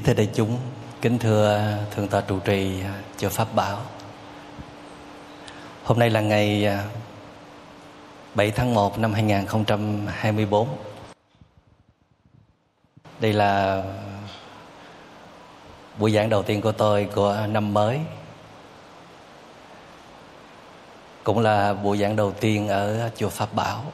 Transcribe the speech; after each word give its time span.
Kính 0.00 0.06
thưa 0.06 0.14
đại 0.14 0.28
chúng, 0.34 0.58
kính 1.00 1.18
thưa 1.18 1.76
Thượng 1.90 2.08
tọa 2.08 2.20
trụ 2.20 2.38
trì 2.38 2.82
chùa 3.18 3.28
Pháp 3.28 3.54
Bảo. 3.54 3.78
Hôm 5.84 5.98
nay 5.98 6.10
là 6.10 6.20
ngày 6.20 6.66
à, 6.66 6.84
7 8.34 8.50
tháng 8.50 8.74
1 8.74 8.98
năm 8.98 9.12
2024. 9.12 10.68
Đây 13.20 13.32
là 13.32 13.82
buổi 15.98 16.12
giảng 16.12 16.28
đầu 16.28 16.42
tiên 16.42 16.60
của 16.60 16.72
tôi 16.72 17.08
của 17.14 17.46
năm 17.48 17.74
mới. 17.74 18.00
Cũng 21.24 21.38
là 21.38 21.74
buổi 21.74 21.98
giảng 21.98 22.16
đầu 22.16 22.32
tiên 22.32 22.68
ở 22.68 23.10
chùa 23.16 23.28
Pháp 23.28 23.54
Bảo 23.54 23.84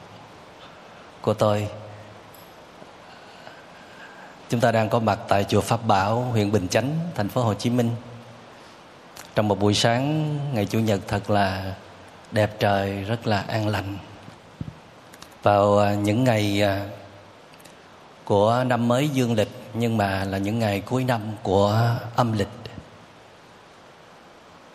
của 1.21 1.33
tôi 1.33 1.67
Chúng 4.49 4.59
ta 4.59 4.71
đang 4.71 4.89
có 4.89 4.99
mặt 4.99 5.19
tại 5.27 5.43
chùa 5.43 5.61
Pháp 5.61 5.87
Bảo, 5.87 6.21
huyện 6.21 6.51
Bình 6.51 6.67
Chánh, 6.67 6.99
thành 7.15 7.29
phố 7.29 7.41
Hồ 7.41 7.53
Chí 7.53 7.69
Minh. 7.69 7.91
Trong 9.35 9.47
một 9.47 9.59
buổi 9.59 9.73
sáng 9.73 10.37
ngày 10.53 10.65
Chủ 10.65 10.79
nhật 10.79 10.99
thật 11.07 11.29
là 11.29 11.73
đẹp 12.31 12.59
trời, 12.59 13.03
rất 13.03 13.27
là 13.27 13.43
an 13.47 13.67
lành. 13.67 13.97
Vào 15.43 15.79
à, 15.79 15.93
những 15.93 16.23
ngày 16.23 16.61
à, 16.61 16.85
của 18.23 18.63
năm 18.67 18.87
mới 18.87 19.09
dương 19.09 19.33
lịch 19.33 19.49
nhưng 19.73 19.97
mà 19.97 20.23
là 20.23 20.37
những 20.37 20.59
ngày 20.59 20.81
cuối 20.81 21.03
năm 21.03 21.21
của 21.43 21.95
âm 22.15 22.33
lịch. 22.33 22.47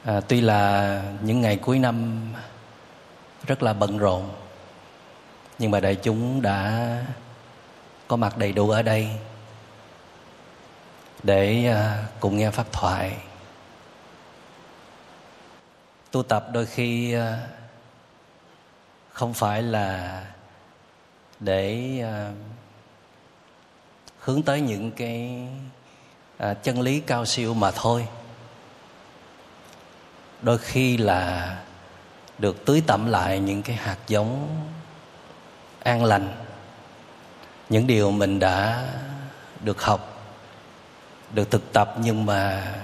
À, 0.05 0.20
tuy 0.29 0.41
là 0.41 1.03
những 1.23 1.41
ngày 1.41 1.57
cuối 1.57 1.79
năm 1.79 2.20
rất 3.47 3.62
là 3.62 3.73
bận 3.73 3.98
rộn 3.98 4.29
nhưng 5.59 5.70
mà 5.70 5.81
đại 5.81 5.95
chúng 5.95 6.42
đã 6.42 6.89
có 8.09 8.17
mặt 8.17 8.39
đầy 8.39 8.53
đủ 8.53 8.70
ở 8.70 8.83
đây 8.83 9.09
để 11.23 11.67
ờ, 11.67 11.97
cùng 12.20 12.37
nghe 12.37 12.51
pháp 12.51 12.73
thoại. 12.73 13.17
Tu 16.11 16.23
tập 16.23 16.47
đôi 16.53 16.67
khi 16.67 17.12
ờ, 17.12 17.39
không 19.12 19.34
phải 19.34 19.62
là 19.62 20.23
để 21.41 21.98
ờ, 22.03 22.31
hướng 24.19 24.42
tới 24.42 24.61
những 24.61 24.91
cái 24.91 25.48
chân 26.62 26.81
lý 26.81 27.01
cao 27.01 27.27
siêu 27.27 27.55
mà 27.55 27.70
thôi. 27.70 28.09
Đôi 30.42 30.59
khi 30.59 30.97
là 30.97 31.57
được 32.39 32.64
tưới 32.64 32.83
tẩm 32.86 33.07
lại 33.07 33.39
những 33.41 33.62
cái 33.62 33.77
hạt 33.77 33.97
giống 34.07 34.48
an 35.83 36.05
lành, 36.05 36.34
những 37.69 37.86
điều 37.86 38.11
mình 38.11 38.39
đã 38.39 38.89
được 39.61 39.83
học 39.83 40.11
được 41.33 41.50
thực 41.50 41.72
tập 41.72 41.94
nhưng 42.00 42.27
mà 42.27 42.75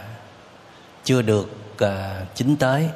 chưa 1.04 1.22
được 1.22 1.78
à, 1.78 2.24
chính 2.34 2.56
tới. 2.56 2.88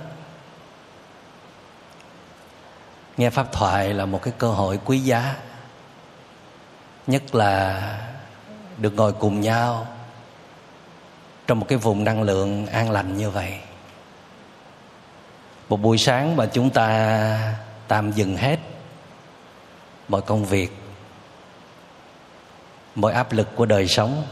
Nghe 3.16 3.30
pháp 3.30 3.52
thoại 3.52 3.94
là 3.94 4.06
một 4.06 4.22
cái 4.22 4.34
cơ 4.38 4.50
hội 4.50 4.80
quý 4.84 4.98
giá 4.98 5.36
nhất 7.06 7.34
là 7.34 7.82
được 8.78 8.94
ngồi 8.94 9.12
cùng 9.12 9.40
nhau 9.40 9.86
trong 11.46 11.60
một 11.60 11.66
cái 11.68 11.78
vùng 11.78 12.04
năng 12.04 12.22
lượng 12.22 12.66
an 12.66 12.90
lành 12.90 13.16
như 13.16 13.30
vậy. 13.30 13.58
Một 15.68 15.76
buổi 15.76 15.98
sáng 15.98 16.36
mà 16.36 16.46
chúng 16.46 16.70
ta 16.70 17.54
tạm 17.88 18.12
dừng 18.12 18.36
hết 18.36 18.58
mọi 20.08 20.22
công 20.22 20.44
việc 20.44 20.72
mọi 22.94 23.12
áp 23.12 23.32
lực 23.32 23.48
của 23.56 23.66
đời 23.66 23.88
sống 23.88 24.24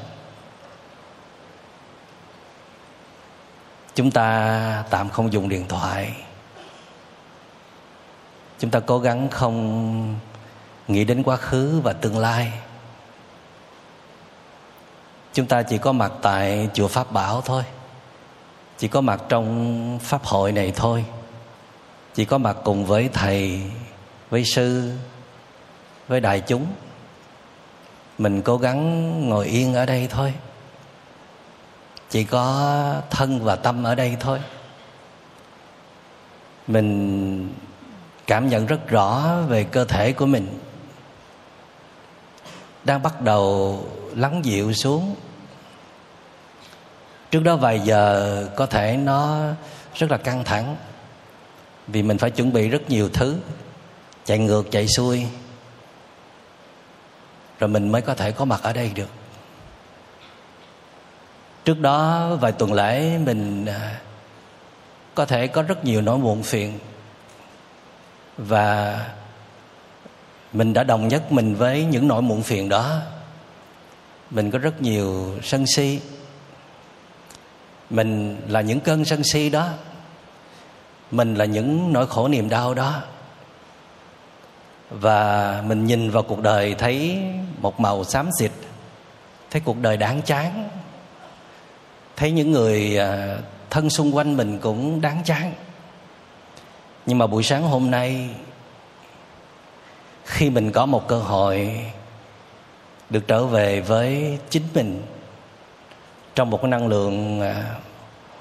chúng 4.00 4.10
ta 4.10 4.84
tạm 4.90 5.08
không 5.08 5.32
dùng 5.32 5.48
điện 5.48 5.64
thoại. 5.68 6.14
Chúng 8.58 8.70
ta 8.70 8.80
cố 8.80 8.98
gắng 8.98 9.28
không 9.30 10.18
nghĩ 10.88 11.04
đến 11.04 11.22
quá 11.22 11.36
khứ 11.36 11.80
và 11.84 11.92
tương 11.92 12.18
lai. 12.18 12.52
Chúng 15.32 15.46
ta 15.46 15.62
chỉ 15.62 15.78
có 15.78 15.92
mặt 15.92 16.12
tại 16.22 16.68
chùa 16.74 16.88
pháp 16.88 17.12
bảo 17.12 17.40
thôi. 17.40 17.62
Chỉ 18.78 18.88
có 18.88 19.00
mặt 19.00 19.22
trong 19.28 19.98
pháp 20.02 20.24
hội 20.24 20.52
này 20.52 20.72
thôi. 20.76 21.04
Chỉ 22.14 22.24
có 22.24 22.38
mặt 22.38 22.56
cùng 22.64 22.86
với 22.86 23.08
thầy, 23.12 23.62
với 24.30 24.44
sư, 24.44 24.92
với 26.08 26.20
đại 26.20 26.40
chúng. 26.40 26.66
Mình 28.18 28.42
cố 28.42 28.56
gắng 28.56 29.28
ngồi 29.28 29.46
yên 29.46 29.74
ở 29.74 29.86
đây 29.86 30.08
thôi 30.10 30.34
chỉ 32.10 32.24
có 32.24 33.02
thân 33.10 33.44
và 33.44 33.56
tâm 33.56 33.84
ở 33.84 33.94
đây 33.94 34.16
thôi. 34.20 34.40
Mình 36.66 37.54
cảm 38.26 38.48
nhận 38.48 38.66
rất 38.66 38.88
rõ 38.88 39.36
về 39.48 39.64
cơ 39.64 39.84
thể 39.84 40.12
của 40.12 40.26
mình. 40.26 40.58
Đang 42.84 43.02
bắt 43.02 43.20
đầu 43.20 43.78
lắng 44.16 44.44
dịu 44.44 44.72
xuống. 44.72 45.14
Trước 47.30 47.40
đó 47.40 47.56
vài 47.56 47.80
giờ 47.80 48.46
có 48.56 48.66
thể 48.66 48.96
nó 48.96 49.38
rất 49.94 50.10
là 50.10 50.16
căng 50.16 50.44
thẳng, 50.44 50.76
vì 51.86 52.02
mình 52.02 52.18
phải 52.18 52.30
chuẩn 52.30 52.52
bị 52.52 52.68
rất 52.68 52.90
nhiều 52.90 53.08
thứ, 53.12 53.36
chạy 54.24 54.38
ngược, 54.38 54.70
chạy 54.70 54.86
xuôi. 54.88 55.26
Rồi 57.58 57.68
mình 57.68 57.92
mới 57.92 58.02
có 58.02 58.14
thể 58.14 58.32
có 58.32 58.44
mặt 58.44 58.60
ở 58.62 58.72
đây 58.72 58.92
được 58.94 59.08
trước 61.64 61.80
đó, 61.80 62.28
vài 62.40 62.52
tuần 62.52 62.72
lễ, 62.72 63.18
mình 63.18 63.66
à, 63.66 64.00
có 65.14 65.26
thể 65.26 65.46
có 65.46 65.62
rất 65.62 65.84
nhiều 65.84 66.00
nỗi 66.00 66.18
muộn 66.18 66.42
phiền. 66.42 66.78
Và 68.38 69.00
mình 70.52 70.72
đã 70.72 70.84
đồng 70.84 71.08
nhất 71.08 71.32
mình 71.32 71.54
với 71.54 71.84
những 71.84 72.08
nỗi 72.08 72.22
muộn 72.22 72.42
phiền 72.42 72.68
đó. 72.68 73.00
Mình 74.30 74.50
có 74.50 74.58
rất 74.58 74.82
nhiều 74.82 75.38
sân 75.42 75.66
si. 75.66 76.00
Mình 77.90 78.40
là 78.48 78.60
những 78.60 78.80
cơn 78.80 79.04
sân 79.04 79.24
si 79.24 79.50
đó. 79.50 79.68
Mình 81.10 81.34
là 81.34 81.44
những 81.44 81.92
nỗi 81.92 82.06
khổ 82.06 82.28
niềm 82.28 82.48
đau 82.48 82.74
đó. 82.74 83.02
Và 84.90 85.62
mình 85.66 85.86
nhìn 85.86 86.10
vào 86.10 86.22
cuộc 86.22 86.40
đời 86.40 86.74
thấy 86.74 87.22
một 87.58 87.80
màu 87.80 88.04
xám 88.04 88.30
xịt, 88.38 88.50
thấy 89.50 89.62
cuộc 89.64 89.76
đời 89.80 89.96
đáng 89.96 90.22
chán 90.22 90.68
thấy 92.20 92.30
những 92.30 92.52
người 92.52 92.98
à, 92.98 93.38
thân 93.70 93.90
xung 93.90 94.16
quanh 94.16 94.36
mình 94.36 94.58
cũng 94.58 95.00
đáng 95.00 95.22
chán. 95.24 95.52
Nhưng 97.06 97.18
mà 97.18 97.26
buổi 97.26 97.42
sáng 97.42 97.62
hôm 97.62 97.90
nay, 97.90 98.28
khi 100.24 100.50
mình 100.50 100.72
có 100.72 100.86
một 100.86 101.08
cơ 101.08 101.18
hội 101.18 101.80
được 103.10 103.26
trở 103.26 103.44
về 103.44 103.80
với 103.80 104.38
chính 104.50 104.62
mình 104.74 105.02
trong 106.34 106.50
một 106.50 106.62
cái 106.62 106.70
năng 106.70 106.88
lượng 106.88 107.40
à, 107.40 107.64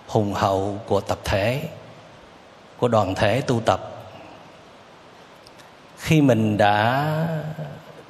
hùng 0.07 0.33
hậu 0.33 0.79
của 0.87 1.01
tập 1.01 1.19
thể, 1.23 1.63
của 2.77 2.87
đoàn 2.87 3.15
thể 3.15 3.41
tu 3.41 3.59
tập, 3.65 4.09
khi 5.97 6.21
mình 6.21 6.57
đã 6.57 7.07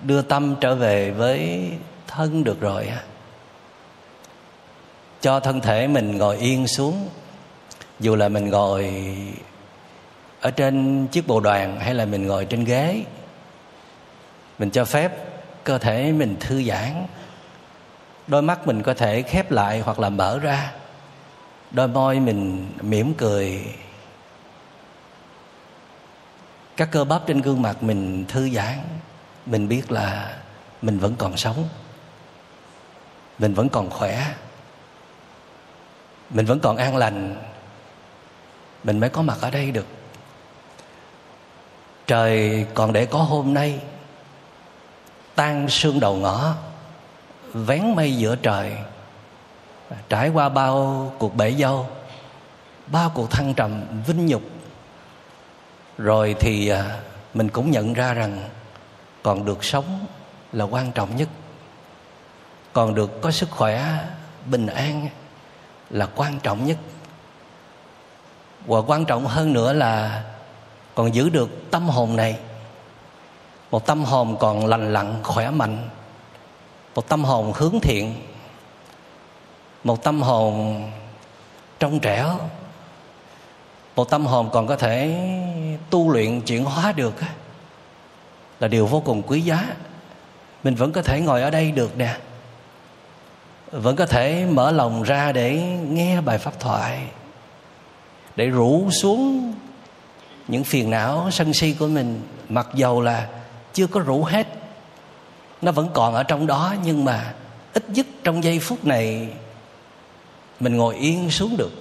đưa 0.02 0.22
tâm 0.22 0.56
trở 0.62 0.76
về 0.76 1.12
với 1.12 1.70
thân 2.08 2.44
được 2.44 2.62
rồi 2.62 2.92
cho 5.22 5.40
thân 5.40 5.62
thể 5.62 5.88
mình 5.88 6.18
ngồi 6.18 6.38
yên 6.38 6.68
xuống. 6.68 7.10
Dù 8.00 8.16
là 8.16 8.30
mình 8.30 8.50
ngồi 8.50 8.94
ở 10.42 10.52
trên 10.52 11.08
chiếc 11.08 11.28
bồ 11.28 11.40
đoàn 11.40 11.80
hay 11.80 11.94
là 11.94 12.06
mình 12.06 12.28
ngồi 12.28 12.46
trên 12.46 12.64
ghế, 12.64 13.04
mình 14.60 14.70
cho 14.70 14.86
phép 14.86 15.12
cơ 15.64 15.78
thể 15.78 16.12
mình 16.12 16.36
thư 16.40 16.64
giãn. 16.64 17.06
Đôi 18.28 18.42
mắt 18.42 18.68
mình 18.68 18.84
có 18.84 18.94
thể 18.94 19.22
khép 19.22 19.52
lại 19.52 19.80
hoặc 19.80 20.00
là 20.00 20.10
mở 20.10 20.40
ra. 20.40 20.72
Đôi 21.72 21.88
môi 21.88 22.20
mình 22.20 22.72
mỉm 22.82 23.14
cười. 23.14 23.66
Các 26.78 26.90
cơ 26.92 27.04
bắp 27.04 27.28
trên 27.28 27.42
gương 27.42 27.62
mặt 27.62 27.84
mình 27.84 28.26
thư 28.28 28.50
giãn. 28.50 28.78
Mình 29.46 29.68
biết 29.68 29.92
là 29.92 30.38
mình 30.82 31.00
vẫn 31.00 31.16
còn 31.18 31.38
sống. 31.38 31.68
Mình 33.40 33.54
vẫn 33.54 33.70
còn 33.70 33.90
khỏe 33.90 34.26
mình 36.30 36.46
vẫn 36.46 36.60
còn 36.60 36.78
an 36.78 36.98
lành. 36.98 37.36
Mình 38.84 39.00
mới 39.00 39.10
có 39.10 39.22
mặt 39.22 39.38
ở 39.42 39.52
đây 39.52 39.72
được. 39.72 39.86
Trời 42.08 42.66
còn 42.74 42.94
để 42.94 43.06
có 43.06 43.20
hôm 43.20 43.54
nay. 43.54 43.80
Tan 45.36 45.70
sương 45.70 46.00
đầu 46.00 46.16
ngõ, 46.16 46.54
vén 47.54 47.96
mây 47.96 48.18
giữa 48.18 48.36
trời. 48.36 48.74
Trải 50.10 50.30
qua 50.30 50.50
bao 50.50 51.12
cuộc 51.20 51.36
bể 51.36 51.52
dâu, 51.52 51.88
bao 52.88 53.12
cuộc 53.16 53.32
thăng 53.32 53.54
trầm, 53.54 53.82
vinh 54.08 54.26
nhục. 54.26 54.42
Rồi 55.98 56.36
thì 56.40 56.68
à, 56.68 57.00
mình 57.34 57.50
cũng 57.50 57.72
nhận 57.72 57.94
ra 57.94 58.14
rằng 58.14 58.50
còn 59.24 59.46
được 59.46 59.64
sống 59.64 60.06
là 60.54 60.66
quan 60.66 60.92
trọng 60.92 61.16
nhất. 61.16 61.30
Còn 62.74 62.96
được 62.96 63.22
có 63.22 63.32
sức 63.32 63.52
khỏe, 63.52 64.06
bình 64.46 64.68
an 64.68 65.10
là 65.90 66.08
quan 66.16 66.40
trọng 66.40 66.66
nhất. 66.66 66.78
Và 68.66 68.80
quan 68.88 69.06
trọng 69.06 69.26
hơn 69.26 69.54
nữa 69.54 69.74
là 69.74 70.24
còn 70.96 71.16
giữ 71.16 71.30
được 71.30 71.72
tâm 71.72 71.90
hồn 71.90 72.16
này. 72.16 72.40
Một 73.72 73.86
tâm 73.86 74.04
hồn 74.04 74.38
còn 74.40 74.66
lành 74.66 74.94
lặn, 74.94 75.24
khỏe 75.24 75.50
mạnh. 75.50 75.90
Một 76.96 77.10
tâm 77.10 77.24
hồn 77.24 77.54
hướng 77.56 77.80
thiện. 77.80 78.16
Một 79.84 80.04
tâm 80.04 80.22
hồn 80.22 80.84
trong 81.80 82.00
trẻo. 82.00 82.40
Một 83.96 84.10
tâm 84.10 84.26
hồn 84.26 84.50
còn 84.54 84.68
có 84.68 84.76
thể 84.76 85.20
tu 85.90 86.12
luyện 86.12 86.42
chuyển 86.42 86.66
hóa 86.66 86.92
được 86.92 87.14
là 88.60 88.68
điều 88.68 88.88
vô 88.88 89.02
cùng 89.06 89.22
quý 89.22 89.42
giá. 89.42 89.76
Mình 90.64 90.76
vẫn 90.76 90.92
có 90.92 91.02
thể 91.02 91.22
ngồi 91.22 91.42
ở 91.42 91.50
đây 91.50 91.72
được 91.72 91.98
nè 91.98 92.18
vẫn 93.72 93.96
có 93.96 94.06
thể 94.06 94.46
mở 94.46 94.72
lòng 94.72 95.04
ra 95.04 95.32
để 95.32 95.56
nghe 95.90 96.22
bài 96.22 96.38
pháp 96.38 96.60
thoại, 96.60 97.08
để 98.36 98.48
rủ 98.48 98.90
xuống 98.92 99.54
những 100.48 100.64
phiền 100.64 100.90
não 100.90 101.32
sân 101.32 101.54
si 101.54 101.76
của 101.80 101.88
mình. 101.88 102.22
Mặc 102.50 102.68
dầu 102.74 103.02
là 103.02 103.28
chưa 103.74 103.88
có 103.88 104.00
rủ 104.00 104.24
hết, 104.24 104.48
nó 105.62 105.72
vẫn 105.72 105.90
còn 105.94 106.14
ở 106.14 106.24
trong 106.24 106.48
đó, 106.48 106.76
nhưng 106.84 107.06
mà 107.06 107.34
ít 107.74 107.90
nhất 107.90 108.08
trong 108.24 108.44
giây 108.44 108.60
phút 108.60 108.86
này, 108.86 109.28
mình 110.60 110.78
ngồi 110.78 110.96
yên 110.96 111.32
xuống 111.32 111.58
được. 111.58 111.72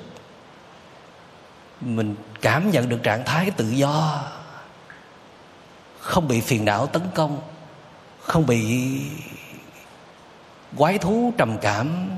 Mình 1.80 2.14
cảm 2.40 2.70
nhận 2.70 2.88
được 2.88 3.02
trạng 3.02 3.24
thái 3.24 3.50
tự 3.50 3.70
do, 3.70 4.22
không 6.00 6.28
bị 6.28 6.40
phiền 6.40 6.64
não 6.64 6.86
tấn 6.86 7.02
công, 7.14 7.40
không 8.20 8.46
bị 8.46 8.90
quái 10.76 10.98
thú 10.98 11.32
trầm 11.38 11.58
cảm 11.60 12.10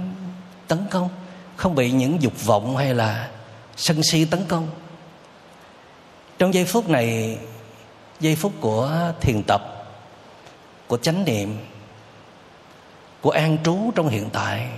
tấn 0.68 0.86
công, 0.90 1.08
không 1.56 1.74
bị 1.74 1.90
những 1.90 2.22
dục 2.22 2.44
vọng 2.44 2.76
hay 2.76 2.94
là 2.94 3.30
sân 3.76 4.02
si 4.02 4.24
tấn 4.24 4.44
công. 4.48 4.68
Trong 6.38 6.54
giây 6.54 6.64
phút 6.64 6.88
này, 6.88 7.38
giây 8.20 8.36
phút 8.36 8.52
của 8.60 9.12
thiền 9.20 9.42
tập, 9.42 9.86
của 10.86 10.96
chánh 10.96 11.24
niệm, 11.24 11.58
của 13.20 13.30
an 13.30 13.58
trú 13.64 13.90
trong 13.94 14.08
hiện 14.08 14.30
tại, 14.32 14.68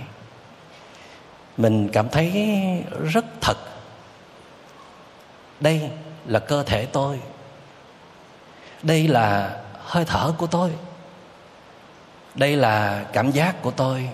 mình 1.57 1.89
cảm 1.93 2.09
thấy 2.09 2.31
rất 3.11 3.25
thật. 3.41 3.57
Đây 5.59 5.89
là 6.25 6.39
cơ 6.39 6.63
thể 6.63 6.85
tôi. 6.85 7.19
Đây 8.83 9.07
là 9.07 9.61
hơi 9.83 10.05
thở 10.05 10.33
của 10.37 10.47
tôi 10.47 10.71
đây 12.35 12.55
là 12.55 13.05
cảm 13.13 13.31
giác 13.31 13.61
của 13.61 13.71
tôi. 13.71 14.09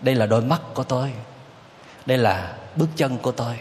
Đây 0.00 0.14
là 0.14 0.26
đôi 0.26 0.42
mắt 0.42 0.60
của 0.74 0.84
tôi. 0.84 1.12
Đây 2.06 2.18
là 2.18 2.56
bước 2.76 2.88
chân 2.96 3.18
của 3.18 3.32
tôi. 3.32 3.58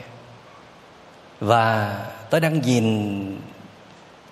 Và 1.39 1.97
tôi 2.29 2.41
đang 2.41 2.61
nhìn 2.61 3.41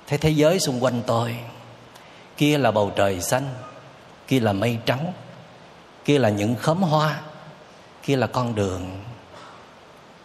thấy 0.07 0.17
thế 0.17 0.29
giới 0.29 0.59
xung 0.59 0.83
quanh 0.83 1.01
tôi. 1.07 1.37
Kia 2.37 2.57
là 2.57 2.71
bầu 2.71 2.91
trời 2.95 3.21
xanh, 3.21 3.53
kia 4.27 4.39
là 4.39 4.53
mây 4.53 4.77
trắng, 4.85 5.13
kia 6.05 6.19
là 6.19 6.29
những 6.29 6.55
khóm 6.55 6.81
hoa, 6.81 7.21
kia 8.03 8.15
là 8.15 8.27
con 8.27 8.55
đường. 8.55 9.01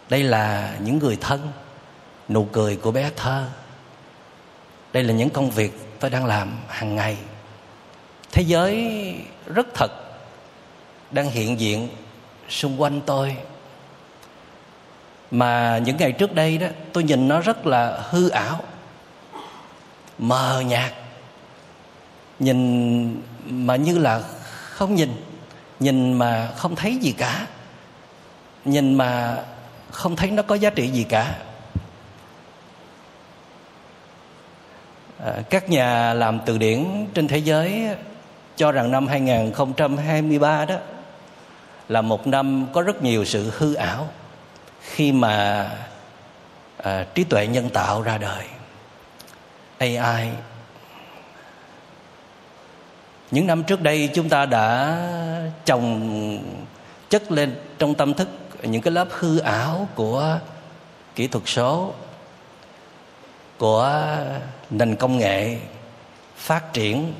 Đây 0.09 0.23
là 0.23 0.75
những 0.81 0.99
người 0.99 1.17
thân, 1.21 1.51
nụ 2.29 2.47
cười 2.51 2.75
của 2.75 2.91
bé 2.91 3.11
thơ. 3.15 3.49
Đây 4.93 5.03
là 5.03 5.13
những 5.13 5.29
công 5.29 5.51
việc 5.51 5.99
tôi 5.99 6.09
đang 6.09 6.25
làm 6.25 6.59
hàng 6.67 6.95
ngày 6.95 7.17
thế 8.31 8.41
giới 8.41 9.15
rất 9.45 9.67
thật 9.73 9.91
đang 11.11 11.29
hiện 11.29 11.59
diện 11.59 11.89
xung 12.49 12.81
quanh 12.81 13.01
tôi. 13.05 13.37
Mà 15.31 15.77
những 15.77 15.97
ngày 15.97 16.11
trước 16.11 16.35
đây 16.35 16.57
đó, 16.57 16.67
tôi 16.93 17.03
nhìn 17.03 17.27
nó 17.27 17.41
rất 17.41 17.65
là 17.65 18.03
hư 18.09 18.29
ảo, 18.29 18.63
mờ 20.17 20.63
nhạt. 20.67 20.93
Nhìn 22.39 23.21
mà 23.45 23.75
như 23.75 23.97
là 23.97 24.21
không 24.69 24.95
nhìn 24.95 25.11
nhìn 25.79 26.13
mà 26.13 26.51
không 26.57 26.75
thấy 26.75 26.97
gì 26.97 27.11
cả. 27.11 27.47
Nhìn 28.65 28.93
mà 28.93 29.43
không 29.91 30.15
thấy 30.15 30.31
nó 30.31 30.43
có 30.43 30.55
giá 30.55 30.69
trị 30.69 30.87
gì 30.87 31.03
cả. 31.03 31.37
À, 35.19 35.33
các 35.49 35.69
nhà 35.69 36.13
làm 36.13 36.39
từ 36.45 36.57
điển 36.57 37.07
trên 37.13 37.27
thế 37.27 37.37
giới 37.37 37.95
cho 38.57 38.71
rằng 38.71 38.91
năm 38.91 39.07
2023 39.07 40.65
đó 40.65 40.75
là 41.89 42.01
một 42.01 42.27
năm 42.27 42.67
có 42.73 42.81
rất 42.81 43.03
nhiều 43.03 43.25
sự 43.25 43.51
hư 43.57 43.73
ảo 43.73 44.09
khi 44.81 45.11
mà 45.11 45.69
à, 46.77 47.05
trí 47.13 47.23
tuệ 47.23 47.47
nhân 47.47 47.69
tạo 47.69 48.01
ra 48.01 48.17
đời. 48.17 48.45
AI 49.77 50.29
những 53.31 53.47
năm 53.47 53.63
trước 53.63 53.81
đây 53.81 54.09
chúng 54.13 54.29
ta 54.29 54.45
đã 54.45 54.97
trồng 55.65 56.39
chất 57.09 57.31
lên 57.31 57.55
trong 57.79 57.95
tâm 57.95 58.13
thức 58.13 58.27
những 58.63 58.81
cái 58.81 58.91
lớp 58.91 59.07
hư 59.11 59.39
ảo 59.39 59.87
của 59.95 60.39
kỹ 61.15 61.27
thuật 61.27 61.43
số 61.47 61.93
của 63.57 64.05
nền 64.69 64.95
công 64.95 65.17
nghệ 65.17 65.57
phát 66.35 66.73
triển 66.73 67.13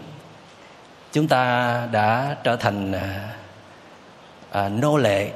chúng 1.12 1.27
ta 1.27 1.88
đã 1.92 2.38
trở 2.44 2.56
thành 2.56 2.92
à, 2.92 3.36
à, 4.51 4.69
nô 4.69 4.98
lệ 4.98 5.31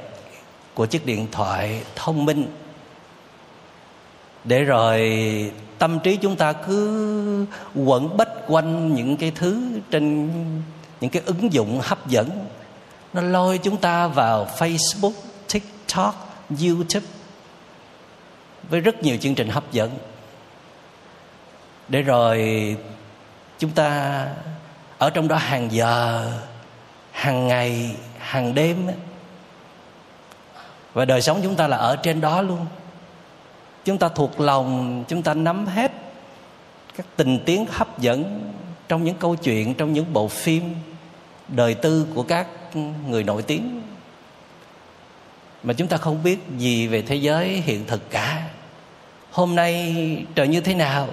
của 0.74 0.86
chiếc 0.86 1.06
điện 1.06 1.26
thoại 1.32 1.82
thông 1.96 2.24
minh. 2.24 2.46
Để 4.44 4.64
rồi 4.64 5.00
tâm 5.78 5.98
trí 6.00 6.16
chúng 6.16 6.36
ta 6.36 6.52
cứ 6.52 7.46
quẩn 7.74 8.16
bách 8.16 8.28
quanh 8.48 8.94
những 8.94 9.16
cái 9.16 9.32
thứ 9.34 9.80
trên 9.90 10.30
những 11.00 11.10
cái 11.10 11.22
ứng 11.26 11.52
dụng 11.52 11.80
hấp 11.82 12.08
dẫn. 12.08 12.46
Nó 13.12 13.20
lôi 13.20 13.58
chúng 13.58 13.76
ta 13.76 14.06
vào 14.06 14.46
facebook 14.58 15.12
tiktok 15.52 16.44
youtube 16.60 17.06
với 18.70 18.80
rất 18.80 19.02
nhiều 19.02 19.16
chương 19.20 19.34
trình 19.34 19.48
hấp 19.48 19.72
dẫn. 19.72 19.90
Để 21.88 22.02
rồi 22.02 22.76
chúng 23.58 23.70
ta 23.70 24.26
ở 25.02 25.10
trong 25.10 25.28
đó 25.28 25.36
hàng 25.36 25.72
giờ, 25.72 26.32
hàng 27.12 27.48
ngày, 27.48 27.96
hàng 28.18 28.54
đêm 28.54 28.86
và 30.92 31.04
đời 31.04 31.22
sống 31.22 31.40
chúng 31.42 31.56
ta 31.56 31.66
là 31.66 31.76
ở 31.76 31.96
trên 31.96 32.20
đó 32.20 32.42
luôn. 32.42 32.66
Chúng 33.84 33.98
ta 33.98 34.08
thuộc 34.08 34.40
lòng, 34.40 35.04
chúng 35.08 35.22
ta 35.22 35.34
nắm 35.34 35.66
hết 35.66 35.92
các 36.96 37.06
tình 37.16 37.38
tiết 37.44 37.60
hấp 37.70 37.98
dẫn 37.98 38.50
trong 38.88 39.04
những 39.04 39.16
câu 39.16 39.36
chuyện, 39.36 39.74
trong 39.74 39.92
những 39.92 40.12
bộ 40.12 40.28
phim 40.28 40.74
đời 41.48 41.74
tư 41.74 42.06
của 42.14 42.22
các 42.22 42.46
người 43.08 43.24
nổi 43.24 43.42
tiếng. 43.42 43.82
Mà 45.62 45.72
chúng 45.72 45.88
ta 45.88 45.96
không 45.96 46.22
biết 46.22 46.38
gì 46.58 46.86
về 46.86 47.02
thế 47.02 47.16
giới 47.16 47.48
hiện 47.48 47.86
thực 47.86 48.10
cả. 48.10 48.42
Hôm 49.30 49.54
nay 49.54 49.96
trời 50.34 50.48
như 50.48 50.60
thế 50.60 50.74
nào? 50.74 51.08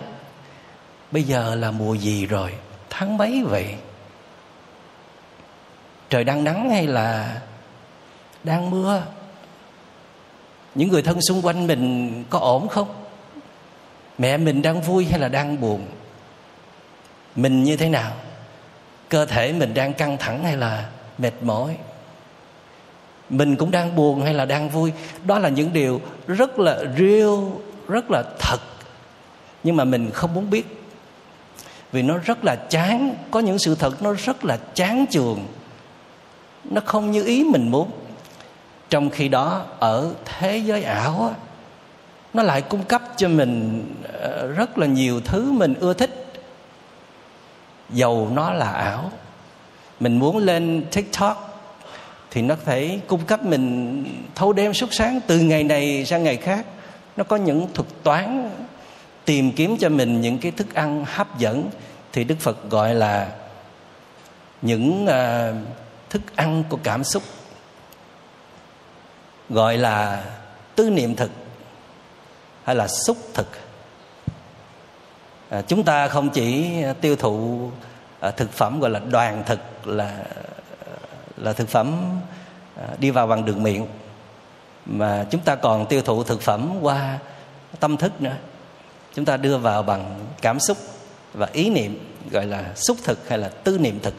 Bây 1.11 1.23
giờ 1.23 1.55
là 1.55 1.71
mùa 1.71 1.93
gì 1.93 2.25
rồi? 2.25 2.51
Tháng 2.89 3.17
mấy 3.17 3.43
vậy? 3.43 3.75
Trời 6.09 6.23
đang 6.23 6.43
nắng 6.43 6.69
hay 6.69 6.87
là 6.87 7.41
đang 8.43 8.69
mưa? 8.69 9.03
Những 10.75 10.89
người 10.89 11.01
thân 11.01 11.21
xung 11.21 11.41
quanh 11.41 11.67
mình 11.67 12.23
có 12.29 12.39
ổn 12.39 12.67
không? 12.67 12.87
Mẹ 14.17 14.37
mình 14.37 14.61
đang 14.61 14.81
vui 14.81 15.05
hay 15.05 15.19
là 15.19 15.27
đang 15.27 15.61
buồn? 15.61 15.85
Mình 17.35 17.63
như 17.63 17.77
thế 17.77 17.89
nào? 17.89 18.11
Cơ 19.09 19.25
thể 19.25 19.53
mình 19.53 19.73
đang 19.73 19.93
căng 19.93 20.17
thẳng 20.17 20.43
hay 20.43 20.57
là 20.57 20.89
mệt 21.17 21.33
mỏi? 21.41 21.77
Mình 23.29 23.55
cũng 23.55 23.71
đang 23.71 23.95
buồn 23.95 24.21
hay 24.21 24.33
là 24.33 24.45
đang 24.45 24.69
vui? 24.69 24.91
Đó 25.25 25.39
là 25.39 25.49
những 25.49 25.73
điều 25.73 26.01
rất 26.27 26.59
là 26.59 26.77
real, 26.97 27.39
rất 27.87 28.11
là 28.11 28.23
thật. 28.39 28.59
Nhưng 29.63 29.75
mà 29.75 29.83
mình 29.83 30.11
không 30.11 30.33
muốn 30.33 30.49
biết 30.49 30.78
vì 31.91 32.01
nó 32.01 32.17
rất 32.17 32.45
là 32.45 32.55
chán, 32.55 33.15
có 33.31 33.39
những 33.39 33.59
sự 33.59 33.75
thật 33.75 34.01
nó 34.01 34.13
rất 34.13 34.45
là 34.45 34.57
chán 34.73 35.05
chường. 35.09 35.39
Nó 36.63 36.81
không 36.85 37.11
như 37.11 37.23
ý 37.23 37.43
mình 37.43 37.71
muốn. 37.71 37.91
Trong 38.89 39.09
khi 39.09 39.27
đó, 39.27 39.65
ở 39.79 40.13
thế 40.25 40.57
giới 40.57 40.83
ảo 40.83 41.35
nó 42.33 42.43
lại 42.43 42.61
cung 42.61 42.83
cấp 42.83 43.01
cho 43.17 43.27
mình 43.27 43.85
ờ, 44.13 44.47
rất 44.47 44.77
là 44.77 44.87
nhiều 44.87 45.21
thứ 45.21 45.51
mình 45.51 45.73
ưa 45.79 45.93
thích. 45.93 46.25
Dầu 47.89 48.29
nó 48.33 48.53
là 48.53 48.71
ảo, 48.71 49.11
mình 49.99 50.19
muốn 50.19 50.37
lên 50.37 50.85
tiktok 50.91 51.45
thì 52.31 52.41
nó 52.41 52.55
phải 52.65 52.99
cung 53.07 53.25
cấp 53.25 53.45
mình 53.45 54.05
thâu 54.35 54.53
đêm 54.53 54.73
suốt 54.73 54.93
sáng 54.93 55.19
từ 55.27 55.39
ngày 55.39 55.63
này 55.63 56.05
sang 56.05 56.23
ngày 56.23 56.37
khác. 56.37 56.65
Nó 57.17 57.23
có 57.23 57.35
những 57.35 57.67
thuật 57.73 57.87
toán 58.03 58.49
tìm 59.29 59.51
kiếm 59.51 59.77
cho 59.77 59.89
mình 59.89 60.21
những 60.21 60.37
cái 60.37 60.51
thức 60.51 60.73
ăn 60.73 61.05
hấp 61.07 61.37
dẫn 61.37 61.69
thì 62.13 62.23
đức 62.23 62.35
phật 62.39 62.69
gọi 62.69 62.95
là 62.95 63.31
những 64.61 65.05
uh, 65.05 65.55
thức 66.09 66.21
ăn 66.35 66.63
của 66.69 66.79
cảm 66.83 67.03
xúc 67.03 67.23
gọi 69.49 69.77
là 69.77 70.25
tư 70.75 70.89
niệm 70.89 71.15
thực 71.15 71.31
hay 72.63 72.75
là 72.75 72.87
xúc 72.87 73.17
thực. 73.33 73.47
À, 75.49 75.61
chúng 75.61 75.83
ta 75.83 76.07
không 76.07 76.29
chỉ 76.29 76.67
tiêu 77.01 77.15
thụ 77.15 77.69
à, 78.19 78.31
thực 78.31 78.53
phẩm 78.53 78.79
gọi 78.79 78.89
là 78.89 78.99
đoàn 78.99 79.43
thực 79.45 79.87
là 79.87 80.23
là 81.37 81.53
thực 81.53 81.69
phẩm 81.69 82.19
à, 82.77 82.83
đi 82.99 83.11
vào 83.11 83.27
bằng 83.27 83.45
đường 83.45 83.63
miệng 83.63 83.87
mà 84.85 85.25
chúng 85.31 85.41
ta 85.41 85.55
còn 85.55 85.85
tiêu 85.85 86.01
thụ 86.01 86.23
thực 86.23 86.41
phẩm 86.41 86.73
qua 86.81 87.19
tâm 87.79 87.97
thức 87.97 88.21
nữa 88.21 88.35
chúng 89.19 89.25
ta 89.25 89.37
đưa 89.37 89.57
vào 89.57 89.83
bằng 89.83 90.19
cảm 90.41 90.59
xúc 90.59 90.77
và 91.33 91.47
ý 91.53 91.69
niệm, 91.69 92.15
gọi 92.31 92.45
là 92.45 92.63
xúc 92.75 92.97
thực 93.03 93.29
hay 93.29 93.37
là 93.37 93.49
tư 93.49 93.77
niệm 93.77 93.99
thực. 93.99 94.13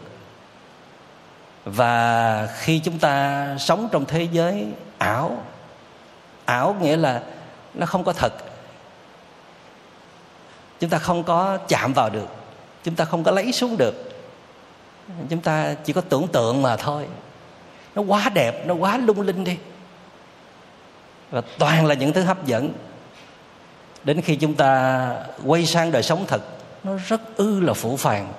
Và 1.65 2.47
khi 2.59 2.79
chúng 2.79 2.99
ta 2.99 3.47
sống 3.59 3.89
trong 3.93 4.05
thế 4.05 4.29
giới 4.33 4.67
ảo 4.99 5.45
ảo 6.45 6.77
nghĩa 6.81 6.97
là 6.97 7.23
nó 7.75 7.87
không 7.87 8.05
có 8.05 8.13
thật. 8.13 8.33
Chúng 10.81 10.91
ta 10.91 10.99
không 10.99 11.23
có 11.23 11.59
chạm 11.69 11.93
vào 11.93 12.11
được, 12.11 12.29
chúng 12.85 12.95
ta 12.95 13.05
không 13.05 13.25
có 13.25 13.31
lấy 13.31 13.53
xuống 13.53 13.77
được. 13.77 14.23
Chúng 15.31 15.41
ta 15.41 15.75
chỉ 15.85 15.93
có 15.93 16.01
tưởng 16.01 16.29
tượng 16.29 16.63
mà 16.63 16.77
thôi. 16.77 17.07
Nó 17.95 18.03
quá 18.03 18.31
đẹp, 18.35 18.67
nó 18.67 18.75
quá 18.75 18.99
lung 18.99 19.21
linh 19.21 19.45
đi. 19.45 19.57
Và 21.31 21.43
toàn 21.59 21.87
là 21.87 21.95
những 21.95 22.13
thứ 22.13 22.23
hấp 22.23 22.47
dẫn 22.47 22.73
đến 24.05 24.21
khi 24.21 24.37
chúng 24.37 24.55
ta 24.55 25.15
quay 25.45 25.67
sang 25.67 25.93
đời 25.93 26.03
sống 26.03 26.25
thật 26.27 26.43
nó 26.85 26.93
rất 27.09 27.37
ư 27.37 27.61
là 27.61 27.73
phủ 27.73 27.97
phàng. 27.97 28.33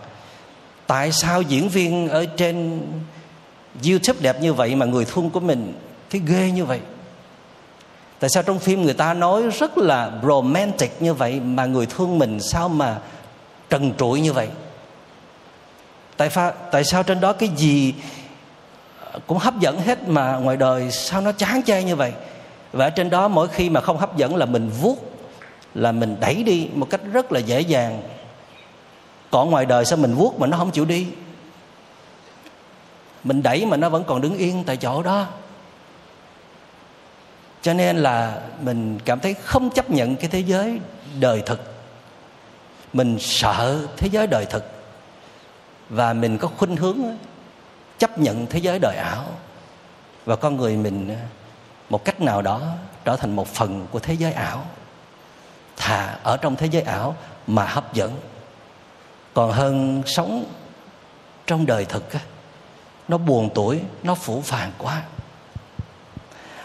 Tại 0.88 1.12
sao 1.12 1.41
diễn 1.41 1.70
viên 1.70 2.10
ở 2.10 2.25
trên 2.25 2.82
youtube 3.89 4.20
đẹp 4.22 4.41
như 4.41 4.53
vậy 4.53 4.75
mà 4.75 4.86
người 4.86 5.06
thương 5.06 5.30
của 5.30 5.39
mình 5.39 5.74
thấy 6.10 6.22
ghê 6.25 6.51
như 6.51 6.65
vậy? 6.65 6.80
Tại 8.20 8.30
sao 8.30 8.44
trong 8.44 8.60
phim 8.60 8.82
người 8.82 8.94
ta 8.94 9.13
nói 9.13 9.44
rất 9.60 9.77
là 9.77 10.12
romantic 10.24 11.01
như 11.01 11.13
vậy 11.13 11.39
mà 11.39 11.65
người 11.65 11.86
thương 11.86 12.20
mình 12.20 12.39
sao 12.39 12.70
mà 12.70 13.00
trần 13.70 13.94
trụi 13.98 14.22
như 14.22 14.34
vậy? 14.34 14.50
Tại 16.18 16.30
pha, 16.30 16.51
tại 16.72 16.84
sao 16.84 17.03
trên 17.03 17.20
đó 17.20 17.34
cái 17.34 17.50
gì 17.58 17.94
cũng 19.27 19.38
hấp 19.38 19.60
dẫn 19.60 19.82
hết 19.82 20.08
mà 20.08 20.36
ngoài 20.36 20.58
đời 20.58 20.91
sao 20.91 21.22
nó 21.22 21.32
chán 21.32 21.62
chê 21.65 21.84
như 21.84 21.96
vậy? 21.96 22.13
Và 22.72 22.86
ở 22.86 22.89
trên 22.89 23.10
đó 23.10 23.27
mỗi 23.27 23.48
khi 23.48 23.70
mà 23.70 23.82
không 23.82 23.98
hấp 23.98 24.18
dẫn 24.18 24.36
là 24.36 24.46
mình 24.46 24.70
vuốt 24.82 25.11
là 25.74 25.92
mình 25.92 26.18
đẩy 26.20 26.44
đi 26.44 26.70
một 26.74 26.90
cách 26.90 27.01
rất 27.12 27.32
là 27.32 27.40
dễ 27.40 27.62
dàng. 27.62 28.01
Còn 29.32 29.50
ngoài 29.50 29.66
đời 29.66 29.86
sao 29.86 29.98
mình 29.98 30.13
vuốt 30.13 30.40
mà 30.40 30.48
nó 30.48 30.58
không 30.58 30.72
chịu 30.72 30.86
đi? 30.86 31.08
Mình 33.24 33.44
đẩy 33.44 33.66
mà 33.66 33.78
nó 33.78 33.90
vẫn 33.90 34.04
còn 34.04 34.22
đứng 34.22 34.38
yên 34.38 34.63
tại 34.63 34.78
chỗ 34.78 35.04
đó. 35.04 35.28
Cho 37.62 37.74
nên 37.74 37.98
là 37.98 38.42
mình 38.62 39.00
cảm 39.06 39.20
thấy 39.20 39.34
không 39.34 39.70
chấp 39.70 39.90
nhận 39.90 40.16
cái 40.16 40.30
thế 40.30 40.40
giới 40.40 40.80
đời 41.20 41.44
thực. 41.46 41.74
Mình 42.94 43.18
sợ 43.20 43.88
thế 43.98 44.10
giới 44.12 44.28
đời 44.28 44.46
thực. 44.46 44.63
Và 45.90 46.13
mình 46.13 46.38
có 46.38 46.48
khuynh 46.48 46.75
hướng 46.75 47.00
chấp 48.00 48.18
nhận 48.18 48.46
thế 48.46 48.60
giới 48.60 48.80
đời 48.80 48.96
ảo. 48.96 49.25
Và 50.25 50.36
con 50.36 50.58
người 50.58 50.78
mình, 50.78 51.18
một 51.90 52.06
cách 52.06 52.22
nào 52.22 52.42
đó 52.42 52.62
trở 53.06 53.16
thành 53.16 53.36
một 53.36 53.48
phần 53.48 53.88
của 53.92 54.00
thế 54.00 54.13
giới 54.13 54.34
ảo 54.34 54.66
thà 55.78 56.18
ở 56.24 56.38
trong 56.38 56.56
thế 56.56 56.68
giới 56.72 56.82
ảo 56.82 57.16
mà 57.48 57.66
hấp 57.66 57.94
dẫn. 57.94 58.12
Còn 59.34 59.51
hơn 59.51 60.04
sống 60.06 60.46
trong 61.48 61.66
đời 61.66 61.86
thực 61.86 62.13
á, 62.13 62.20
nó 63.08 63.18
buồn 63.18 63.50
tuổi, 63.56 63.82
nó 64.04 64.16
phủ 64.16 64.42
phàng 64.42 64.72
quá. 64.78 65.01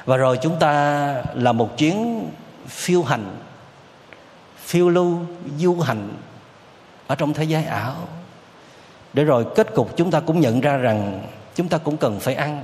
Và 0.05 0.17
rồi 0.17 0.39
chúng 0.43 0.59
ta 0.59 0.73
là 1.35 1.53
một 1.53 1.79
chuyến 1.79 2.27
phiêu 2.67 3.03
hành, 3.03 3.37
phiêu 4.59 4.89
lưu, 4.89 5.19
du 5.59 5.81
hành 5.81 6.09
ở 7.07 7.15
trong 7.15 7.35
thế 7.35 7.45
giới 7.45 7.65
ảo. 7.65 7.95
Để 9.13 9.25
rồi 9.25 9.47
kết 9.57 9.75
cục 9.75 9.97
chúng 9.97 10.11
ta 10.11 10.21
cũng 10.21 10.41
nhận 10.41 10.61
ra 10.61 10.77
rằng 10.77 11.27
chúng 11.55 11.69
ta 11.69 11.79
cũng 11.79 11.97
cần 11.97 12.21
phải 12.21 12.35
ăn, 12.35 12.63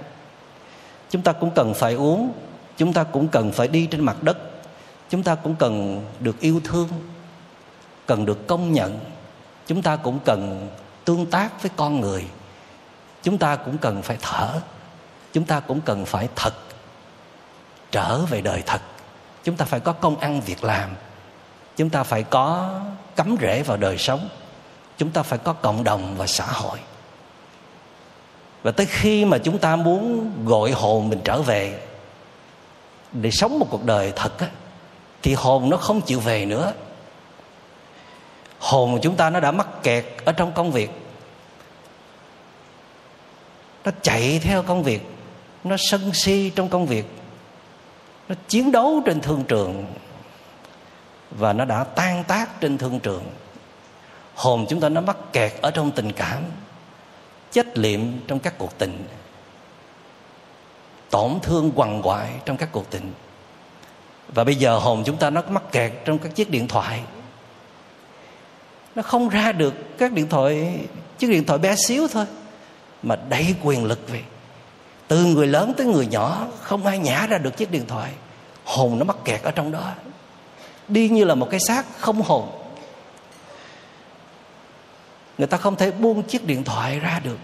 chúng 1.11 1.23
ta 1.23 1.33
cũng 1.33 1.51
cần 1.51 1.75
phải 1.75 1.95
uống, 1.95 2.33
chúng 2.77 2.93
ta 2.93 3.05
cũng 3.05 3.29
cần 3.29 3.53
phải 3.53 3.69
đi 3.69 3.87
trên 3.87 4.05
mặt 4.05 4.23
đất 4.23 4.39
chúng 5.13 5.23
ta 5.23 5.35
cũng 5.35 5.55
cần 5.55 6.05
được 6.21 6.41
yêu 6.41 6.61
thương, 6.65 6.89
cần 8.07 8.27
được 8.27 8.47
công 8.47 8.73
nhận. 8.73 9.01
Chúng 9.67 9.83
ta 9.83 9.97
cũng 9.97 10.19
cần 10.25 10.69
tương 11.05 11.27
tác 11.27 11.63
với 11.63 11.71
con 11.77 12.01
người. 12.01 12.25
Chúng 13.23 13.39
ta 13.39 13.57
cũng 13.57 13.79
cần 13.79 14.03
phải 14.03 14.17
thở. 14.21 14.61
Chúng 15.33 15.45
ta 15.45 15.61
cũng 15.61 15.81
cần 15.81 16.05
phải 16.05 16.29
thật, 16.37 16.55
trở 17.91 18.19
về 18.19 18.41
đời 18.41 18.63
thật. 18.67 18.81
Chúng 19.45 19.57
ta 19.57 19.65
phải 19.65 19.81
có 19.81 19.93
công 19.93 20.19
ăn 20.19 20.41
việc 20.41 20.65
làm. 20.65 20.91
Chúng 21.77 21.91
ta 21.91 22.03
phải 22.03 22.23
có 22.23 22.81
cắm 23.17 23.37
rễ 23.41 23.63
vào 23.63 23.77
đời 23.77 23.99
sống. 23.99 24.29
Chúng 24.99 25.11
ta 25.11 25.23
phải 25.23 25.39
có 25.39 25.53
cộng 25.53 25.85
đồng 25.85 26.15
và 26.17 26.27
xã 26.27 26.47
hội. 26.47 26.79
Và 28.63 28.71
tới 28.71 28.87
khi 28.87 29.25
mà 29.25 29.39
chúng 29.39 29.59
ta 29.59 29.77
muốn 29.77 30.33
gọi 30.47 30.71
hồn 30.71 31.09
mình 31.09 31.21
trở 31.25 31.43
về, 31.43 31.83
để 33.13 33.31
sống 33.31 33.59
một 33.59 33.67
cuộc 33.71 33.85
đời 33.85 34.13
thật 34.17 34.39
á 34.39 34.49
thì 35.23 35.35
hồn 35.35 35.71
nó 35.71 35.77
không 35.77 36.01
chịu 36.01 36.21
về 36.21 36.47
nữa. 36.47 36.73
Hồn 38.59 38.99
chúng 39.03 39.17
ta 39.17 39.31
nó 39.31 39.41
đã 39.41 39.51
mắc 39.51 39.69
kẹt 39.83 40.05
ở 40.25 40.33
trong 40.33 40.53
công 40.53 40.73
việc. 40.73 40.91
Nó 43.85 43.91
chạy 44.03 44.41
theo 44.43 44.63
công 44.63 44.83
việc. 44.83 45.03
Nó 45.65 45.77
sân 45.79 46.11
si 46.15 46.51
trong 46.51 46.69
công 46.69 46.87
việc. 46.87 47.05
Nó 48.29 48.35
chiến 48.49 48.73
đấu 48.73 49.03
trên 49.07 49.21
thương 49.21 49.45
trường. 49.45 49.87
Và 51.31 51.53
nó 51.53 51.65
đã 51.65 51.85
tan 51.85 52.25
tác 52.25 52.61
trên 52.61 52.79
thương 52.79 53.01
trường. 53.01 53.25
Hồn 54.35 54.67
chúng 54.69 54.81
ta 54.81 54.89
nó 54.89 55.01
mắc 55.01 55.17
kẹt 55.33 55.53
ở 55.63 55.71
trong 55.71 55.91
tình 55.91 56.13
cảm, 56.13 56.43
chết 57.53 57.79
liệm 57.79 58.01
trong 58.27 58.39
các 58.39 58.59
cuộc 58.59 58.79
tình, 58.79 59.07
tổn 61.11 61.39
thương 61.43 61.73
quằn 61.75 62.03
quại 62.03 62.31
trong 62.45 62.57
các 62.57 62.69
cuộc 62.73 62.91
tình 62.91 63.13
và 64.35 64.45
bây 64.45 64.55
giờ 64.55 64.79
hồn 64.79 65.03
chúng 65.07 65.17
ta 65.17 65.31
nó 65.31 65.43
mắc 65.49 65.63
kẹt 65.73 65.93
trong 66.05 66.19
các 66.19 66.35
chiếc 66.35 66.51
điện 66.51 66.69
thoại. 66.69 67.01
Nó 68.95 69.03
không 69.03 69.29
ra 69.29 69.53
được 69.53 69.99
các 69.99 70.13
điện 70.13 70.29
thoại, 70.29 70.79
chiếc 71.19 71.31
điện 71.31 71.45
thoại 71.45 71.59
bé 71.59 71.75
xíu 71.77 72.09
thôi, 72.09 72.27
mà 73.03 73.17
đầy 73.29 73.55
quyền 73.63 73.85
lực 73.85 74.09
về 74.09 74.23
từ 75.09 75.25
người 75.25 75.47
lớn 75.47 75.73
tới 75.77 75.87
người 75.87 76.07
nhỏ, 76.07 76.47
không 76.61 76.87
ai 76.87 76.99
nhả 76.99 77.27
ra 77.27 77.39
được 77.39 77.57
chiếc 77.57 77.71
điện 77.71 77.85
thoại. 77.89 78.11
Hồn 78.65 78.99
nó 78.99 79.05
mắc 79.05 79.17
kẹt 79.25 79.43
ở 79.43 79.51
trong 79.51 79.73
đó. 79.73 79.93
Đi 80.89 81.09
như 81.09 81.25
là 81.25 81.35
một 81.35 81.49
cái 81.51 81.61
xác 81.61 81.87
không 81.99 82.23
hồn. 82.23 82.49
Người 85.39 85.47
ta 85.47 85.57
không 85.57 85.77
thể 85.77 85.91
buông 85.91 86.23
chiếc 86.23 86.47
điện 86.47 86.65
thoại 86.65 86.99
ra 86.99 87.21
được. 87.25 87.39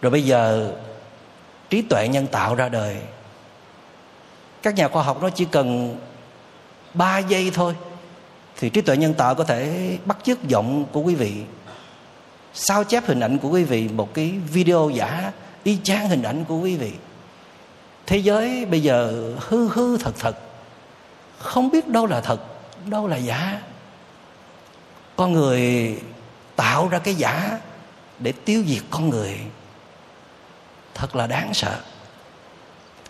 Rồi 0.00 0.10
bây 0.10 0.24
giờ 0.24 0.72
trí 1.70 1.82
tuệ 1.82 2.08
nhân 2.08 2.26
tạo 2.26 2.54
ra 2.54 2.68
đời 2.68 2.96
các 4.64 4.74
nhà 4.74 4.88
khoa 4.88 5.02
học 5.02 5.22
nó 5.22 5.30
chỉ 5.30 5.44
cần 5.44 5.96
3 6.94 7.18
giây 7.18 7.50
thôi, 7.54 7.74
thì 8.56 8.70
trí 8.70 8.80
tuệ 8.80 8.96
nhân 8.96 9.14
tạo 9.14 9.34
có 9.34 9.44
thể 9.44 9.98
bắt 10.04 10.18
chước 10.22 10.42
giọng 10.42 10.84
của 10.92 11.00
quý 11.00 11.14
vị, 11.14 11.42
sao 12.54 12.84
chép 12.84 13.06
hình 13.06 13.20
ảnh 13.20 13.38
của 13.38 13.48
quý 13.48 13.64
vị 13.64 13.88
một 13.88 14.14
cái 14.14 14.30
video 14.52 14.90
giả, 14.94 15.32
y 15.64 15.78
chang 15.82 16.08
hình 16.08 16.22
ảnh 16.22 16.44
của 16.44 16.58
quý 16.58 16.76
vị. 16.76 16.92
Thế 18.06 18.16
giới 18.16 18.64
bây 18.64 18.82
giờ 18.82 19.32
hư 19.40 19.68
hư 19.68 19.98
thật 19.98 20.14
thật, 20.18 20.36
không 21.38 21.70
biết 21.70 21.88
đâu 21.88 22.06
là 22.06 22.20
thật, 22.20 22.40
đâu 22.86 23.06
là 23.06 23.16
giả. 23.16 23.60
Con 25.16 25.32
người 25.32 25.96
tạo 26.56 26.88
ra 26.88 26.98
cái 26.98 27.14
giả 27.14 27.60
để 28.18 28.32
tiêu 28.44 28.64
diệt 28.66 28.82
con 28.90 29.10
người, 29.10 29.40
thật 30.94 31.16
là 31.16 31.26
đáng 31.26 31.54
sợ 31.54 31.80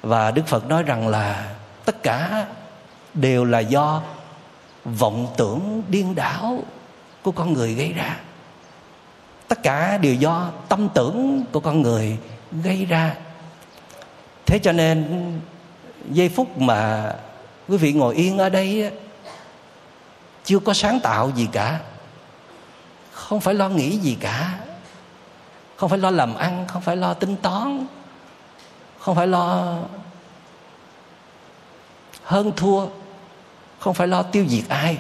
và 0.04 0.30
đức 0.30 0.46
phật 0.46 0.66
nói 0.66 0.82
rằng 0.82 1.08
là 1.08 1.54
tất 1.84 2.02
cả 2.02 2.46
đều 3.14 3.44
là 3.44 3.58
do 3.58 4.02
vọng 4.84 5.26
tưởng 5.36 5.82
điên 5.88 6.14
đảo 6.14 6.62
của 7.22 7.32
con 7.32 7.52
người 7.52 7.74
gây 7.74 7.92
ra. 7.92 8.16
Tất 9.48 9.62
cả 9.62 9.98
đều 9.98 10.14
do 10.14 10.50
tâm 10.68 10.88
tưởng 10.94 11.44
của 11.52 11.60
con 11.60 11.82
người 11.82 12.18
gây 12.62 12.84
ra. 12.84 13.14
Thế 14.46 14.58
cho 14.58 14.72
nên, 14.72 15.40
giây 16.10 16.28
phút 16.28 16.58
mà 16.58 17.12
quý 17.68 17.76
vị 17.76 17.92
ngồi 17.92 18.14
yên 18.14 18.38
ở 18.38 18.48
đây 18.48 18.92
chưa 20.44 20.58
có 20.58 20.74
sáng 20.74 21.00
tạo 21.00 21.30
gì 21.34 21.48
cả. 21.52 21.80
Không 23.12 23.40
phải 23.40 23.54
lo 23.54 23.68
nghĩ 23.68 23.98
gì 23.98 24.16
cả. 24.20 24.54
Không 25.76 25.90
phải 25.90 25.98
lo 25.98 26.10
làm 26.10 26.34
ăn, 26.34 26.64
không 26.68 26.82
phải 26.82 26.96
lo 26.96 27.14
tính 27.14 27.36
toán 27.36 27.86
không 29.04 29.14
phải 29.14 29.26
lo 29.26 29.78
hơn 32.22 32.52
thua, 32.56 32.86
không 33.78 33.94
phải 33.94 34.08
lo 34.08 34.22
tiêu 34.22 34.44
diệt 34.48 34.64
ai. 34.68 34.98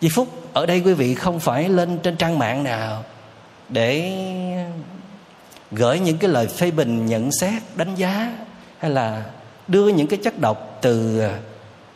Vì 0.00 0.08
phúc 0.08 0.28
ở 0.52 0.66
đây 0.66 0.80
quý 0.80 0.92
vị 0.92 1.14
không 1.14 1.40
phải 1.40 1.68
lên 1.68 1.98
trên 1.98 2.16
trang 2.16 2.38
mạng 2.38 2.64
nào 2.64 3.04
để 3.68 4.16
gửi 5.70 6.00
những 6.00 6.18
cái 6.18 6.30
lời 6.30 6.46
phê 6.46 6.70
bình, 6.70 7.06
nhận 7.06 7.30
xét, 7.40 7.62
đánh 7.74 7.94
giá, 7.94 8.38
hay 8.78 8.90
là 8.90 9.24
đưa 9.68 9.88
những 9.88 10.06
cái 10.06 10.18
chất 10.24 10.38
độc 10.38 10.78
từ 10.82 11.22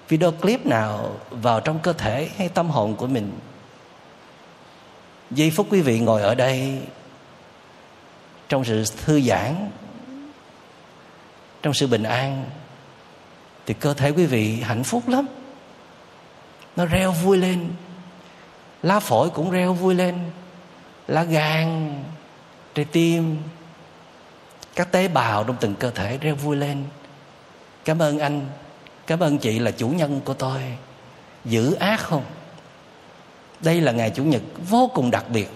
video 0.08 0.32
clip 0.32 0.66
nào 0.66 1.16
vào 1.30 1.60
trong 1.60 1.78
cơ 1.78 1.92
thể 1.92 2.28
hay 2.36 2.48
tâm 2.48 2.70
hồn 2.70 2.96
của 2.96 3.06
mình. 3.06 3.32
Giây 5.30 5.52
phút 5.56 5.66
quý 5.70 5.80
vị 5.80 6.00
ngồi 6.00 6.22
ở 6.22 6.34
đây 6.34 6.78
trong 8.48 8.64
sự 8.64 8.84
thư 9.04 9.20
giãn 9.20 9.70
trong 11.62 11.74
sự 11.74 11.86
bình 11.86 12.02
an, 12.02 12.44
thì 13.66 13.74
cơ 13.74 13.94
thể 13.94 14.10
quý 14.10 14.26
vị 14.26 14.60
hạnh 14.60 14.84
phúc 14.84 15.08
lắm. 15.08 15.26
Nó 16.76 16.86
reo 16.86 17.12
vui 17.12 17.38
lên, 17.38 17.70
lá 18.82 19.00
phổi 19.00 19.30
cũng 19.30 19.50
reo 19.50 19.74
vui 19.74 19.94
lên, 19.94 20.18
lá 21.08 21.22
gan, 21.22 21.94
trái 22.74 22.84
tim, 22.84 23.38
các 24.74 24.92
tế 24.92 25.08
bào 25.08 25.44
trong 25.44 25.56
từng 25.60 25.74
cơ 25.74 25.90
thể 25.90 26.18
reo 26.18 26.34
vui 26.34 26.56
lên. 26.56 26.84
Cảm 27.84 27.98
ơn 27.98 28.18
anh, 28.18 28.46
cảm 29.06 29.20
ơn 29.20 29.38
chị 29.38 29.58
là 29.58 29.70
chủ 29.70 29.88
nhân 29.88 30.20
của 30.24 30.34
tôi. 30.34 30.60
Giữ 31.44 31.74
ác 31.74 32.00
không? 32.00 32.24
Đây 33.60 33.80
là 33.80 33.92
ngày 33.92 34.10
chủ 34.10 34.24
nhật 34.24 34.42
vô 34.68 34.90
cùng 34.94 35.10
đặc 35.10 35.24
biệt. 35.28 35.50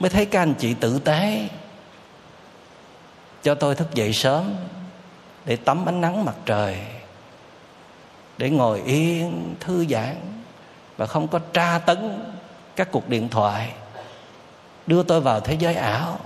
Mới 0.00 0.10
thấy 0.10 0.26
các 0.26 0.42
anh 0.42 0.54
chị 0.58 0.74
tử 0.74 0.98
tế 0.98 1.48
cho 3.42 3.54
tôi 3.54 3.74
thức 3.74 3.94
dậy 3.94 4.12
sớm 4.12 4.54
để 5.44 5.56
tắm 5.56 5.88
ánh 5.88 6.00
nắng 6.00 6.24
mặt 6.24 6.34
trời, 6.46 6.78
để 8.38 8.50
ngồi 8.50 8.82
yên 8.82 9.54
thư 9.60 9.86
giãn 9.86 10.16
và 10.96 11.06
không 11.06 11.28
có 11.28 11.38
tra 11.52 11.78
tấn 11.78 12.24
các 12.76 12.88
cuộc 12.92 13.08
điện 13.08 13.28
thoại. 13.28 13.72
Đưa 14.86 15.02
tôi 15.02 15.20
vào 15.20 15.40
thế 15.40 15.54
giới 15.54 15.74
ảo, 15.74 16.18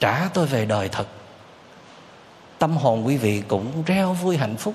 trả 0.00 0.28
tôi 0.34 0.46
về 0.46 0.64
đời 0.64 0.88
thật. 0.88 1.06
Tâm 2.58 2.76
hồn 2.76 3.06
quý 3.06 3.16
vị 3.16 3.42
cũng 3.48 3.82
reo 3.86 4.12
vui 4.12 4.36
hạnh 4.36 4.56
phúc. 4.56 4.74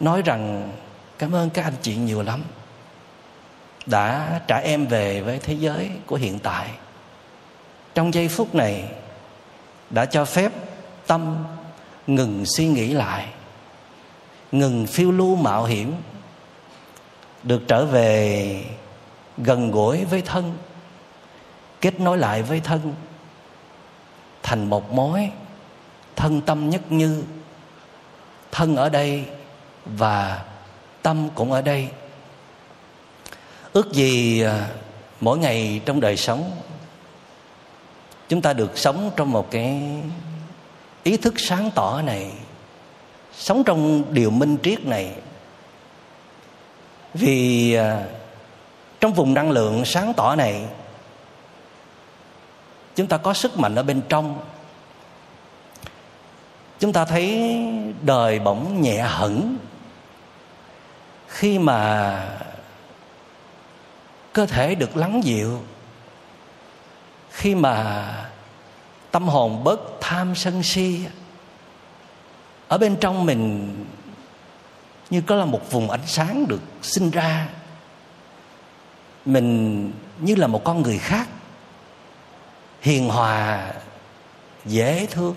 Nói 0.00 0.22
rằng, 0.22 0.72
cảm 1.18 1.34
ơn 1.34 1.50
các 1.50 1.64
anh 1.64 1.76
chị 1.82 1.96
nhiều 1.96 2.22
lắm 2.22 2.44
đã 3.86 4.40
trả 4.46 4.56
em 4.56 4.86
về 4.86 5.20
với 5.20 5.38
thế 5.38 5.54
giới 5.54 5.90
của 6.06 6.16
hiện 6.16 6.38
tại 6.38 6.70
trong 7.96 8.14
giây 8.14 8.28
phút 8.28 8.54
này, 8.54 8.84
đã 9.90 10.04
cho 10.06 10.24
phép 10.24 10.52
tâm 11.06 11.44
ngừng 12.06 12.44
suy 12.46 12.66
nghĩ 12.66 12.92
lại, 12.92 13.28
ngừng 14.52 14.86
phiêu 14.86 15.10
lưu 15.10 15.36
mạo 15.36 15.64
hiểm, 15.64 15.94
được 17.42 17.62
trở 17.68 17.84
về 17.84 18.64
gần 19.38 19.70
gũi 19.70 20.04
với 20.04 20.22
thân, 20.22 20.58
kết 21.80 22.00
nối 22.00 22.18
lại 22.18 22.42
với 22.42 22.60
thân, 22.60 22.94
thành 24.42 24.70
một 24.70 24.92
mối 24.92 25.30
thân 26.16 26.40
tâm 26.40 26.70
nhất 26.70 26.92
như. 26.92 27.24
Thân 28.52 28.76
ở 28.76 28.88
đây 28.88 29.24
và 29.84 30.44
tâm 31.02 31.28
cũng 31.34 31.52
ở 31.52 31.62
đây. 31.62 31.88
Ước 33.72 33.92
gì 33.92 34.40
à, 34.42 34.68
mỗi 35.20 35.38
ngày 35.38 35.80
trong 35.84 36.00
đời 36.00 36.16
sống 36.16 36.50
chúng 38.28 38.42
ta 38.42 38.52
được 38.52 38.78
sống 38.78 39.10
trong 39.16 39.32
một 39.32 39.50
cái 39.50 39.82
ý 41.02 41.16
thức 41.16 41.34
sáng 41.36 41.70
tỏ 41.74 42.02
này, 42.02 42.30
sống 43.32 43.64
trong 43.64 44.02
điều 44.14 44.30
minh 44.30 44.56
triết 44.62 44.84
này. 44.84 45.12
Vì 47.14 47.74
à, 47.74 48.04
trong 49.00 49.12
vùng 49.12 49.34
năng 49.34 49.50
lượng 49.50 49.84
sáng 49.84 50.12
tỏ 50.16 50.34
này, 50.34 50.64
chúng 52.94 53.06
ta 53.06 53.16
có 53.16 53.34
sức 53.34 53.58
mạnh 53.58 53.74
ở 53.74 53.82
bên 53.82 54.02
trong. 54.08 54.38
Chúng 56.80 56.92
ta 56.92 57.04
thấy 57.04 57.56
đời 58.02 58.38
bỗng 58.38 58.82
nhẹ 58.82 59.02
hẳn 59.02 59.56
khi 61.28 61.58
mà 61.58 62.28
cơ 64.32 64.46
thể 64.46 64.74
được 64.74 64.96
lắng 64.96 65.20
dịu 65.24 65.60
khi 67.36 67.54
mà 67.54 68.06
tâm 69.10 69.28
hồn 69.28 69.64
bớt 69.64 69.80
tham 70.00 70.34
sân 70.34 70.62
si, 70.62 71.00
ở 72.68 72.78
bên 72.78 72.96
trong 73.00 73.26
mình 73.26 73.74
như 75.10 75.22
có 75.26 75.34
là 75.34 75.44
một 75.44 75.70
vùng 75.70 75.90
ánh 75.90 76.06
sáng 76.06 76.48
được 76.48 76.60
sinh 76.82 77.10
ra, 77.10 77.48
mình 79.24 79.92
như 80.18 80.34
là 80.34 80.46
một 80.46 80.64
con 80.64 80.82
người 80.82 80.98
khác, 80.98 81.28
hiền 82.80 83.08
hòa, 83.08 83.72
dễ 84.64 85.06
thương. 85.06 85.34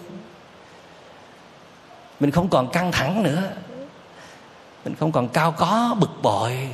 Mình 2.19 2.31
không 2.31 2.49
còn 2.49 2.71
căng 2.71 2.91
thẳng 2.91 3.23
nữa, 3.23 3.51
mình 4.85 4.95
không 4.95 5.11
còn 5.11 5.27
cao 5.27 5.51
có 5.51 5.95
bực 5.99 6.21
bội, 6.21 6.69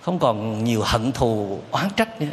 không 0.00 0.18
còn 0.18 0.64
nhiều 0.64 0.82
hận 0.84 1.12
thù 1.12 1.60
oán 1.70 1.88
trách 1.96 2.20
nữa 2.20 2.26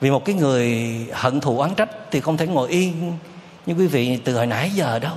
vì 0.00 0.10
một 0.10 0.24
cái 0.24 0.34
người 0.34 0.96
hận 1.12 1.40
thù 1.40 1.58
oán 1.58 1.74
trách 1.74 1.90
thì 2.10 2.20
không 2.20 2.36
thể 2.36 2.46
ngồi 2.46 2.68
yên 2.68 3.18
như 3.66 3.74
quý 3.74 3.86
vị 3.86 4.18
từ 4.24 4.36
hồi 4.36 4.46
nãy 4.46 4.70
giờ 4.70 4.98
đâu. 4.98 5.14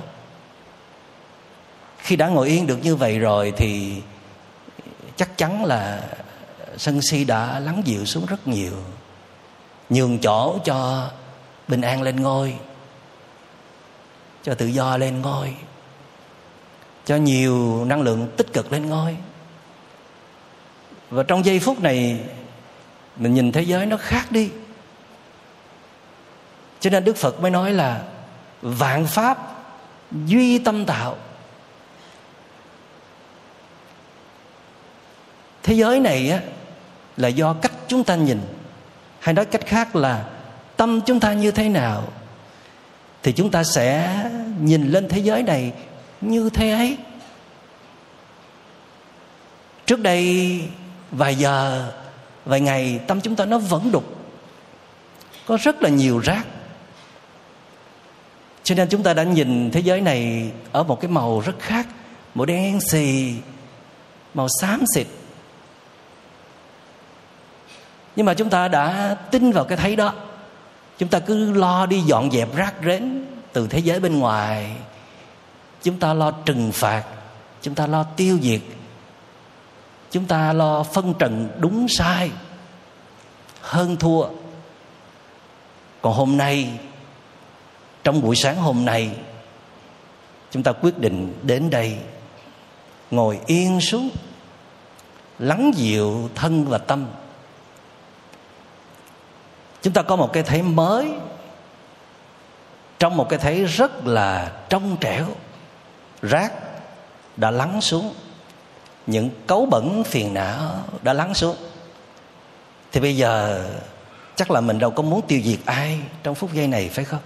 Khi 1.98 2.16
đã 2.16 2.28
ngồi 2.28 2.48
yên 2.48 2.66
được 2.66 2.78
như 2.82 2.96
vậy 2.96 3.18
rồi 3.18 3.52
thì 3.56 4.02
chắc 5.16 5.38
chắn 5.38 5.64
là 5.64 6.02
sân 6.76 7.02
si 7.02 7.24
đã 7.24 7.60
lắng 7.60 7.82
dịu 7.84 8.04
xuống 8.04 8.26
rất 8.26 8.48
nhiều. 8.48 8.72
Nhường 9.90 10.18
chỗ 10.18 10.58
cho 10.64 11.10
bình 11.68 11.80
an 11.80 12.02
lên 12.02 12.22
ngôi, 12.22 12.54
cho 14.42 14.54
tự 14.54 14.66
do 14.66 14.96
lên 14.96 15.22
ngôi, 15.22 15.54
cho 17.04 17.16
nhiều 17.16 17.84
năng 17.84 18.02
lượng 18.02 18.28
tích 18.36 18.52
cực 18.52 18.72
lên 18.72 18.86
ngôi. 18.86 19.16
Và 21.10 21.22
trong 21.22 21.44
giây 21.44 21.58
phút 21.58 21.80
này, 21.80 22.20
mình 23.16 23.34
nhìn 23.34 23.52
thế 23.52 23.62
giới 23.62 23.86
nó 23.86 23.96
khác 23.96 24.32
đi 24.32 24.50
cho 26.84 26.90
nên 26.90 27.04
đức 27.04 27.16
phật 27.16 27.40
mới 27.40 27.50
nói 27.50 27.72
là 27.72 28.02
vạn 28.62 29.06
pháp 29.06 29.38
duy 30.26 30.58
tâm 30.58 30.86
tạo. 30.86 31.16
Thế 35.62 35.74
giới 35.74 36.00
này 36.00 36.30
á, 36.30 36.40
là 37.16 37.28
do 37.28 37.52
cách 37.52 37.72
chúng 37.88 38.04
ta 38.04 38.16
nhìn, 38.16 38.40
hay 39.20 39.34
nói 39.34 39.44
cách 39.44 39.66
khác 39.66 39.96
là 39.96 40.24
tâm 40.76 41.00
chúng 41.00 41.20
ta 41.20 41.32
như 41.32 41.50
thế 41.50 41.68
nào, 41.68 42.02
thì 43.22 43.32
chúng 43.32 43.50
ta 43.50 43.64
sẽ 43.64 44.20
nhìn 44.60 44.90
lên 44.90 45.08
thế 45.08 45.18
giới 45.18 45.42
này 45.42 45.72
như 46.20 46.50
thế 46.50 46.70
ấy. 46.70 46.98
Trước 49.86 50.00
đây 50.00 50.60
vài 51.10 51.34
giờ, 51.34 51.88
vài 52.44 52.60
ngày, 52.60 53.00
tâm 53.06 53.20
chúng 53.20 53.36
ta 53.36 53.44
nó 53.44 53.58
vẫn 53.58 53.92
đục, 53.92 54.04
có 55.46 55.58
rất 55.62 55.82
là 55.82 55.88
nhiều 55.88 56.18
rác 56.18 56.46
cho 58.64 58.74
nên 58.74 58.88
chúng 58.88 59.02
ta 59.02 59.14
đã 59.14 59.22
nhìn 59.22 59.70
thế 59.70 59.80
giới 59.80 60.00
này 60.00 60.50
ở 60.72 60.82
một 60.82 61.00
cái 61.00 61.10
màu 61.10 61.40
rất 61.40 61.54
khác, 61.58 61.86
màu 62.34 62.46
đen 62.46 62.78
xì, 62.90 63.34
màu 64.34 64.48
xám 64.60 64.84
xịt. 64.94 65.06
Nhưng 68.16 68.26
mà 68.26 68.34
chúng 68.34 68.50
ta 68.50 68.68
đã 68.68 69.16
tin 69.30 69.52
vào 69.52 69.64
cái 69.64 69.78
thấy 69.78 69.96
đó. 69.96 70.14
Chúng 70.98 71.08
ta 71.08 71.18
cứ 71.18 71.52
lo 71.52 71.86
đi 71.86 72.00
dọn 72.00 72.30
dẹp 72.30 72.56
rác 72.56 72.74
rến 72.84 73.24
từ 73.52 73.66
thế 73.66 73.78
giới 73.78 74.00
bên 74.00 74.18
ngoài. 74.18 74.76
Chúng 75.82 75.98
ta 75.98 76.14
lo 76.14 76.30
trừng 76.30 76.72
phạt, 76.72 77.04
chúng 77.62 77.74
ta 77.74 77.86
lo 77.86 78.02
tiêu 78.02 78.38
diệt. 78.42 78.60
Chúng 80.10 80.24
ta 80.24 80.52
lo 80.52 80.82
phân 80.82 81.14
trần 81.18 81.48
đúng 81.58 81.86
sai, 81.88 82.30
hơn 83.60 83.96
thua. 83.96 84.26
Còn 86.02 86.12
hôm 86.12 86.36
nay 86.36 86.78
trong 88.04 88.22
buổi 88.22 88.36
sáng 88.36 88.56
hôm 88.56 88.84
nay, 88.84 89.10
chúng 90.50 90.62
ta 90.62 90.72
quyết 90.72 90.98
định 90.98 91.34
đến 91.42 91.70
đây 91.70 91.98
ngồi 93.10 93.40
yên 93.46 93.80
xuống, 93.80 94.10
lắng 95.38 95.72
dịu 95.74 96.30
thân 96.34 96.64
và 96.64 96.78
tâm. 96.78 97.06
Chúng 99.82 99.92
ta 99.92 100.02
có 100.02 100.16
một 100.16 100.32
cái 100.32 100.42
thấy 100.42 100.62
mới 100.62 101.12
trong 102.98 103.16
một 103.16 103.28
cái 103.28 103.38
thấy 103.38 103.64
rất 103.64 104.06
là 104.06 104.52
trong 104.68 104.96
trẻo. 105.00 105.26
Rác 106.22 106.52
đã 107.36 107.50
lắng 107.50 107.80
xuống, 107.80 108.14
những 109.06 109.30
cấu 109.46 109.66
bẩn 109.66 110.04
phiền 110.04 110.34
não 110.34 110.84
đã 111.02 111.12
lắng 111.12 111.34
xuống. 111.34 111.56
Thì 112.92 113.00
bây 113.00 113.16
giờ 113.16 113.64
chắc 114.36 114.50
là 114.50 114.60
mình 114.60 114.78
đâu 114.78 114.90
có 114.90 115.02
muốn 115.02 115.22
tiêu 115.26 115.40
diệt 115.44 115.58
ai 115.64 116.00
trong 116.22 116.34
phút 116.34 116.52
giây 116.52 116.66
này, 116.66 116.88
phải 116.88 117.04
không? 117.04 117.20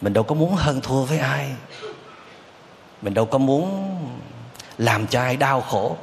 Mình 0.00 0.12
đâu 0.12 0.24
có 0.24 0.34
muốn 0.34 0.54
hơn 0.54 0.80
thua 0.80 1.02
với 1.02 1.18
ai. 1.18 1.52
Mình 3.02 3.14
đâu 3.14 3.26
có 3.26 3.38
muốn 3.38 3.96
làm 4.78 5.06
cho 5.06 5.20
ai 5.20 5.36
đau 5.36 5.60
khổ. 5.60 5.96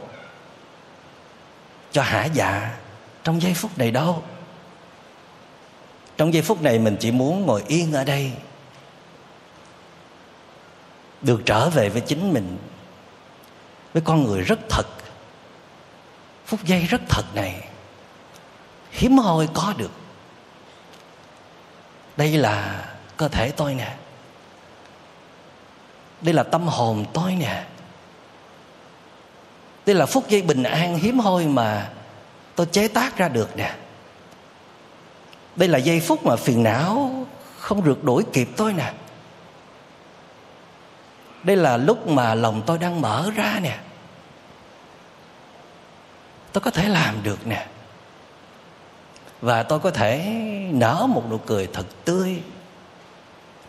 Cho 1.91 2.01
hả 2.01 2.25
dạ 2.25 2.77
trong 3.23 3.41
giây 3.41 3.53
phút 3.53 3.77
này 3.77 3.91
đâu. 3.91 4.23
Trong 6.17 6.33
giây 6.33 6.43
phút 6.43 6.61
này 6.61 6.79
mình 6.79 6.97
chỉ 6.99 7.11
muốn 7.11 7.45
ngồi 7.45 7.63
yên 7.67 7.93
ở 7.93 8.03
đây. 8.03 8.31
Được 11.21 11.41
trở 11.45 11.69
về 11.69 11.89
với 11.89 12.01
chính 12.01 12.33
mình. 12.33 12.57
Với 13.93 14.01
con 14.05 14.23
người 14.23 14.41
rất 14.41 14.59
thật. 14.69 14.87
Phút 16.45 16.63
giây 16.63 16.81
rất 16.81 17.01
thật 17.09 17.23
này. 17.35 17.67
Hiếm 18.91 19.17
hoi 19.17 19.47
có 19.53 19.73
được. 19.77 19.91
Đây 22.17 22.37
là 22.37 22.85
cơ 23.23 23.29
thể 23.29 23.51
tôi 23.51 23.73
nè. 23.75 23.95
Đây 26.21 26.33
là 26.33 26.43
tâm 26.43 26.67
hồn 26.67 27.05
tôi 27.13 27.35
nè. 27.35 27.63
Đây 29.85 29.95
là 29.95 30.05
phút 30.05 30.29
giây 30.29 30.41
bình 30.41 30.63
an 30.63 30.95
hiếm 30.95 31.19
hoi 31.19 31.45
mà 31.47 31.89
tôi 32.55 32.65
chế 32.65 32.87
tác 32.87 33.17
ra 33.17 33.27
được 33.27 33.57
nè. 33.57 33.75
Đây 35.55 35.69
là 35.69 35.77
giây 35.77 35.99
phút 35.99 36.25
mà 36.25 36.35
phiền 36.35 36.63
não 36.63 37.25
không 37.59 37.85
rượt 37.85 38.03
đuổi 38.03 38.23
kịp 38.33 38.49
tôi 38.57 38.73
nè. 38.73 38.93
Đây 41.43 41.55
là 41.55 41.77
lúc 41.77 42.07
mà 42.07 42.35
lòng 42.35 42.61
tôi 42.65 42.77
đang 42.77 43.01
mở 43.01 43.31
ra 43.35 43.59
nè. 43.61 43.77
Tôi 46.51 46.61
có 46.61 46.71
thể 46.71 46.89
làm 46.89 47.23
được 47.23 47.47
nè. 47.47 47.67
Và 49.41 49.63
tôi 49.63 49.79
có 49.79 49.91
thể 49.91 50.39
nở 50.71 51.07
một 51.09 51.23
nụ 51.29 51.37
cười 51.37 51.67
thật 51.73 51.85
tươi 52.05 52.41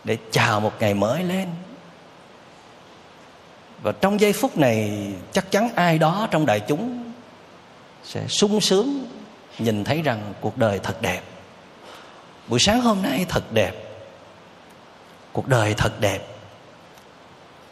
để 0.05 0.17
chào 0.31 0.59
một 0.59 0.73
ngày 0.79 0.93
mới 0.93 1.23
lên. 1.23 1.49
Và 3.81 3.91
trong 3.91 4.19
giây 4.19 4.33
phút 4.33 4.57
này, 4.57 5.07
chắc 5.31 5.51
chắn 5.51 5.69
ai 5.75 5.97
đó 5.97 6.27
trong 6.31 6.45
đại 6.45 6.59
chúng 6.59 7.13
sẽ 8.03 8.27
sung 8.27 8.61
sướng 8.61 9.05
nhìn 9.59 9.83
thấy 9.83 10.01
rằng 10.01 10.33
cuộc 10.41 10.57
đời 10.57 10.79
thật 10.79 11.01
đẹp. 11.01 11.21
Buổi 12.47 12.59
sáng 12.59 12.81
hôm 12.81 13.01
nay 13.01 13.25
thật 13.29 13.51
đẹp. 13.51 13.73
Cuộc 15.31 15.47
đời 15.47 15.73
thật 15.77 15.99
đẹp. 15.99 16.27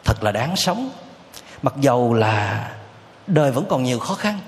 Thật 0.04 0.22
là 0.22 0.32
đáng 0.32 0.56
sống. 0.56 0.90
Mặc 1.62 1.74
dầu 1.80 2.14
là 2.14 2.70
đời 3.26 3.52
vẫn 3.52 3.66
còn 3.68 3.82
nhiều 3.82 3.98
khó 3.98 4.14
khăn, 4.14 4.38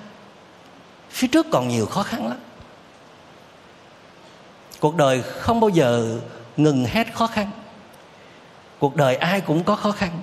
phía 1.10 1.26
trước 1.26 1.46
còn 1.52 1.68
nhiều 1.68 1.86
khó 1.86 2.02
khăn 2.02 2.28
lắm. 2.28 2.38
Cuộc 4.80 4.96
đời 4.96 5.22
không 5.22 5.60
bao 5.60 5.68
giờ 5.68 6.18
ngừng 6.56 6.84
hết 6.84 7.14
khó 7.14 7.26
khăn 7.26 7.50
cuộc 8.78 8.96
đời 8.96 9.16
ai 9.16 9.40
cũng 9.40 9.64
có 9.64 9.76
khó 9.76 9.92
khăn, 9.92 10.20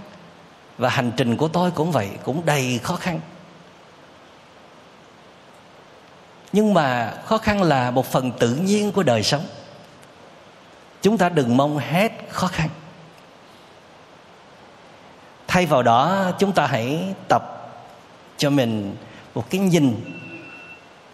và 0.77 0.89
hành 0.89 1.11
trình 1.17 1.37
của 1.37 1.47
tôi 1.47 1.71
cũng 1.71 1.91
vậy, 1.91 2.09
cũng 2.23 2.45
đầy 2.45 2.79
khó 2.83 2.95
khăn. 2.95 3.19
Nhưng 6.53 6.73
mà 6.73 7.13
khó 7.25 7.37
khăn 7.37 7.63
là 7.63 7.91
một 7.91 8.05
phần 8.05 8.31
tự 8.31 8.55
nhiên 8.55 8.91
của 8.91 9.03
đời 9.03 9.23
sống. 9.23 9.45
Chúng 11.01 11.17
ta 11.17 11.29
đừng 11.29 11.57
mong 11.57 11.77
hết 11.77 12.11
khó 12.29 12.47
khăn. 12.47 12.69
Thay 15.47 15.65
vào 15.65 15.83
đó, 15.83 16.31
chúng 16.39 16.51
ta 16.51 16.67
hãy 16.67 17.13
tập 17.27 17.71
cho 18.37 18.49
mình 18.49 18.95
một 19.35 19.49
cái 19.49 19.61
nhìn 19.61 19.95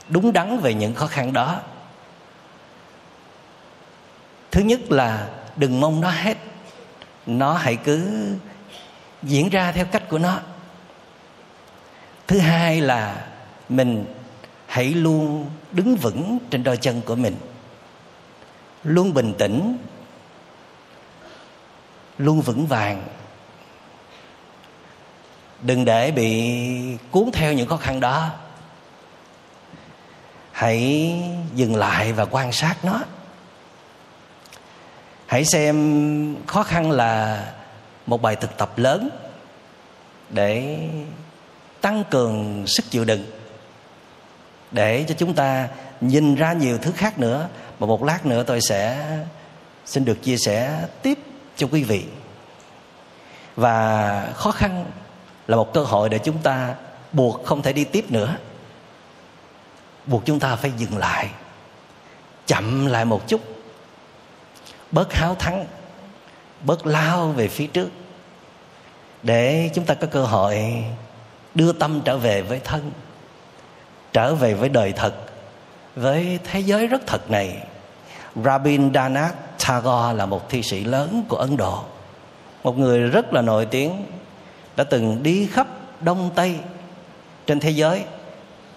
đúng 0.10 0.34
đắn 0.34 0.60
về 0.60 0.74
những 0.74 0.96
khó 0.96 1.08
khăn 1.08 1.34
đó. 1.34 1.60
Thứ 4.52 4.62
nhất 4.62 4.80
là 4.92 5.28
đừng 5.56 5.80
mong 5.80 6.02
nó 6.02 6.10
hết 6.10 6.38
nó 7.38 7.54
hãy 7.54 7.76
cứ 7.76 8.28
diễn 9.24 9.50
ra 9.50 9.72
theo 9.72 9.86
cách 9.86 10.04
của 10.10 10.18
nó. 10.18 10.40
Thứ 12.28 12.40
hai 12.40 12.82
là 12.82 13.28
mình 13.70 14.06
hãy 14.66 14.86
luôn 14.86 15.50
đứng 15.72 15.96
vững 15.96 16.40
trên 16.50 16.64
đôi 16.64 16.78
chân 16.78 17.02
của 17.02 17.16
mình. 17.16 17.36
Luôn 18.84 19.14
bình 19.14 19.34
tĩnh, 19.38 19.78
luôn 22.18 22.42
vững 22.42 22.68
vàng. 22.68 23.04
Đừng 25.62 25.86
để 25.86 26.12
bị 26.12 26.62
cuốn 27.12 27.30
theo 27.34 27.54
những 27.54 27.68
khó 27.68 27.78
khăn 27.78 28.00
đó. 28.00 28.30
Hãy 30.52 31.14
dừng 31.56 31.76
lại 31.76 32.14
và 32.14 32.26
quan 32.26 32.52
sát 32.52 32.76
nó 32.86 33.00
hãy 35.30 35.46
xem 35.46 36.36
khó 36.48 36.64
khăn 36.64 36.92
là 36.92 37.46
một 38.06 38.22
bài 38.22 38.36
thực 38.36 38.58
tập 38.58 38.78
lớn 38.78 39.10
để 40.30 40.80
tăng 41.82 42.04
cường 42.10 42.68
sức 42.68 42.86
chịu 42.90 43.06
đựng, 43.06 43.26
để 44.72 45.06
cho 45.08 45.16
chúng 45.18 45.34
ta 45.34 45.68
nhìn 46.02 46.36
ra 46.36 46.54
nhiều 46.54 46.78
thứ 46.78 46.92
khác 46.92 47.20
nữa. 47.20 47.48
Mà 47.80 47.88
một 47.88 48.04
lát 48.04 48.26
nữa 48.26 48.44
tôi 48.44 48.60
sẽ, 48.62 49.08
xin 49.86 50.06
được 50.06 50.24
chia 50.24 50.38
sẻ 50.38 50.88
tiếp 51.02 51.20
cho 51.58 51.68
quý 51.72 51.84
vị. 51.84 52.04
Và 53.56 54.34
khó 54.36 54.52
khăn 54.52 54.86
là 55.48 55.56
một 55.56 55.74
cơ 55.74 55.84
hội 55.84 56.10
để 56.10 56.20
chúng 56.20 56.38
ta 56.38 56.76
buộc 57.12 57.46
không 57.46 57.62
thể 57.62 57.74
đi 57.74 57.84
tiếp 57.84 58.12
nữa. 58.12 58.36
Buộc 60.06 60.26
chúng 60.26 60.40
ta 60.40 60.56
phải 60.56 60.72
dừng 60.78 60.98
lại, 60.98 61.30
chậm 62.46 62.86
lại 62.86 63.06
một 63.06 63.28
chút 63.28 63.42
bớt 64.92 65.14
háo 65.14 65.36
thắng, 65.36 65.66
bớt 66.64 66.86
lao 66.86 67.28
về 67.28 67.48
phía 67.48 67.68
trước, 67.68 67.90
để 69.24 69.70
chúng 69.74 69.86
ta 69.86 69.94
có 69.94 70.08
cơ 70.08 70.26
hội 70.26 70.84
đưa 71.56 71.72
tâm 71.72 72.02
trở 72.06 72.18
về 72.18 72.42
với 72.42 72.60
thân, 72.60 72.92
trở 74.14 74.36
về 74.36 74.54
với 74.54 74.70
đời 74.70 74.94
thật, 74.96 75.14
với 75.96 76.40
thế 76.44 76.60
giới 76.60 76.88
rất 76.88 77.02
thật 77.08 77.32
này. 77.32 77.58
Rabindranath 78.46 79.36
Tagore 79.68 80.14
là 80.14 80.26
một 80.26 80.50
thi 80.50 80.64
sĩ 80.64 80.84
lớn 80.84 81.24
của 81.28 81.38
Ấn 81.38 81.58
Độ, 81.58 81.84
một 82.64 82.78
người 82.78 83.00
rất 83.00 83.34
là 83.34 83.42
nổi 83.42 83.66
tiếng, 83.66 84.06
đã 84.76 84.84
từng 84.84 85.24
đi 85.24 85.48
khắp 85.48 85.68
đông 86.02 86.32
tây 86.36 86.56
trên 87.48 87.60
thế 87.60 87.70
giới, 87.70 88.04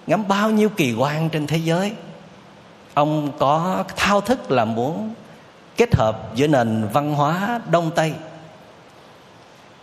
ngắm 0.06 0.28
bao 0.28 0.50
nhiêu 0.50 0.68
kỳ 0.68 0.94
quan 0.94 1.28
trên 1.28 1.46
thế 1.46 1.56
giới. 1.56 1.92
Ông 2.94 3.32
có 3.38 3.84
thao 3.96 4.20
thức 4.20 4.50
là 4.50 4.64
muốn 4.64 5.14
kết 5.76 5.94
hợp 5.94 6.34
giữa 6.34 6.46
nền 6.46 6.88
văn 6.92 7.14
hóa 7.14 7.60
đông 7.70 7.90
tây. 7.94 8.12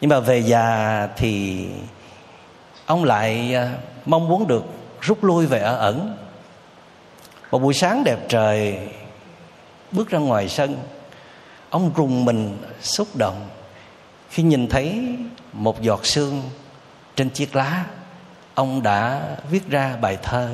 Nhưng 0.01 0.09
mà 0.09 0.19
về 0.19 0.39
già 0.39 1.07
thì 1.15 1.65
ông 2.85 3.03
lại 3.03 3.55
à, 3.55 3.73
mong 4.05 4.27
muốn 4.27 4.47
được 4.47 4.63
rút 5.01 5.23
lui 5.23 5.45
về 5.45 5.59
ở 5.59 5.75
ẩn. 5.75 6.17
Một 7.51 7.59
buổi 7.59 7.73
sáng 7.73 8.03
đẹp 8.03 8.19
trời, 8.29 8.87
bước 9.91 10.09
ra 10.09 10.19
ngoài 10.19 10.49
sân, 10.49 10.77
ông 11.69 11.91
rùng 11.95 12.25
mình 12.25 12.57
xúc 12.81 13.07
động 13.15 13.47
khi 14.29 14.43
nhìn 14.43 14.67
thấy 14.67 15.17
một 15.53 15.81
giọt 15.81 16.05
sương 16.05 16.41
trên 17.15 17.29
chiếc 17.29 17.55
lá. 17.55 17.85
Ông 18.53 18.83
đã 18.83 19.21
viết 19.51 19.69
ra 19.69 19.97
bài 20.01 20.17
thơ, 20.23 20.49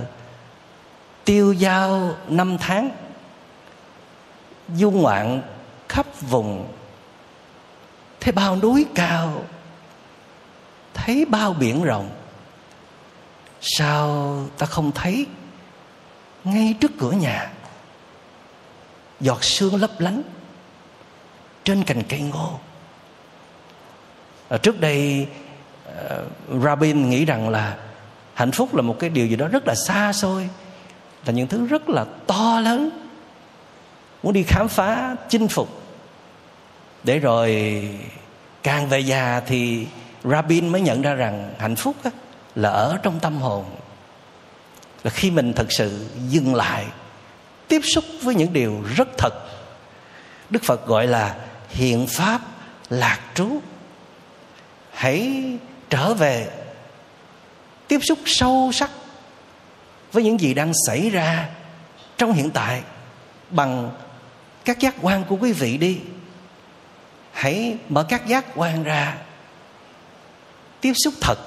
tiêu 1.26 1.56
dao 1.56 2.10
năm 2.28 2.58
tháng 2.58 2.90
du 4.76 4.92
ngoạn 4.92 5.42
khắp 5.90 6.22
vùng. 6.22 6.68
Thấy 8.20 8.32
bao 8.32 8.56
núi 8.56 8.86
cao 8.96 9.44
thấy 10.96 11.26
bao 11.26 11.54
biển 11.54 11.84
rộng. 11.84 12.10
Sao 13.62 14.38
ta 14.58 14.66
không 14.66 14.92
thấy 14.92 15.26
ngay 16.44 16.76
trước 16.82 16.92
cửa 17.00 17.12
nhà? 17.12 17.52
Giọt 19.20 19.44
sương 19.44 19.76
lấp 19.76 19.92
lánh 20.00 20.22
trên 21.64 21.84
cành 21.84 22.04
cây 22.04 22.22
ngô. 22.22 22.60
Ở 24.50 24.58
trước 24.58 24.80
đây 24.80 25.28
uh, 25.90 26.64
Rabin 26.64 27.10
nghĩ 27.10 27.26
rằng 27.26 27.50
là 27.50 27.78
hạnh 28.34 28.52
phúc 28.52 28.76
là 28.76 28.82
một 28.82 28.96
cái 29.00 29.10
điều 29.10 29.28
gì 29.28 29.36
đó 29.36 29.48
rất 29.48 29.68
là 29.68 29.76
xa 29.76 30.14
xôi 30.14 30.50
là 31.26 31.34
những 31.34 31.48
thứ 31.48 31.66
rất 31.66 31.90
là 31.90 32.06
to 32.28 32.60
lớn 32.60 32.90
muốn 34.26 34.34
đi 34.34 34.44
khám 34.44 34.68
phá 34.68 35.16
chinh 35.30 35.48
phục. 35.48 35.70
Để 37.04 37.20
rồi 37.20 37.82
càng 38.64 38.90
về 38.90 39.00
già 39.00 39.42
thì 39.48 39.88
Rabin 40.24 40.68
mới 40.68 40.82
nhận 40.82 41.02
ra 41.02 41.14
rằng 41.14 41.54
hạnh 41.60 41.76
phúc 41.76 41.96
á, 42.04 42.12
là 42.56 42.70
ở 42.70 42.98
trong 43.04 43.20
tâm 43.20 43.38
hồn. 43.38 43.66
Là 45.04 45.12
khi 45.12 45.32
mình 45.32 45.54
thật 45.54 45.68
sự 45.70 46.06
dừng 46.30 46.56
lại 46.56 46.86
tiếp 47.68 47.82
xúc 47.94 48.04
với 48.22 48.36
những 48.36 48.54
điều 48.54 48.84
rất 48.96 49.08
thật 49.18 49.34
đức 50.50 50.64
phật 50.64 50.88
gọi 50.88 51.08
là 51.08 51.36
hiện 51.70 52.08
pháp 52.08 52.42
lạc 52.90 53.20
trú. 53.36 53.50
Hãy 54.94 55.44
trở 55.90 56.14
về 56.14 56.48
tiếp 57.88 58.00
xúc 58.04 58.20
sâu 58.26 58.72
sắc 58.74 58.90
với 60.12 60.24
những 60.24 60.40
gì 60.40 60.54
đang 60.54 60.72
xảy 60.88 61.10
ra 61.10 61.50
trong 62.18 62.34
hiện 62.34 62.52
tại 62.52 62.82
bằng 63.50 63.92
các 64.66 64.80
giác 64.80 64.96
quan 65.02 65.24
của 65.24 65.38
quý 65.42 65.52
vị 65.52 65.78
đi. 65.78 66.00
Hãy 67.32 67.78
mở 67.90 68.06
các 68.10 68.28
giác 68.28 68.46
quan 68.56 68.84
ra. 68.84 69.18
Tiếp 70.82 70.94
xúc 71.04 71.14
thật. 71.22 71.38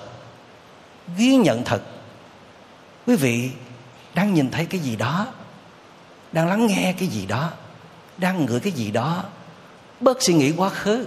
Ghi 1.16 1.36
nhận 1.36 1.64
thật. 1.64 1.82
Quý 3.06 3.16
vị 3.16 3.50
đang 4.14 4.34
nhìn 4.34 4.50
thấy 4.50 4.66
cái 4.66 4.80
gì 4.80 4.96
đó? 4.96 5.26
Đang 6.32 6.48
lắng 6.48 6.66
nghe 6.66 6.94
cái 6.98 7.08
gì 7.08 7.26
đó? 7.26 7.50
Đang 8.18 8.46
ngửi 8.46 8.60
cái 8.60 8.72
gì 8.72 8.90
đó? 8.90 9.24
Bớt 10.00 10.22
suy 10.22 10.34
nghĩ 10.34 10.52
quá 10.56 10.68
khứ. 10.68 11.06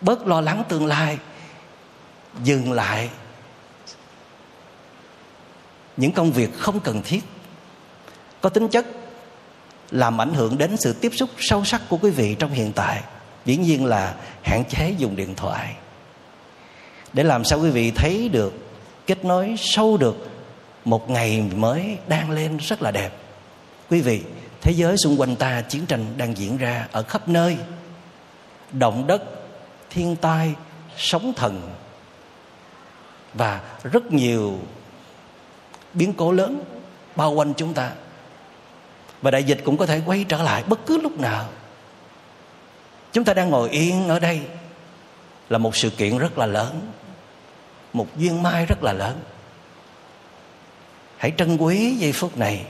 Bớt 0.00 0.26
lo 0.26 0.40
lắng 0.40 0.64
tương 0.68 0.86
lai. 0.86 1.18
Dừng 2.42 2.72
lại. 2.72 3.10
Những 5.96 6.12
công 6.12 6.32
việc 6.32 6.58
không 6.58 6.80
cần 6.80 7.02
thiết. 7.02 7.20
Có 8.40 8.48
tính 8.48 8.68
chất 8.68 8.86
làm 9.92 10.20
ảnh 10.20 10.34
hưởng 10.34 10.58
đến 10.58 10.76
sự 10.76 10.92
tiếp 10.92 11.12
xúc 11.14 11.30
sâu 11.38 11.64
sắc 11.64 11.82
của 11.88 11.96
quý 11.96 12.10
vị 12.10 12.36
trong 12.38 12.50
hiện 12.50 12.72
tại. 12.72 13.02
Dĩ 13.44 13.56
nhiên 13.56 13.84
là 13.84 14.14
hạn 14.42 14.64
chế 14.64 14.94
dùng 14.98 15.16
điện 15.16 15.34
thoại. 15.34 15.74
Để 17.12 17.22
làm 17.22 17.44
sao 17.44 17.60
quý 17.60 17.70
vị 17.70 17.90
thấy 17.90 18.28
được, 18.28 18.54
kết 19.06 19.24
nối 19.24 19.54
sâu 19.58 19.96
được 19.96 20.28
một 20.84 21.10
ngày 21.10 21.44
mới 21.56 21.98
đang 22.08 22.30
lên 22.30 22.56
rất 22.56 22.82
là 22.82 22.90
đẹp. 22.90 23.12
Quý 23.90 24.00
vị, 24.00 24.22
thế 24.60 24.72
giới 24.72 24.96
xung 24.96 25.20
quanh 25.20 25.36
ta 25.36 25.60
chiến 25.60 25.86
tranh 25.86 26.04
đang 26.16 26.36
diễn 26.36 26.56
ra 26.56 26.88
ở 26.92 27.02
khắp 27.02 27.28
nơi. 27.28 27.56
Động 28.72 29.06
đất, 29.06 29.22
thiên 29.90 30.16
tai, 30.16 30.54
sóng 30.96 31.32
thần 31.36 31.70
và 33.34 33.60
rất 33.92 34.12
nhiều 34.12 34.58
biến 35.94 36.12
cố 36.16 36.32
lớn 36.32 36.64
bao 37.16 37.32
quanh 37.32 37.54
chúng 37.56 37.74
ta 37.74 37.90
và 39.22 39.30
đại 39.30 39.44
dịch 39.44 39.60
cũng 39.64 39.76
có 39.76 39.86
thể 39.86 40.00
quay 40.06 40.24
trở 40.28 40.42
lại 40.42 40.64
bất 40.66 40.86
cứ 40.86 41.00
lúc 41.00 41.20
nào. 41.20 41.48
Chúng 43.12 43.24
ta 43.24 43.34
đang 43.34 43.50
ngồi 43.50 43.70
yên 43.70 44.08
ở 44.08 44.18
đây 44.18 44.40
là 45.48 45.58
một 45.58 45.76
sự 45.76 45.90
kiện 45.90 46.18
rất 46.18 46.38
là 46.38 46.46
lớn, 46.46 46.92
một 47.92 48.16
duyên 48.16 48.42
mai 48.42 48.66
rất 48.66 48.82
là 48.82 48.92
lớn. 48.92 49.20
Hãy 51.16 51.32
trân 51.36 51.56
quý 51.56 51.94
giây 51.94 52.12
phút 52.12 52.38
này. 52.38 52.64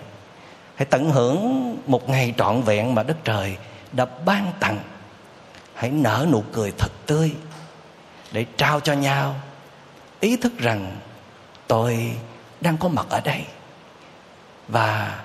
Hãy 0.75 0.87
tận 0.87 1.11
hưởng 1.11 1.77
một 1.87 2.09
ngày 2.09 2.35
trọn 2.38 2.62
vẹn 2.62 2.95
mà 2.95 3.03
đất 3.03 3.17
trời 3.25 3.57
đã 3.93 4.05
ban 4.05 4.53
tặng. 4.61 4.79
Hãy 5.75 5.91
nở 5.91 6.27
nụ 6.33 6.45
cười 6.53 6.73
thật 6.79 6.93
tươi 7.07 7.35
để 8.33 8.47
trao 8.57 8.81
cho 8.81 8.93
nhau 8.93 9.35
ý 10.21 10.37
thức 10.37 10.53
rằng 10.59 10.97
tôi 11.67 12.12
đang 12.61 12.77
có 12.77 12.88
mặt 12.88 13.07
ở 13.11 13.21
đây. 13.21 13.45
Và 14.69 15.21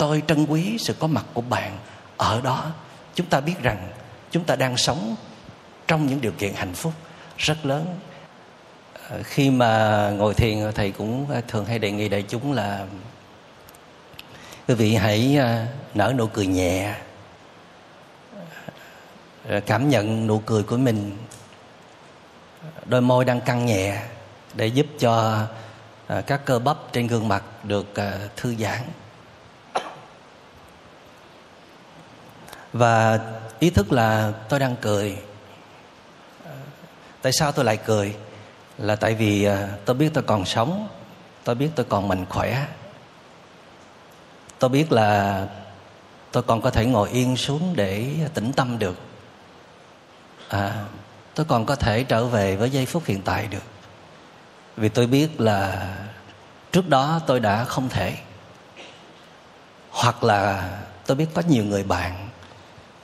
tôi 0.00 0.22
trân 0.26 0.46
quý 0.46 0.76
sự 0.78 0.94
có 0.98 1.06
mặt 1.06 1.24
của 1.34 1.40
bạn 1.40 1.78
ở 2.16 2.40
đó. 2.40 2.70
Chúng 3.14 3.26
ta 3.26 3.40
biết 3.40 3.54
rằng 3.62 3.88
chúng 4.30 4.44
ta 4.44 4.56
đang 4.56 4.76
sống 4.76 5.16
trong 5.86 6.06
những 6.06 6.20
điều 6.20 6.32
kiện 6.32 6.54
hạnh 6.54 6.74
phúc 6.74 6.92
rất 7.38 7.66
lớn. 7.66 7.98
Ờ, 9.08 9.22
khi 9.22 9.50
mà 9.50 10.10
ngồi 10.10 10.34
thiền, 10.34 10.72
thầy 10.74 10.92
cũng 10.92 11.26
ờ, 11.30 11.40
thường 11.48 11.64
hay 11.64 11.78
đề 11.78 11.90
nghị 11.90 12.08
đại 12.08 12.24
chúng 12.28 12.52
là 12.52 12.86
quý 14.68 14.74
vị 14.74 14.94
hãy 14.94 15.36
ờ, 15.36 15.64
nở 15.94 16.12
nụ 16.18 16.26
cười 16.26 16.46
nhẹ 16.46 16.94
cảm 19.66 19.88
nhận 19.88 20.26
nụ 20.26 20.38
cười 20.38 20.62
của 20.62 20.76
mình. 20.76 21.16
Đôi 22.86 23.00
môi 23.00 23.24
đang 23.24 23.40
căng 23.40 23.66
nhẹ 23.66 24.02
để 24.54 24.66
giúp 24.66 24.86
cho 24.98 25.46
các 26.26 26.44
cơ 26.44 26.58
bắp 26.58 26.76
trên 26.92 27.06
gương 27.06 27.28
mặt 27.28 27.44
được 27.64 27.94
thư 28.36 28.54
giãn. 28.54 28.80
Và 32.72 33.20
ý 33.58 33.70
thức 33.70 33.92
là 33.92 34.32
tôi 34.48 34.60
đang 34.60 34.76
cười. 34.80 35.16
Ờ, 36.44 36.52
tại 37.22 37.32
sao 37.32 37.52
tôi 37.52 37.64
lại 37.64 37.76
cười? 37.76 38.16
Là 38.78 38.96
tại 38.96 39.14
vì 39.14 39.44
ờ, 39.44 39.68
tôi 39.84 39.96
biết 39.96 40.10
tôi 40.14 40.22
còn 40.22 40.44
sống 40.44 40.88
tôi 41.44 41.54
biết 41.54 41.70
tôi 41.74 41.86
còn 41.88 42.08
mạnh 42.08 42.26
khỏe. 42.28 42.66
Tôi 44.58 44.70
biết 44.70 44.92
là 44.92 45.46
tôi 46.32 46.42
còn 46.42 46.62
có 46.62 46.70
thể 46.70 46.86
ngồi 46.86 47.10
yên 47.10 47.36
xuống 47.36 47.76
để 47.76 48.06
tĩnh 48.34 48.52
tâm 48.52 48.78
được. 48.78 48.96
À, 50.48 50.84
tôi 51.34 51.46
còn 51.48 51.66
có 51.66 51.76
thể 51.76 52.04
trở 52.04 52.24
về 52.26 52.56
với 52.56 52.70
giây 52.70 52.86
phút 52.86 53.02
hiện 53.06 53.22
tại 53.22 53.46
được. 53.46 53.62
Vì 54.76 54.88
tôi 54.88 55.06
biết 55.06 55.40
là 55.40 55.88
trước 56.72 56.88
đó 56.88 57.20
tôi 57.26 57.40
đã 57.40 57.64
không 57.64 57.88
thể. 57.88 58.16
Hoặc 59.90 60.24
là 60.24 60.70
tôi 61.06 61.16
biết 61.16 61.26
có 61.34 61.42
nhiều 61.48 61.64
người 61.64 61.82
bạn 61.82 62.29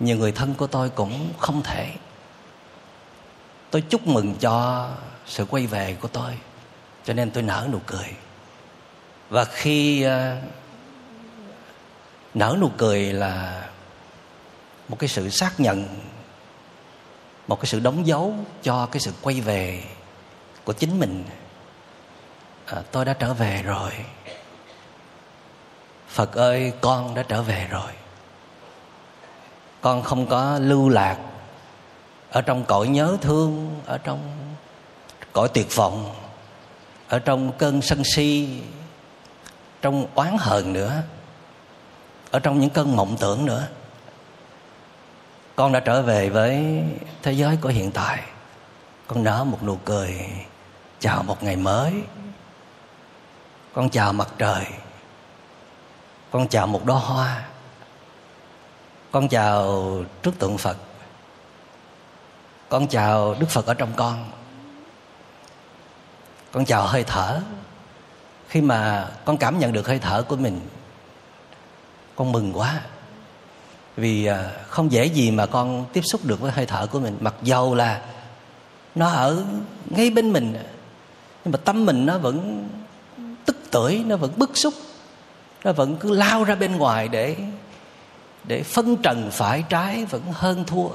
nhiều 0.00 0.16
người 0.16 0.32
thân 0.32 0.54
của 0.54 0.66
tôi 0.66 0.90
cũng 0.90 1.32
không 1.38 1.62
thể. 1.62 1.92
Tôi 3.70 3.82
chúc 3.82 4.06
mừng 4.06 4.34
cho 4.34 4.88
sự 5.26 5.44
quay 5.44 5.66
về 5.66 5.96
của 6.00 6.08
tôi 6.08 6.38
cho 7.04 7.12
nên 7.12 7.30
tôi 7.30 7.42
nở 7.42 7.68
nụ 7.72 7.78
cười. 7.86 8.14
Và 9.30 9.44
khi 9.44 10.02
ờ, 10.02 10.36
nở 12.34 12.56
nụ 12.60 12.70
cười 12.76 13.12
là 13.12 13.68
một 14.88 14.98
cái 14.98 15.08
sự 15.08 15.30
xác 15.30 15.60
nhận 15.60 15.88
một 17.48 17.60
cái 17.60 17.66
sự 17.66 17.80
đóng 17.80 18.06
dấu 18.06 18.34
cho 18.62 18.86
cái 18.86 19.00
sự 19.00 19.12
quay 19.22 19.40
về 19.40 19.84
của 20.64 20.72
chính 20.72 21.00
mình. 21.00 21.24
À, 22.66 22.82
tôi 22.92 23.04
đã 23.04 23.12
trở 23.12 23.34
về 23.34 23.62
rồi. 23.62 23.90
Phật 26.08 26.32
ơi 26.32 26.72
con 26.80 27.14
đã 27.14 27.22
trở 27.22 27.42
về 27.42 27.66
rồi 27.70 27.90
con 29.86 30.02
không 30.02 30.26
có 30.26 30.58
lưu 30.58 30.88
lạc 30.88 31.18
ở 32.30 32.42
trong 32.42 32.64
cõi 32.64 32.88
nhớ 32.88 33.16
thương, 33.20 33.80
ở 33.86 33.98
trong 33.98 34.20
cõi 35.32 35.48
tuyệt 35.54 35.76
vọng, 35.76 36.14
ở 37.08 37.18
trong 37.18 37.52
cơn 37.58 37.82
sân 37.82 38.02
si, 38.04 38.48
trong 39.82 40.06
oán 40.14 40.36
hờn 40.38 40.72
nữa, 40.72 41.02
ở 42.30 42.38
trong 42.38 42.60
những 42.60 42.70
cơn 42.70 42.96
mộng 42.96 43.16
tưởng 43.20 43.46
nữa. 43.46 43.68
Con 45.56 45.72
đã 45.72 45.80
trở 45.80 46.02
về 46.02 46.28
với 46.28 46.82
thế 47.22 47.32
giới 47.32 47.56
của 47.60 47.68
hiện 47.68 47.90
tại. 47.90 48.22
Con 49.06 49.24
nở 49.24 49.44
một 49.44 49.62
nụ 49.62 49.76
cười 49.84 50.20
chào 51.00 51.22
một 51.22 51.42
ngày 51.42 51.56
mới. 51.56 51.92
Con 53.74 53.90
chào 53.90 54.12
mặt 54.12 54.28
trời. 54.38 54.64
Con 56.30 56.48
chào 56.48 56.66
một 56.66 56.84
đóa 56.84 56.98
hoa 56.98 57.44
con 59.10 59.28
chào 59.28 59.92
trước 60.22 60.38
tượng 60.38 60.58
phật. 60.58 60.76
Con 62.68 62.88
chào 62.88 63.34
đức 63.38 63.50
phật 63.50 63.66
ở 63.66 63.74
trong 63.74 63.92
con. 63.96 64.30
Con 66.52 66.64
chào 66.64 66.86
hơi 66.86 67.04
thở. 67.04 67.40
Khi 68.48 68.60
mà 68.60 69.10
con 69.24 69.36
cảm 69.36 69.58
nhận 69.58 69.72
được 69.72 69.86
hơi 69.86 69.98
thở 69.98 70.22
của 70.22 70.36
mình, 70.36 70.60
con 72.16 72.32
mừng 72.32 72.52
quá. 72.52 72.80
Vì 73.96 74.26
à, 74.26 74.50
không 74.68 74.92
dễ 74.92 75.04
gì 75.04 75.30
mà 75.30 75.46
con 75.46 75.84
tiếp 75.92 76.00
xúc 76.00 76.20
được 76.24 76.40
với 76.40 76.52
hơi 76.52 76.66
thở 76.66 76.86
của 76.86 77.00
mình, 77.00 77.16
mặc 77.20 77.34
dầu 77.42 77.74
là 77.74 78.02
nó 78.94 79.08
ở 79.08 79.44
ngay 79.90 80.10
bên 80.10 80.32
mình. 80.32 80.56
Nhưng 81.44 81.52
mà 81.52 81.58
tâm 81.64 81.86
mình 81.86 82.06
nó 82.06 82.18
vẫn 82.18 82.68
tức 83.44 83.56
tưởi, 83.70 84.02
nó 84.06 84.16
vẫn 84.16 84.32
bức 84.36 84.56
xúc, 84.56 84.74
nó 85.64 85.72
vẫn 85.72 85.96
cứ 85.96 86.14
lao 86.14 86.44
ra 86.44 86.54
bên 86.54 86.76
ngoài 86.76 87.08
để 87.08 87.36
để 88.46 88.62
phân 88.62 88.96
trần 89.02 89.30
phải 89.32 89.64
trái 89.68 90.04
vẫn 90.04 90.22
hơn 90.32 90.64
thua. 90.64 90.88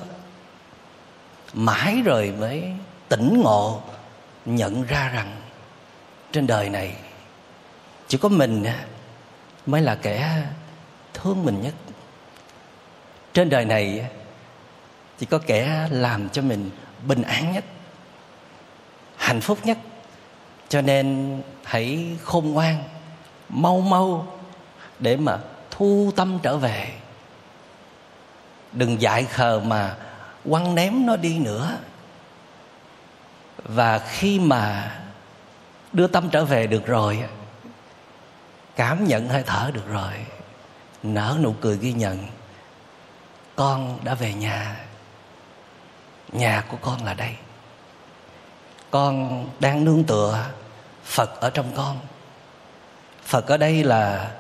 Mãi 1.53 2.01
rồi 2.05 2.33
mới 2.39 2.63
tỉnh 3.09 3.41
ngộ, 3.43 3.81
nhận 4.45 4.83
ra 4.83 5.09
rằng 5.13 5.41
trên 6.31 6.47
đời 6.47 6.69
này 6.69 6.95
chỉ 8.07 8.17
có 8.17 8.29
mình 8.29 8.65
mới 9.65 9.81
là 9.81 9.95
kẻ 9.95 10.43
thương 11.13 11.45
mình 11.45 11.61
nhất. 11.61 11.73
Trên 13.33 13.49
đời 13.49 13.65
này 13.65 14.05
chỉ 15.19 15.25
có 15.25 15.39
kẻ 15.47 15.87
làm 15.91 16.29
cho 16.29 16.41
mình 16.41 16.69
bình 17.07 17.21
an 17.21 17.51
nhất, 17.51 17.65
hạnh 19.17 19.41
phúc 19.41 19.57
nhất. 19.63 19.77
Cho 20.69 20.81
nên 20.81 21.37
hãy 21.63 22.17
khôn 22.23 22.51
ngoan, 22.51 22.83
mau 23.49 23.79
mau 23.81 24.27
để 24.99 25.17
mà 25.17 25.37
thu 25.71 26.11
tâm 26.15 26.39
trở 26.43 26.57
về 26.57 27.00
đừng 28.73 29.01
dại 29.01 29.25
khờ 29.25 29.59
mà 29.59 29.95
quăng 30.49 30.75
ném 30.75 31.05
nó 31.05 31.15
đi 31.15 31.39
nữa. 31.39 31.77
Và 33.63 33.99
khi 33.99 34.39
mà 34.39 34.95
đưa 35.93 36.07
tâm 36.07 36.29
trở 36.29 36.45
về 36.45 36.67
được 36.67 36.85
rồi, 36.85 37.23
cảm 38.75 39.05
nhận 39.05 39.29
hơi 39.29 39.43
thở 39.45 39.71
được 39.73 39.87
rồi, 39.87 40.13
nở 41.03 41.37
nụ 41.41 41.55
cười 41.61 41.77
ghi 41.77 41.93
nhận, 41.93 42.17
con 43.55 43.99
đã 44.03 44.15
về 44.15 44.33
nhà. 44.33 44.75
Nhà 46.31 46.63
của 46.67 46.77
con 46.81 47.05
là 47.05 47.13
đây. 47.13 47.35
Con 48.91 49.45
đang 49.59 49.85
nương 49.85 50.03
tựa 50.03 50.45
phật 51.03 51.41
ở 51.41 51.49
trong 51.49 51.71
con. 51.75 51.99
Phật 53.23 53.47
ở 53.47 53.57
đây 53.57 53.83
là 53.83 54.31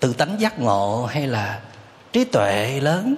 tự 0.00 0.12
tánh 0.12 0.40
giác 0.40 0.60
ngộ 0.60 1.06
hay 1.06 1.26
là 1.26 1.60
trí 2.12 2.24
tuệ 2.24 2.80
lớn? 2.80 3.14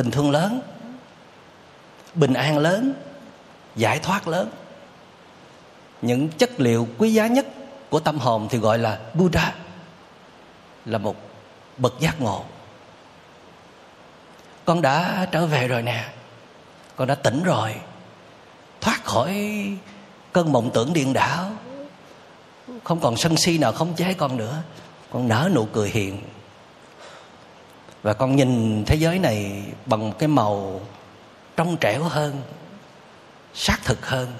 Tình 0.00 0.10
thương 0.10 0.30
lớn, 0.30 0.60
bình 2.14 2.34
an 2.34 2.58
lớn, 2.58 2.94
giải 3.76 3.98
thoát 3.98 4.28
lớn. 4.28 4.50
Những 6.02 6.28
chất 6.28 6.60
liệu 6.60 6.88
quý 6.98 7.12
giá 7.12 7.26
nhất 7.26 7.46
của 7.90 8.00
tâm 8.00 8.18
hồn 8.18 8.48
thì 8.50 8.58
gọi 8.58 8.78
là 8.78 9.00
buddha, 9.14 9.54
là 10.84 10.98
một 10.98 11.16
bậc 11.76 12.00
giác 12.00 12.20
ngộ. 12.20 12.44
Con 14.64 14.82
đã 14.82 15.26
trở 15.32 15.46
về 15.46 15.68
rồi 15.68 15.82
nè, 15.82 16.08
con 16.96 17.08
đã 17.08 17.14
tỉnh 17.14 17.42
rồi, 17.42 17.74
thoát 18.80 19.04
khỏi 19.04 19.54
cơn 20.32 20.52
mộng 20.52 20.70
tưởng 20.74 20.92
điên 20.92 21.12
đảo. 21.12 21.50
Không 22.84 23.00
còn 23.00 23.16
sân 23.16 23.36
si 23.36 23.58
nào 23.58 23.72
không 23.72 23.94
chế 23.94 24.14
con 24.14 24.36
nữa, 24.36 24.62
con 25.10 25.28
nở 25.28 25.50
nụ 25.54 25.68
cười 25.72 25.90
hiền 25.90 26.22
và 28.02 28.12
con 28.12 28.36
nhìn 28.36 28.84
thế 28.84 28.94
giới 28.94 29.18
này 29.18 29.62
bằng 29.86 30.08
một 30.08 30.18
cái 30.18 30.28
màu 30.28 30.80
trong 31.56 31.76
trẻo 31.76 32.02
hơn 32.02 32.42
xác 33.54 33.78
thực 33.84 34.06
hơn. 34.06 34.32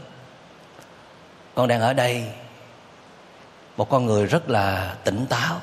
Con 1.54 1.68
đang 1.68 1.80
ở 1.80 1.92
đây 1.92 2.24
một 3.76 3.90
con 3.90 4.06
người 4.06 4.26
rất 4.26 4.50
là 4.50 4.94
tỉnh 5.04 5.26
táo. 5.26 5.60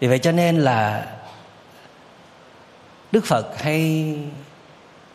Vì 0.00 0.08
vậy 0.08 0.18
cho 0.18 0.32
nên 0.32 0.56
là 0.56 1.06
đức 3.12 3.24
phật 3.24 3.62
hay 3.62 4.14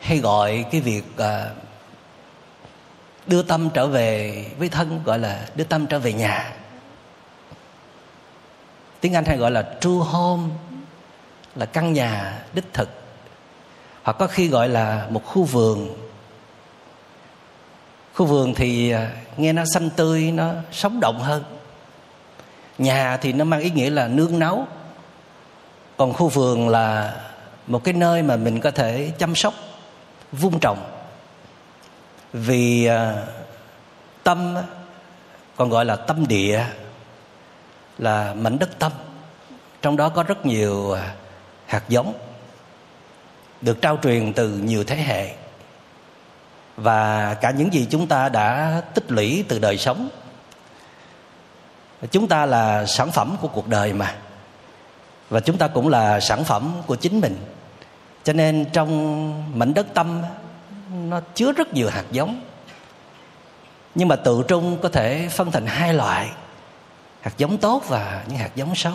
hay 0.00 0.18
gọi 0.18 0.64
cái 0.70 0.80
việc 0.80 1.04
à, 1.18 1.50
đưa 3.26 3.42
tâm 3.42 3.70
trở 3.74 3.86
về 3.86 4.44
với 4.58 4.68
thân 4.68 5.00
gọi 5.04 5.18
là 5.18 5.46
đưa 5.54 5.64
tâm 5.64 5.86
trở 5.86 5.98
về 5.98 6.12
nhà 6.12 6.52
tiếng 9.02 9.14
anh 9.14 9.24
hay 9.24 9.36
gọi 9.36 9.50
là 9.50 9.74
true 9.80 10.04
home, 10.10 10.42
là 11.54 11.66
căn 11.66 11.92
nhà 11.92 12.42
đích 12.52 12.72
thực. 12.72 12.88
Hoặc 14.02 14.16
có 14.18 14.26
khi 14.26 14.48
gọi 14.48 14.68
là 14.68 15.06
một 15.10 15.24
khu 15.24 15.44
vườn. 15.44 15.96
Khu 18.14 18.26
vườn 18.26 18.54
thì 18.54 18.90
à, 18.90 19.10
nghe 19.36 19.52
nó 19.52 19.64
xanh 19.74 19.90
tươi, 19.90 20.30
nó 20.32 20.52
sống 20.72 21.00
động 21.00 21.20
hơn. 21.20 21.44
Nhà 22.78 23.16
thì 23.16 23.32
nó 23.32 23.44
mang 23.44 23.60
ý 23.60 23.70
nghĩa 23.70 23.90
là 23.90 24.08
nương 24.08 24.38
nấu 24.38 24.66
còn 25.96 26.12
khu 26.12 26.28
vườn 26.28 26.68
là 26.68 27.16
một 27.66 27.84
cái 27.84 27.94
nơi 27.94 28.22
mà 28.22 28.36
mình 28.36 28.60
có 28.60 28.70
thể 28.70 29.12
chăm 29.18 29.34
sóc, 29.34 29.54
vun 30.32 30.58
trồng. 30.60 30.78
Vì 32.32 32.86
à, 32.86 33.22
tâm 34.22 34.56
còn 35.56 35.70
gọi 35.70 35.84
là 35.84 35.96
tâm 35.96 36.26
địa 36.26 36.64
là 38.02 38.34
mảnh 38.34 38.58
đất 38.58 38.78
tâm. 38.78 38.92
Trong 39.82 39.96
đó 39.96 40.08
có 40.08 40.22
rất 40.22 40.46
nhiều 40.46 40.92
à, 40.92 41.14
hạt 41.66 41.82
giống 41.88 42.14
được 43.60 43.82
trao 43.82 43.98
truyền 44.02 44.32
từ 44.32 44.48
nhiều 44.48 44.84
thế 44.84 44.96
hệ. 44.96 45.30
Và 46.76 47.34
cả 47.34 47.50
những 47.50 47.72
gì 47.72 47.86
chúng 47.90 48.06
ta 48.06 48.28
đã 48.28 48.80
tích 48.94 49.12
lũy 49.12 49.44
từ 49.48 49.58
đời 49.58 49.78
sống. 49.78 50.08
Chúng 52.10 52.28
ta 52.28 52.46
là 52.46 52.86
sản 52.86 53.12
phẩm 53.12 53.36
của 53.40 53.48
cuộc 53.48 53.68
đời 53.68 53.92
mà. 53.92 54.14
Và 55.30 55.40
chúng 55.40 55.58
ta 55.58 55.68
cũng 55.68 55.88
là 55.88 56.20
sản 56.20 56.44
phẩm 56.44 56.72
của 56.86 56.96
chính 56.96 57.20
mình. 57.20 57.36
Cho 58.24 58.32
nên 58.32 58.66
trong 58.72 59.58
mảnh 59.58 59.74
đất 59.74 59.86
tâm, 59.94 60.22
nó 60.92 61.20
chứa 61.34 61.52
rất 61.52 61.74
nhiều 61.74 61.90
hạt 61.90 62.04
giống. 62.10 62.40
Nhưng 63.94 64.08
mà 64.08 64.16
tự 64.16 64.42
trung 64.48 64.78
có 64.82 64.88
thể 64.88 65.28
phân 65.30 65.50
thành 65.50 65.66
hai 65.66 65.94
loại 65.94 66.30
hạt 67.22 67.38
giống 67.38 67.58
tốt 67.58 67.82
và 67.88 68.24
những 68.28 68.38
hạt 68.38 68.50
giống 68.54 68.74
xấu. 68.74 68.92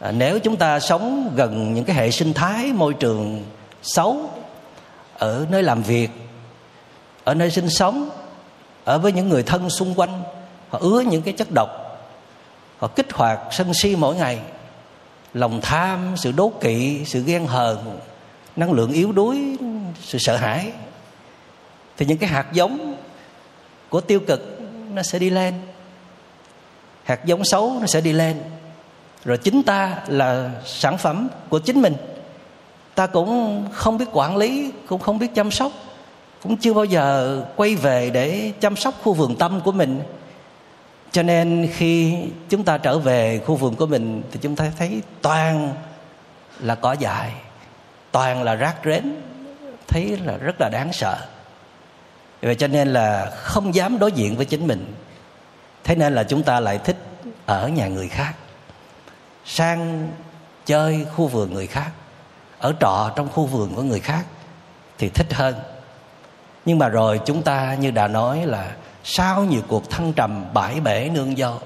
À, 0.00 0.12
nếu 0.12 0.38
chúng 0.38 0.56
ta 0.56 0.80
sống 0.80 1.32
gần 1.36 1.74
những 1.74 1.84
cái 1.84 1.96
hệ 1.96 2.10
sinh 2.10 2.34
thái 2.34 2.72
môi 2.72 2.94
trường 2.94 3.44
xấu 3.82 4.30
ở 5.18 5.46
nơi 5.50 5.62
làm 5.62 5.82
việc 5.82 6.10
ở 7.24 7.34
nơi 7.34 7.50
sinh 7.50 7.70
sống 7.70 8.10
ở 8.84 8.98
với 8.98 9.12
những 9.12 9.28
người 9.28 9.42
thân 9.42 9.70
xung 9.70 9.94
quanh 9.94 10.22
họ 10.68 10.78
ứa 10.78 11.00
những 11.00 11.22
cái 11.22 11.34
chất 11.34 11.48
độc 11.50 11.68
họ 12.78 12.88
kích 12.88 13.12
hoạt 13.12 13.38
sân 13.50 13.74
si 13.74 13.96
mỗi 13.96 14.16
ngày 14.16 14.38
lòng 15.34 15.60
tham 15.62 16.14
sự 16.16 16.32
đố 16.32 16.52
kỵ 16.60 17.04
sự 17.04 17.22
ghen 17.22 17.46
hờn 17.46 17.98
năng 18.56 18.72
lượng 18.72 18.92
yếu 18.92 19.12
đuối 19.12 19.56
sự 20.00 20.18
sợ 20.18 20.36
hãi 20.36 20.72
thì 21.96 22.06
những 22.06 22.18
cái 22.18 22.30
hạt 22.30 22.46
giống 22.52 22.96
của 23.88 24.00
tiêu 24.00 24.20
cực 24.20 24.60
nó 24.94 25.02
sẽ 25.02 25.18
đi 25.18 25.30
lên 25.30 25.54
hạt 27.10 27.24
giống 27.24 27.44
xấu 27.44 27.76
nó 27.80 27.86
sẽ 27.86 28.00
đi 28.00 28.12
lên. 28.12 28.40
Rồi 29.24 29.38
chính 29.38 29.62
ta 29.62 29.96
là 30.06 30.50
sản 30.64 30.98
phẩm 30.98 31.28
của 31.48 31.58
chính 31.58 31.82
mình. 31.82 31.94
Ta 32.94 33.06
cũng 33.06 33.64
không 33.72 33.98
biết 33.98 34.04
quản 34.12 34.36
lý, 34.36 34.72
cũng 34.86 35.00
không 35.00 35.18
biết 35.18 35.34
chăm 35.34 35.50
sóc, 35.50 35.72
cũng 36.42 36.56
chưa 36.56 36.74
bao 36.74 36.84
giờ 36.84 37.40
quay 37.56 37.76
về 37.76 38.10
để 38.10 38.52
chăm 38.60 38.76
sóc 38.76 38.94
khu 39.02 39.12
vườn 39.12 39.36
tâm 39.36 39.60
của 39.60 39.72
mình. 39.72 40.02
Cho 41.12 41.22
nên 41.22 41.68
khi 41.74 42.16
chúng 42.48 42.64
ta 42.64 42.78
trở 42.78 42.98
về 42.98 43.40
khu 43.46 43.56
vườn 43.56 43.74
của 43.74 43.86
mình 43.86 44.22
thì 44.32 44.38
chúng 44.42 44.56
ta 44.56 44.72
thấy 44.78 45.02
toàn 45.22 45.74
là 46.60 46.74
cỏ 46.74 46.92
dại, 46.92 47.32
toàn 48.12 48.42
là 48.42 48.54
rác 48.54 48.76
rến, 48.84 49.14
thấy 49.88 50.18
là 50.24 50.36
rất 50.36 50.60
là 50.60 50.68
đáng 50.68 50.92
sợ. 50.92 51.16
Vậy 52.42 52.54
cho 52.54 52.66
nên 52.66 52.88
là 52.88 53.32
không 53.36 53.74
dám 53.74 53.98
đối 53.98 54.12
diện 54.12 54.36
với 54.36 54.46
chính 54.46 54.66
mình 54.66 54.94
thế 55.90 55.96
nên 55.96 56.14
là 56.14 56.24
chúng 56.24 56.42
ta 56.42 56.60
lại 56.60 56.78
thích 56.78 56.96
ở 57.46 57.68
nhà 57.68 57.88
người 57.88 58.08
khác, 58.08 58.34
sang 59.44 60.10
chơi 60.66 61.06
khu 61.16 61.26
vườn 61.26 61.54
người 61.54 61.66
khác, 61.66 61.90
ở 62.58 62.74
trọ 62.80 63.12
trong 63.16 63.28
khu 63.28 63.46
vườn 63.46 63.74
của 63.74 63.82
người 63.82 64.00
khác 64.00 64.24
thì 64.98 65.08
thích 65.08 65.34
hơn. 65.34 65.54
Nhưng 66.64 66.78
mà 66.78 66.88
rồi 66.88 67.20
chúng 67.24 67.42
ta 67.42 67.74
như 67.74 67.90
đã 67.90 68.08
nói 68.08 68.46
là 68.46 68.76
sau 69.04 69.44
nhiều 69.44 69.62
cuộc 69.68 69.90
thăng 69.90 70.12
trầm 70.12 70.44
bãi 70.54 70.80
bể 70.80 71.10
nương 71.14 71.38
do, 71.38 71.58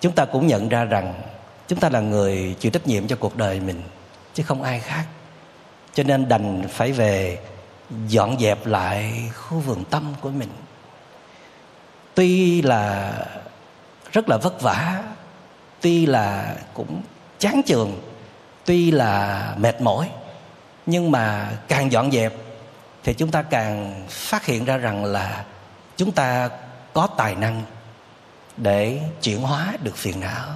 chúng 0.00 0.12
ta 0.12 0.24
cũng 0.24 0.46
nhận 0.46 0.68
ra 0.68 0.84
rằng 0.84 1.14
chúng 1.68 1.80
ta 1.80 1.88
là 1.88 2.00
người 2.00 2.56
chịu 2.60 2.70
trách 2.70 2.86
nhiệm 2.86 3.08
cho 3.08 3.16
cuộc 3.16 3.36
đời 3.36 3.60
mình, 3.60 3.82
chứ 4.34 4.42
không 4.42 4.62
ai 4.62 4.80
khác. 4.80 5.04
Cho 5.94 6.02
nên 6.02 6.28
đành 6.28 6.62
phải 6.68 6.92
về 6.92 7.38
dọn 8.08 8.38
dẹp 8.40 8.66
lại 8.66 9.30
khu 9.34 9.58
vườn 9.58 9.84
tâm 9.84 10.14
của 10.20 10.30
mình 10.30 10.48
tuy 12.14 12.62
là 12.62 13.12
rất 14.12 14.28
là 14.28 14.36
vất 14.36 14.60
vả, 14.60 15.02
tuy 15.80 16.06
là 16.06 16.56
cũng 16.74 17.02
chán 17.38 17.60
chường, 17.66 18.00
tuy 18.64 18.90
là 18.90 19.54
mệt 19.58 19.80
mỏi, 19.80 20.08
nhưng 20.86 21.10
mà 21.10 21.52
càng 21.68 21.92
dọn 21.92 22.12
dẹp 22.12 22.32
thì 23.04 23.14
chúng 23.14 23.30
ta 23.30 23.42
càng 23.42 24.04
phát 24.08 24.46
hiện 24.46 24.64
ra 24.64 24.76
rằng 24.76 25.04
là 25.04 25.44
chúng 25.96 26.12
ta 26.12 26.50
có 26.92 27.06
tài 27.06 27.34
năng 27.34 27.62
để 28.56 29.00
chuyển 29.22 29.40
hóa 29.40 29.72
được 29.82 29.96
phiền 29.96 30.20
não. 30.20 30.48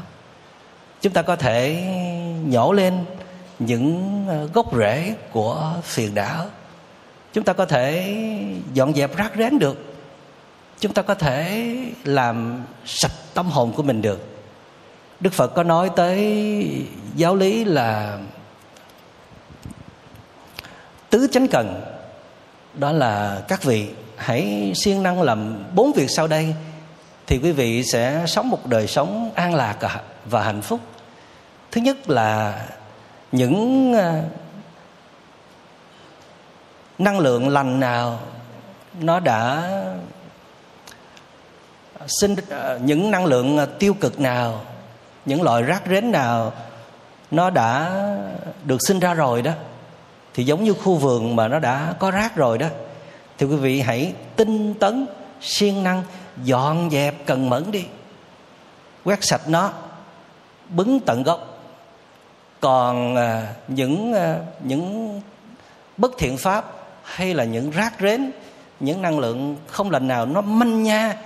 Chúng 1.01 1.12
ta 1.12 1.23
có 1.23 1.37
thể 1.37 1.83
nhổ 2.47 2.73
lên 2.73 3.05
những 3.59 4.25
ờ, 4.29 4.47
gốc 4.55 4.77
rễ 4.77 5.14
của 5.31 5.73
phiền 5.83 6.14
não. 6.14 6.47
Chúng 7.33 7.45
ta 7.45 7.53
có 7.53 7.66
thể 7.66 8.16
dọn 8.73 8.95
dẹp 8.95 9.16
rác 9.16 9.33
rến 9.37 9.59
được 9.59 9.95
chúng 10.80 10.92
ta 10.92 11.02
có 11.02 11.14
thể 11.14 11.74
làm 12.04 12.64
sạch 12.84 13.12
tâm 13.34 13.50
hồn 13.50 13.72
của 13.72 13.82
mình 13.82 14.02
được. 14.02 14.26
Đức 15.20 15.32
phật 15.32 15.54
có 15.54 15.62
nói 15.62 15.90
tới 15.96 16.87
giáo 17.14 17.37
lý 17.37 17.64
là 17.64 18.18
tứ 21.10 21.29
chánh 21.33 21.48
cần, 21.48 21.85
đó 22.74 22.92
là 22.92 23.42
các 23.48 23.62
vị 23.62 23.88
hãy 24.16 24.72
siêng 24.74 25.02
năng 25.02 25.22
làm 25.22 25.64
bốn 25.74 25.92
việc 25.92 26.10
sau 26.10 26.27
đây 26.27 26.54
thì 27.27 27.40
quý 27.42 27.52
vị 27.52 27.85
sẽ 27.85 28.24
sống 28.27 28.50
một 28.50 28.66
đời 28.66 28.87
sống 28.87 29.31
an 29.35 29.54
lạc 29.54 29.77
và 30.24 30.44
hạnh 30.44 30.62
phúc. 30.62 30.81
Thứ 31.70 31.81
nhất 31.81 32.10
là 32.10 32.60
những 33.33 33.94
à, 33.94 34.22
năng 36.98 37.18
lượng 37.18 37.48
lành 37.48 37.81
nào 37.81 38.20
nó 39.00 39.20
đã 39.20 39.72
sinh 42.09 42.35
ờ, 42.50 42.79
những 42.83 43.11
năng 43.11 43.25
lượng 43.25 43.59
ờ, 43.59 43.67
tiêu 43.67 43.94
cực 43.94 44.21
nào, 44.21 44.61
những 45.25 45.42
loại 45.42 45.63
rác 45.63 45.83
rến 45.90 46.13
nào 46.13 46.52
nó 47.31 47.50
đã 47.50 47.92
được 48.65 48.79
sinh 48.87 49.00
ra 49.00 49.15
rồi 49.15 49.42
đó, 49.42 49.52
thì 50.35 50.44
giống 50.44 50.65
như 50.65 50.75
khu 50.75 50.94
vườn 50.94 51.37
mà 51.37 51.48
nó 51.48 51.59
đã 51.59 51.94
có 51.98 52.11
rác 52.11 52.37
rồi 52.37 52.59
đó, 52.59 52.67
thì 53.38 53.46
quý 53.46 53.57
vị 53.57 53.81
hãy 53.81 54.13
tinh 54.37 54.75
tấn, 54.75 55.07
siêng 55.40 55.83
năng, 55.83 56.02
dọn 56.44 56.90
dẹp, 56.90 57.27
cần 57.27 57.50
mẫn 57.50 57.71
đi. 57.71 57.85
Quét 59.04 59.25
sạch 59.25 59.48
nó, 59.48 59.73
bứng 60.69 61.00
tận 61.00 61.23
gốc. 61.23 61.52
Còn 62.61 63.17
ờ, 63.17 63.42
những 63.69 64.15
những 64.63 65.21
bất 65.96 66.13
thiện 66.19 66.38
pháp 66.38 66.65
hay 67.02 67.35
là 67.35 67.44
những 67.44 67.71
rác 67.71 67.92
rến, 68.00 68.31
những 68.81 69.02
năng 69.02 69.19
lượng 69.19 69.57
không 69.67 69.90
lành 69.90 70.09
nào 70.09 70.27
nó 70.27 70.40
manh 70.40 70.83
nha 70.83 71.17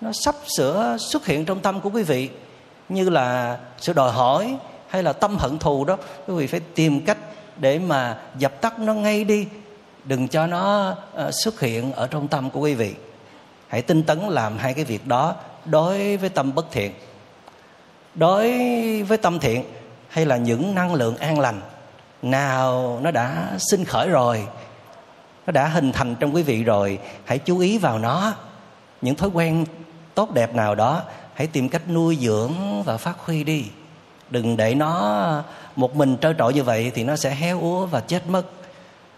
nó 0.00 0.12
sắp 0.12 0.34
sửa 0.56 0.96
xuất 1.00 1.26
hiện 1.26 1.44
trong 1.44 1.60
tâm 1.60 1.80
của 1.80 1.90
quý 1.90 2.02
vị. 2.02 2.30
Như 2.88 3.10
là 3.10 3.58
sự 3.78 3.92
đòi 3.92 4.12
hỏi 4.12 4.56
hay 4.88 5.02
là 5.02 5.12
tâm 5.12 5.36
hận 5.38 5.58
thù 5.58 5.84
đó, 5.84 5.96
quý 6.26 6.34
vị 6.34 6.46
phải 6.46 6.60
tìm 6.60 7.04
cách 7.04 7.18
để 7.56 7.78
mà 7.78 8.18
dập 8.38 8.60
tắt 8.60 8.78
nó 8.78 8.94
ngay 8.94 9.24
đi. 9.24 9.46
Đừng 10.04 10.28
cho 10.28 10.46
nó 10.46 10.94
ờ, 11.14 11.30
xuất 11.30 11.60
hiện 11.60 11.92
ở 11.92 12.06
trong 12.06 12.28
tâm 12.28 12.50
của 12.50 12.60
quý 12.60 12.74
vị. 12.74 12.94
Hãy 13.68 13.82
tinh 13.82 14.02
tấn 14.02 14.18
làm 14.18 14.58
hai 14.58 14.74
cái 14.74 14.84
việc 14.84 15.06
đó, 15.06 15.34
đối 15.64 16.16
với 16.16 16.28
tâm 16.28 16.54
bất 16.54 16.66
thiện. 16.70 16.92
Đối 18.14 18.52
với 19.02 19.18
tâm 19.18 19.38
thiện 19.38 19.64
hay 20.08 20.26
là 20.26 20.36
những 20.36 20.74
năng 20.74 20.94
lượng 20.94 21.16
an 21.16 21.40
lành, 21.40 21.60
nào 22.22 22.98
nó 23.02 23.10
đã 23.10 23.50
sinh 23.58 23.84
khởi 23.84 24.08
rồi, 24.08 24.46
nó 25.46 25.52
đã 25.52 25.68
hình 25.68 25.92
thành 25.92 26.14
trong 26.14 26.34
quý 26.34 26.42
vị 26.42 26.64
rồi, 26.64 26.98
hãy 27.24 27.38
chú 27.38 27.58
ý 27.58 27.78
vào 27.78 27.98
nó. 27.98 28.32
Những 29.02 29.14
thói 29.14 29.28
quen 29.28 29.64
tốt 30.18 30.34
đẹp 30.34 30.54
nào 30.54 30.74
đó 30.74 31.02
hãy 31.34 31.46
tìm 31.46 31.68
cách 31.68 31.82
nuôi 31.90 32.18
dưỡng 32.20 32.82
và 32.82 32.96
phát 32.96 33.18
huy 33.18 33.44
đi. 33.44 33.64
Đừng 34.30 34.56
để 34.56 34.74
nó 34.74 35.42
một 35.76 35.96
mình 35.96 36.16
trơ 36.20 36.32
trọi 36.32 36.54
như 36.54 36.62
vậy 36.62 36.92
thì 36.94 37.04
nó 37.04 37.16
sẽ 37.16 37.34
héo 37.34 37.60
úa 37.60 37.86
và 37.86 38.00
chết 38.00 38.26
mất. 38.26 38.42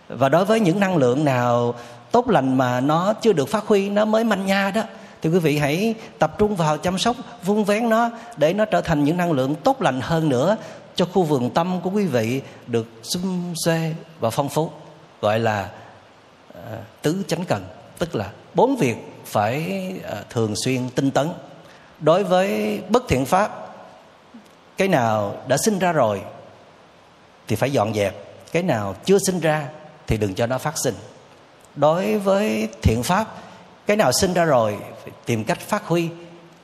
Và 0.09 0.29
đối 0.29 0.45
với 0.45 0.61
những 0.61 0.81
năng 0.81 0.97
lượng 0.97 1.25
nào 1.25 1.75
tốt 2.11 2.29
lành 2.29 2.59
mà 2.59 2.81
nó 2.81 3.13
chưa 3.13 3.33
được 3.33 3.49
phát 3.49 3.67
huy 3.67 3.91
nó 3.91 4.05
mới 4.05 4.25
manh 4.25 4.47
nha 4.47 4.71
đó 4.75 4.83
thì 5.23 5.31
quý 5.31 5.39
vị 5.39 5.59
hãy 5.59 5.95
tập 6.19 6.35
trung 6.39 6.57
vào 6.57 6.79
chăm 6.79 6.99
sóc 6.99 7.17
vun 7.45 7.65
vén 7.65 7.89
nó 7.89 8.11
để 8.37 8.55
nó 8.55 8.65
trở 8.65 8.81
thành 8.81 9.05
những 9.05 9.17
năng 9.17 9.33
lượng 9.33 9.55
tốt 9.55 9.83
lành 9.83 10.01
hơn 10.01 10.29
nữa 10.29 10.57
cho 10.95 11.05
khu 11.05 11.23
vườn 11.23 11.51
tâm 11.51 11.81
của 11.81 11.91
quý 11.91 12.07
vị 12.07 12.41
được 12.67 12.87
xum 13.03 13.55
xuê 13.65 13.95
và 14.21 14.31
phong 14.31 14.49
phú 14.49 14.71
gọi 15.21 15.39
là 15.39 15.71
uh, 16.59 16.63
tứ 17.03 17.23
chánh 17.29 17.45
cần. 17.45 17.65
Tức 17.99 18.15
là 18.15 18.31
bốn 18.55 18.77
việc 18.77 18.97
phải 19.31 19.95
ờ, 20.05 20.25
thường 20.31 20.55
xuyên 20.65 20.91
tinh 20.91 21.11
tấn. 21.11 21.31
Đối 22.01 22.25
với 22.25 22.81
bất 22.89 23.03
thiện 23.09 23.25
pháp, 23.27 23.75
cái 24.77 24.89
nào 24.89 25.37
đã 25.49 25.57
sinh 25.57 25.79
ra 25.79 25.93
rồi 25.93 26.21
thì 27.49 27.57
phải 27.57 27.73
dọn 27.73 27.95
dẹp, 27.95 28.15
cái 28.53 28.63
nào 28.63 28.95
chưa 29.05 29.19
sinh 29.27 29.41
ra 29.41 29.69
thì 30.07 30.17
đừng 30.17 30.35
cho 30.35 30.47
nó 30.47 30.59
phát 30.59 30.75
sinh. 30.85 30.95
Đối 31.77 32.19
với 32.19 32.69
thiện 32.83 33.03
pháp, 33.03 33.27
cái 33.87 33.97
nào 33.97 34.13
sinh 34.13 34.33
ra 34.33 34.45
rồi 34.45 34.79
phải 35.03 35.13
tìm 35.25 35.45
cách 35.45 35.61
phát 35.61 35.87
huy, 35.87 36.09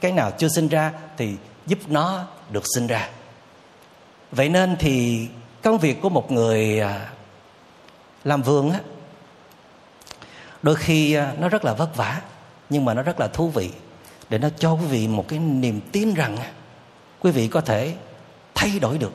cái 0.00 0.12
nào 0.12 0.30
chưa 0.38 0.48
sinh 0.48 0.68
ra 0.68 0.92
thì 1.16 1.34
giúp 1.66 1.78
nó 1.88 2.24
được 2.50 2.64
sinh 2.74 2.86
ra. 2.86 3.08
Vậy 4.32 4.48
nên 4.48 4.76
thì 4.78 5.28
công 5.62 5.78
việc 5.78 6.00
của 6.00 6.08
một 6.08 6.32
người 6.32 6.80
à, 6.80 7.10
làm 8.24 8.42
vườn 8.42 8.70
á, 8.70 8.80
đôi 10.62 10.76
khi 10.76 11.14
à, 11.14 11.32
nó 11.38 11.48
rất 11.48 11.64
là 11.64 11.72
vất 11.72 11.96
vả 11.96 12.20
nhưng 12.70 12.84
mà 12.84 12.94
nó 12.94 13.02
rất 13.02 13.20
là 13.20 13.28
thú 13.28 13.48
vị. 13.48 13.70
Để 14.28 14.38
nó 14.38 14.48
cho 14.58 14.72
quý 14.72 14.86
vị 14.86 15.08
một 15.08 15.28
cái 15.28 15.38
niềm 15.38 15.80
tin 15.92 16.14
rằng 16.14 16.36
quý 17.20 17.30
vị 17.30 17.48
có 17.48 17.60
thể 17.60 17.96
thay 18.54 18.78
đổi 18.78 18.98
được. 18.98 19.12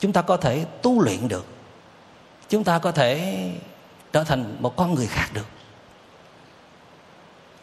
Chúng 0.00 0.12
ta 0.12 0.22
có 0.22 0.36
thể 0.36 0.64
tu 0.82 1.00
luyện 1.00 1.28
được. 1.28 1.46
Chúng 2.48 2.64
ta 2.64 2.78
có 2.78 2.92
thể 2.92 3.50
trở 4.12 4.24
thành 4.24 4.56
một 4.60 4.76
con 4.76 4.94
người 4.94 5.06
khác 5.06 5.28
được. 5.32 5.46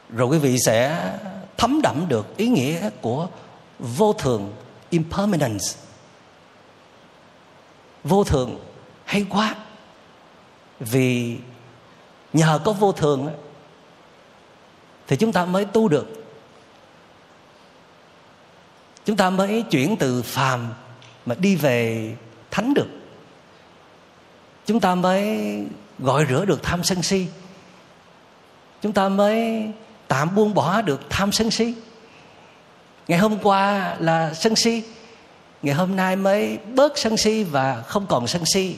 Rồi 0.09 0.27
quý 0.27 0.37
vị 0.37 0.57
sẽ 0.65 1.09
thấm 1.57 1.81
đậm 1.83 2.05
được 2.07 2.37
ý 2.37 2.47
nghĩa 2.47 2.89
của 3.01 3.27
vô 3.79 4.13
thường 4.13 4.53
impermanence. 4.89 5.65
Vô 8.03 8.23
thường 8.23 8.59
hay 9.05 9.25
quá. 9.29 9.55
Vì 10.79 11.37
nhờ 12.33 12.59
có 12.63 12.73
vô 12.73 12.91
thường 12.91 13.29
thì 15.07 15.15
chúng 15.15 15.31
ta 15.31 15.45
mới 15.45 15.65
tu 15.65 15.87
được. 15.87 16.25
Chúng 19.05 19.17
ta 19.17 19.29
mới 19.29 19.61
chuyển 19.61 19.95
từ 19.99 20.23
phàm 20.23 20.73
mà 21.25 21.35
đi 21.35 21.55
về 21.55 22.11
thánh 22.51 22.73
được. 22.73 22.87
Chúng 24.65 24.79
ta 24.79 24.95
mới 24.95 25.39
gọi 25.99 26.25
rửa 26.29 26.45
được 26.45 26.63
tham 26.63 26.83
sân 26.83 27.03
si. 27.03 27.27
Chúng 28.81 28.93
ta 28.93 29.09
mới 29.09 29.69
tạm 30.07 30.35
buông 30.35 30.53
bỏ 30.53 30.81
được 30.81 31.01
tham 31.09 31.31
sân 31.31 31.51
si. 31.51 31.73
Ngày 33.07 33.19
hôm 33.19 33.37
qua 33.43 33.95
là 33.99 34.33
sân 34.33 34.55
si. 34.55 34.83
Ngày 35.61 35.75
hôm 35.75 35.95
nay 35.95 36.15
mới 36.15 36.57
bớt 36.57 36.97
sân 36.97 37.17
si 37.17 37.43
và 37.43 37.81
không 37.81 38.05
còn 38.07 38.27
sân 38.27 38.45
si. 38.45 38.75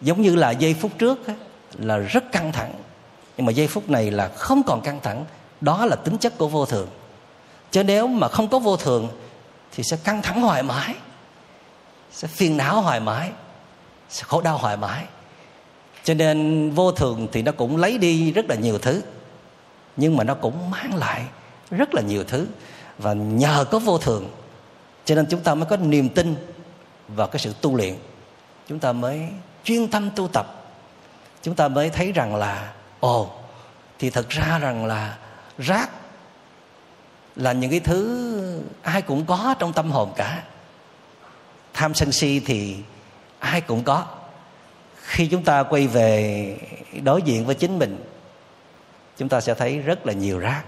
Giống 0.00 0.22
như 0.22 0.36
là 0.36 0.50
giây 0.50 0.74
phút 0.74 0.92
trước 0.98 1.20
là 1.78 1.96
rất 1.98 2.32
căng 2.32 2.52
thẳng 2.52 2.74
nhưng 3.36 3.46
mà 3.46 3.52
giây 3.52 3.66
phút 3.66 3.90
này 3.90 4.10
là 4.10 4.28
không 4.28 4.62
còn 4.62 4.80
căng 4.80 5.00
thẳng, 5.00 5.24
đó 5.60 5.86
là 5.86 5.96
tính 5.96 6.18
chất 6.18 6.38
của 6.38 6.48
vô 6.48 6.66
thường. 6.66 6.88
Chứ 7.70 7.84
nếu 7.84 8.06
mà 8.06 8.28
không 8.28 8.48
có 8.48 8.58
vô 8.58 8.76
thường 8.76 9.08
thì 9.72 9.82
sẽ 9.82 9.96
căng 10.04 10.22
thẳng 10.22 10.42
hoài 10.42 10.62
mãi, 10.62 10.94
sẽ 12.12 12.28
phiền 12.28 12.56
não 12.56 12.80
hoài 12.80 13.00
mãi, 13.00 13.30
sẽ 14.08 14.24
khổ 14.26 14.40
đau 14.40 14.58
hoài 14.58 14.76
mãi. 14.76 15.04
Cho 16.04 16.14
nên 16.14 16.70
vô 16.70 16.92
thường 16.92 17.28
thì 17.32 17.42
nó 17.42 17.52
cũng 17.52 17.76
lấy 17.76 17.98
đi 17.98 18.32
rất 18.32 18.46
là 18.48 18.54
nhiều 18.54 18.78
thứ, 18.78 19.02
nhưng 19.96 20.16
mà 20.16 20.24
nó 20.24 20.34
cũng 20.34 20.70
mang 20.70 20.94
lại 20.94 21.24
rất 21.70 21.94
là 21.94 22.02
nhiều 22.02 22.24
thứ. 22.24 22.46
Và 22.98 23.12
nhờ 23.12 23.64
có 23.70 23.78
vô 23.78 23.98
thường, 23.98 24.30
cho 25.04 25.14
nên 25.14 25.26
chúng 25.30 25.40
ta 25.40 25.54
mới 25.54 25.66
có 25.66 25.76
niềm 25.76 26.08
tin 26.08 26.36
vào 27.08 27.26
cái 27.26 27.40
sự 27.40 27.54
tu 27.60 27.76
luyện. 27.76 27.94
Chúng 28.68 28.78
ta 28.78 28.92
mới 28.92 29.28
chuyên 29.64 29.88
tâm 29.88 30.10
tu 30.16 30.28
tập. 30.28 30.46
Chúng 31.42 31.54
ta 31.54 31.68
mới 31.68 31.90
thấy 31.90 32.12
rằng 32.12 32.36
là 32.36 32.72
ồ, 33.04 33.30
thì 33.98 34.10
thật 34.10 34.28
ra 34.28 34.58
rằng 34.58 34.86
là 34.86 35.18
rác 35.58 35.90
là 37.36 37.52
những 37.52 37.70
cái 37.70 37.80
thứ 37.80 38.62
ai 38.82 39.02
cũng 39.02 39.24
có 39.26 39.54
trong 39.58 39.72
tâm 39.72 39.90
hồn 39.90 40.12
cả. 40.16 40.42
Tham 41.74 41.94
sân 41.94 42.12
si 42.12 42.40
thì 42.40 42.76
ai 43.38 43.60
cũng 43.60 43.84
có. 43.84 44.04
Khi 44.96 45.26
chúng 45.26 45.44
ta 45.44 45.62
quay 45.62 45.86
về 45.86 46.56
đối 47.02 47.22
diện 47.22 47.46
với 47.46 47.54
chính 47.54 47.78
mình, 47.78 48.04
chúng 49.16 49.28
ta 49.28 49.40
sẽ 49.40 49.54
thấy 49.54 49.78
rất 49.78 50.06
là 50.06 50.12
nhiều 50.12 50.38
rác. 50.38 50.62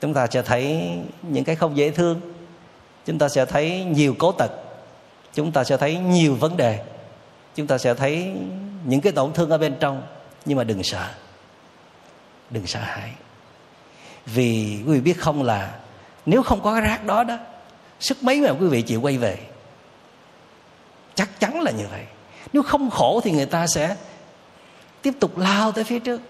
Chúng 0.00 0.14
ta 0.14 0.26
sẽ 0.26 0.42
thấy 0.42 0.90
những 1.22 1.44
cái 1.44 1.56
không 1.56 1.76
dễ 1.76 1.90
thương. 1.90 2.20
Chúng 3.06 3.18
ta 3.18 3.28
sẽ 3.28 3.44
thấy 3.44 3.84
nhiều 3.84 4.14
cố 4.18 4.32
tật. 4.32 4.50
Chúng 5.34 5.52
ta 5.52 5.64
sẽ 5.64 5.76
thấy 5.76 5.96
nhiều 5.96 6.34
vấn 6.34 6.56
đề. 6.56 6.84
Chúng 7.54 7.66
ta 7.66 7.78
sẽ 7.78 7.94
thấy 7.94 8.32
những 8.84 9.00
cái 9.00 9.12
tổn 9.12 9.32
thương 9.32 9.50
ở 9.50 9.58
bên 9.58 9.76
trong 9.80 10.02
nhưng 10.44 10.58
mà 10.58 10.64
đừng 10.64 10.82
sợ. 10.82 11.08
Đừng 12.50 12.66
sợ 12.66 12.80
hãi. 12.80 13.10
Vì 14.26 14.82
quý 14.86 14.92
vị 14.92 15.00
biết 15.00 15.20
không 15.20 15.42
là 15.42 15.74
nếu 16.26 16.42
không 16.42 16.62
có 16.62 16.72
cái 16.72 16.80
rác 16.80 17.04
đó 17.04 17.24
đó, 17.24 17.38
sức 18.00 18.22
mấy 18.22 18.40
mà 18.40 18.50
quý 18.50 18.66
vị 18.66 18.82
chịu 18.82 19.00
quay 19.00 19.18
về, 19.18 19.38
chắc 21.14 21.40
chắn 21.40 21.60
là 21.60 21.70
như 21.70 21.86
vậy. 21.90 22.04
Nếu 22.52 22.62
không 22.62 22.90
khổ 22.90 23.20
thì 23.24 23.30
người 23.30 23.46
ta 23.46 23.66
sẽ 23.66 23.96
tiếp 25.02 25.14
tục 25.20 25.38
lao 25.38 25.72
tới 25.72 25.84
phía 25.84 25.98
trước. 25.98 26.20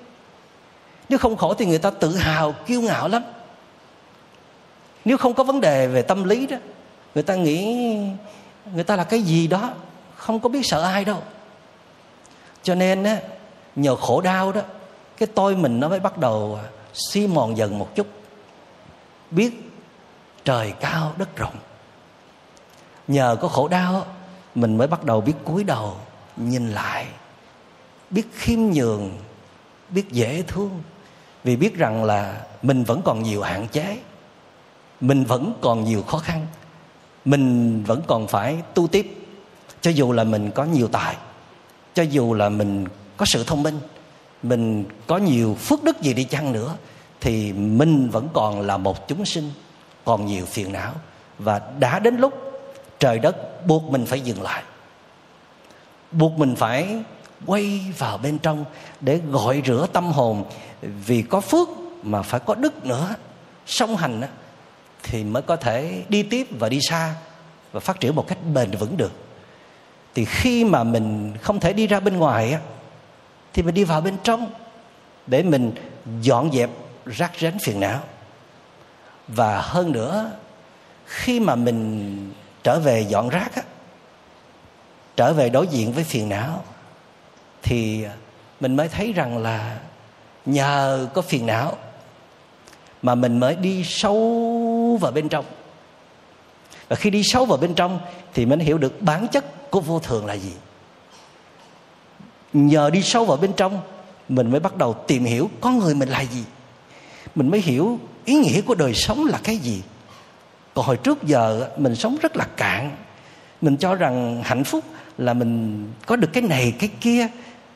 Nếu 1.09 1.19
không 1.19 1.37
khổ 1.37 1.55
thì 1.55 1.67
người 1.67 1.79
ta 1.79 1.91
tự 1.91 2.17
hào, 2.17 2.53
kiêu 2.53 2.81
ngạo 2.81 3.09
lắm. 3.09 3.23
Nếu 5.05 5.17
không 5.17 5.35
có 5.35 5.45
vấn 5.45 5.61
đề 5.61 5.87
về 5.87 6.03
tâm 6.03 6.25
lý 6.25 6.47
đó, 6.47 6.57
người 7.15 7.23
ta 7.23 7.35
nghĩ 7.35 7.87
người 8.75 8.85
ta 8.85 8.97
là 8.97 9.05
cái 9.05 9.23
gì 9.23 9.47
đó, 9.47 9.75
không 10.17 10.41
có 10.41 10.49
biết 10.49 10.61
sợ 10.65 10.83
ai 10.83 11.05
đâu. 11.05 11.23
Cho 12.63 12.75
nên 12.75 13.05
á 13.05 13.19
nhờ 13.77 13.97
khổ 13.97 14.21
đau 14.21 14.53
đó, 14.53 14.61
cái 15.17 15.29
tôi 15.35 15.57
mình 15.57 15.81
nó 15.81 15.89
mới 15.89 16.01
bắt 16.01 16.19
đầu 16.19 16.59
à, 16.63 16.69
suy 16.93 17.27
mòn 17.27 17.57
dần 17.57 17.79
một 17.79 17.95
chút. 17.95 18.07
Biết 19.31 19.73
trời 20.45 20.73
cao 20.81 21.13
đất 21.17 21.37
rộng. 21.37 21.57
Nhờ 23.09 23.37
có 23.41 23.49
khổ 23.49 23.69
đau 23.69 24.07
mình 24.55 24.79
mới 24.79 24.87
bắt 24.87 25.05
đầu 25.05 25.21
biết 25.21 25.35
cúi 25.45 25.65
đầu, 25.65 25.97
nhìn 26.37 26.71
lại. 26.71 27.07
Biết 28.11 28.27
khiêm 28.35 28.59
nhường, 28.61 29.11
biết 29.89 30.11
dễ 30.11 30.43
thương. 30.43 30.83
Vì 31.45 31.57
biết 31.57 31.77
rằng 31.77 32.05
là 32.05 32.41
mình 32.63 32.85
vẫn 32.85 33.03
còn 33.05 33.23
nhiều 33.23 33.43
hạn 33.43 33.67
chế. 33.69 33.99
Mình 35.01 35.25
vẫn 35.25 35.53
còn 35.61 35.85
nhiều 35.85 36.03
khó 36.03 36.19
khăn. 36.19 36.47
Mình 37.25 37.83
vẫn 37.85 38.03
còn 38.07 38.27
phải 38.27 38.57
tu 38.75 38.87
tiếp. 38.87 39.15
Cho 39.81 39.91
dù 39.91 40.13
là 40.13 40.25
mình 40.25 40.51
có 40.51 40.65
nhiều 40.65 40.89
tài, 40.89 41.17
cho 41.95 42.03
dù 42.03 42.35
là 42.35 42.49
mình 42.49 42.87
có 43.17 43.27
sự 43.27 43.45
thông 43.45 43.63
minh, 43.63 43.81
mình 44.43 44.85
có 45.07 45.17
nhiều 45.17 45.55
phước 45.55 45.85
đức 45.85 46.01
gì 46.01 46.15
đi 46.15 46.25
chăng 46.25 46.53
nữa, 46.53 46.77
thì 47.21 47.53
mình 47.53 48.11
vẫn 48.11 48.29
còn 48.33 48.61
là 48.61 48.77
một 48.77 49.09
chúng 49.09 49.25
sinh, 49.25 49.51
còn 50.05 50.27
nhiều 50.27 50.47
phiền 50.47 50.73
não. 50.73 50.93
Và 51.39 51.61
đã 51.79 51.99
đến 51.99 52.17
lúc 52.17 52.35
trời 52.99 53.19
đất 53.19 53.67
buộc 53.67 53.83
mình 53.85 54.07
phải 54.07 54.21
dừng 54.21 54.43
lại, 54.43 54.63
buộc 56.13 56.39
mình 56.39 56.57
phải 56.57 57.03
quay 57.47 57.81
vào 57.99 58.19
bên 58.19 58.39
trong 58.39 58.65
để 59.01 59.21
gọi 59.31 59.63
rửa 59.67 59.87
tâm 59.93 60.13
hồn. 60.13 60.45
Vì 60.83 61.23
có 61.23 61.41
phước 61.41 61.69
mà 62.03 62.23
phải 62.23 62.41
có 62.41 62.55
đức 62.55 62.87
nữa, 62.87 63.15
song 63.67 63.97
hành 63.97 64.23
thì 65.03 65.25
mới 65.25 65.43
có 65.43 65.57
thể 65.57 66.03
đi 66.09 66.23
tiếp 66.23 66.47
và 66.59 66.69
đi 66.69 66.81
xa 66.81 67.15
và 67.73 67.81
phát 67.81 68.01
triển 68.01 68.15
một 68.15 68.29
cách 68.29 68.39
bền 68.55 68.71
vững 68.71 68.97
được. 68.97 69.13
Thì 70.15 70.25
khi 70.25 70.65
mà 70.65 70.85
mình 70.85 71.33
không 71.43 71.61
thể 71.61 71.73
đi 71.73 71.87
ra 71.87 72.01
bên 72.01 72.17
ngoài 72.17 72.53
á 72.53 72.61
thì 73.55 73.63
mình 73.63 73.75
đi 73.75 73.85
vào 73.85 74.01
bên 74.01 74.17
trong 74.25 74.51
để 75.27 75.43
mình 75.43 75.73
dọn 76.21 76.53
dẹp, 76.53 76.71
rác 77.07 77.33
rến 77.39 77.59
phiền 77.59 77.81
não. 77.81 78.01
Và 79.29 79.61
hơn 79.61 79.93
nữa, 79.93 80.31
khi 81.07 81.41
mà 81.41 81.55
mình 81.55 82.33
trở 82.63 82.81
về 82.81 83.07
dọn 83.09 83.29
rác 83.29 83.55
á, 83.55 83.63
trở 85.17 85.33
về 85.33 85.49
đối 85.49 85.67
diện 85.67 85.93
với 85.93 86.05
phiền 86.05 86.29
não, 86.29 86.65
thì 87.63 88.05
mình 88.61 88.77
mới 88.77 88.89
thấy 88.89 89.13
rằng 89.13 89.39
là 89.39 89.79
nhờ 90.47 91.09
có 91.15 91.23
phiền 91.23 91.47
não 91.47 91.77
mà 93.03 93.15
mình 93.15 93.41
mới 93.41 93.57
đi 93.57 93.85
sâu 93.85 94.99
vào 95.01 95.13
bên 95.13 95.29
trong. 95.29 95.45
Và 96.89 96.97
khi 96.97 97.11
đi 97.11 97.23
sâu 97.25 97.45
vào 97.45 97.59
bên 97.59 97.75
trong 97.75 98.01
thì 98.35 98.47
mình 98.47 98.59
hiểu 98.59 98.79
được 98.79 99.03
bản 99.03 99.29
chất 99.29 99.71
của 99.71 99.81
vô 99.81 99.99
thường 99.99 100.27
là 100.27 100.35
gì 100.35 100.53
nhờ 102.55 102.91
đi 102.91 103.03
sâu 103.03 103.25
vào 103.25 103.37
bên 103.37 103.53
trong, 103.57 103.81
mình 104.29 104.51
mới 104.51 104.61
bắt 104.61 104.77
đầu 104.77 104.95
tìm 105.07 105.25
hiểu 105.25 105.51
con 105.61 105.79
người 105.79 105.95
mình 105.95 106.09
là 106.09 106.21
gì. 106.21 106.45
Mình 107.35 107.51
mới 107.51 107.61
hiểu 107.61 107.99
ý 108.25 108.35
nghĩa 108.35 108.61
của 108.61 108.75
đời 108.75 108.95
sống 108.95 109.27
là 109.27 109.39
cái 109.45 109.57
gì. 109.57 109.83
Còn 110.75 110.85
hồi 110.87 110.97
trước 110.97 111.23
giờ, 111.23 111.69
mình 111.77 111.95
sống 111.95 112.17
rất 112.23 112.37
là 112.37 112.47
cạn. 112.57 112.97
Mình 113.61 113.77
cho 113.77 113.95
rằng 113.95 114.43
hạnh 114.45 114.65
phúc 114.65 114.85
là 115.19 115.35
mình 115.35 115.87
có 116.07 116.17
được 116.17 116.29
cái 116.33 116.43
này, 116.43 116.75
cái 116.79 116.89
kia. 117.01 117.29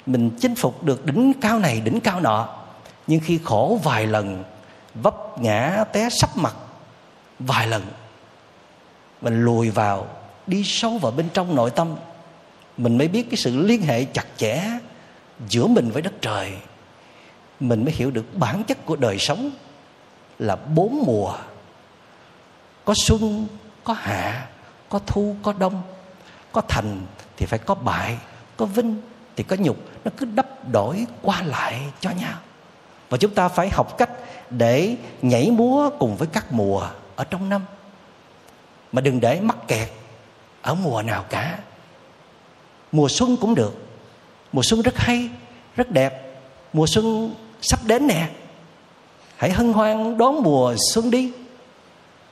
Mình 0.06 0.30
chinh 0.40 0.54
phục 0.54 0.84
được 0.84 1.06
đỉnh 1.06 1.32
cao 1.40 1.58
này, 1.58 1.80
đỉnh 1.80 2.00
cao 2.00 2.20
nọ. 2.20 2.48
Nhưng 3.06 3.20
khi 3.20 3.38
khổ 3.44 3.80
vài 3.84 4.06
lần, 4.06 4.44
vấp 4.94 5.40
ngã 5.40 5.84
té 5.92 6.08
sắp 6.10 6.36
mặt 6.36 6.54
vài 7.38 7.66
lần, 7.66 7.82
mình 9.22 9.44
lùi 9.44 9.70
vào, 9.70 10.06
đi 10.46 10.62
sâu 10.64 10.98
vào 10.98 11.12
bên 11.12 11.28
trong 11.34 11.54
nội 11.54 11.70
tâm 11.70 11.88
mình 12.78 12.98
mới 12.98 13.08
biết 13.08 13.26
cái 13.30 13.36
sự 13.36 13.56
liên 13.56 13.82
hệ 13.82 14.04
chặt 14.04 14.26
chẽ 14.36 14.64
giữa 15.48 15.66
mình 15.66 15.90
với 15.90 16.02
đất 16.02 16.12
trời. 16.20 16.52
Mình 17.60 17.84
mới 17.84 17.94
hiểu 17.94 18.10
được 18.10 18.34
bản 18.34 18.64
chất 18.64 18.86
của 18.86 18.96
đời 18.96 19.18
sống 19.18 19.50
là 20.38 20.56
bốn 20.56 21.02
mùa. 21.06 21.34
Có 22.84 22.94
xuân, 22.96 23.46
có 23.84 23.92
hạ, 23.92 24.46
có 24.88 25.00
thu, 25.06 25.36
có 25.42 25.52
đông. 25.52 25.82
Có 26.52 26.60
thành 26.68 27.00
thì 27.36 27.46
phải 27.46 27.58
có 27.58 27.74
bại, 27.74 28.18
có 28.56 28.66
vinh 28.66 29.00
thì 29.36 29.44
có 29.44 29.56
nhục. 29.56 29.76
Nó 30.04 30.10
cứ 30.16 30.26
đắp 30.26 30.68
đổi 30.68 31.06
qua 31.22 31.42
lại 31.42 31.80
cho 32.00 32.10
nhau. 32.10 32.38
Và 33.10 33.18
chúng 33.18 33.34
ta 33.34 33.48
phải 33.48 33.68
học 33.68 33.98
cách 33.98 34.10
để 34.50 34.96
nhảy 35.22 35.50
múa 35.50 35.90
cùng 35.98 36.16
với 36.16 36.28
các 36.32 36.52
mùa 36.52 36.88
ở 37.16 37.24
trong 37.24 37.48
năm. 37.48 37.64
Mà 38.92 39.00
đừng 39.00 39.20
để 39.20 39.40
mắc 39.40 39.56
kẹt 39.68 39.88
ở 40.62 40.74
mùa 40.74 41.02
nào 41.02 41.24
cả 41.30 41.58
mùa 42.92 43.08
xuân 43.08 43.36
cũng 43.36 43.54
được. 43.54 43.74
Mùa 44.52 44.62
xuân 44.62 44.82
rất 44.82 44.96
hay, 44.96 45.28
rất 45.76 45.90
đẹp. 45.90 46.40
Mùa 46.72 46.86
xuân 46.86 47.34
sắp 47.62 47.80
đến 47.84 48.06
nè. 48.06 48.28
Hãy 49.36 49.50
hân 49.50 49.72
hoan 49.72 50.18
đón 50.18 50.42
mùa 50.42 50.74
xuân 50.92 51.10
đi. 51.10 51.32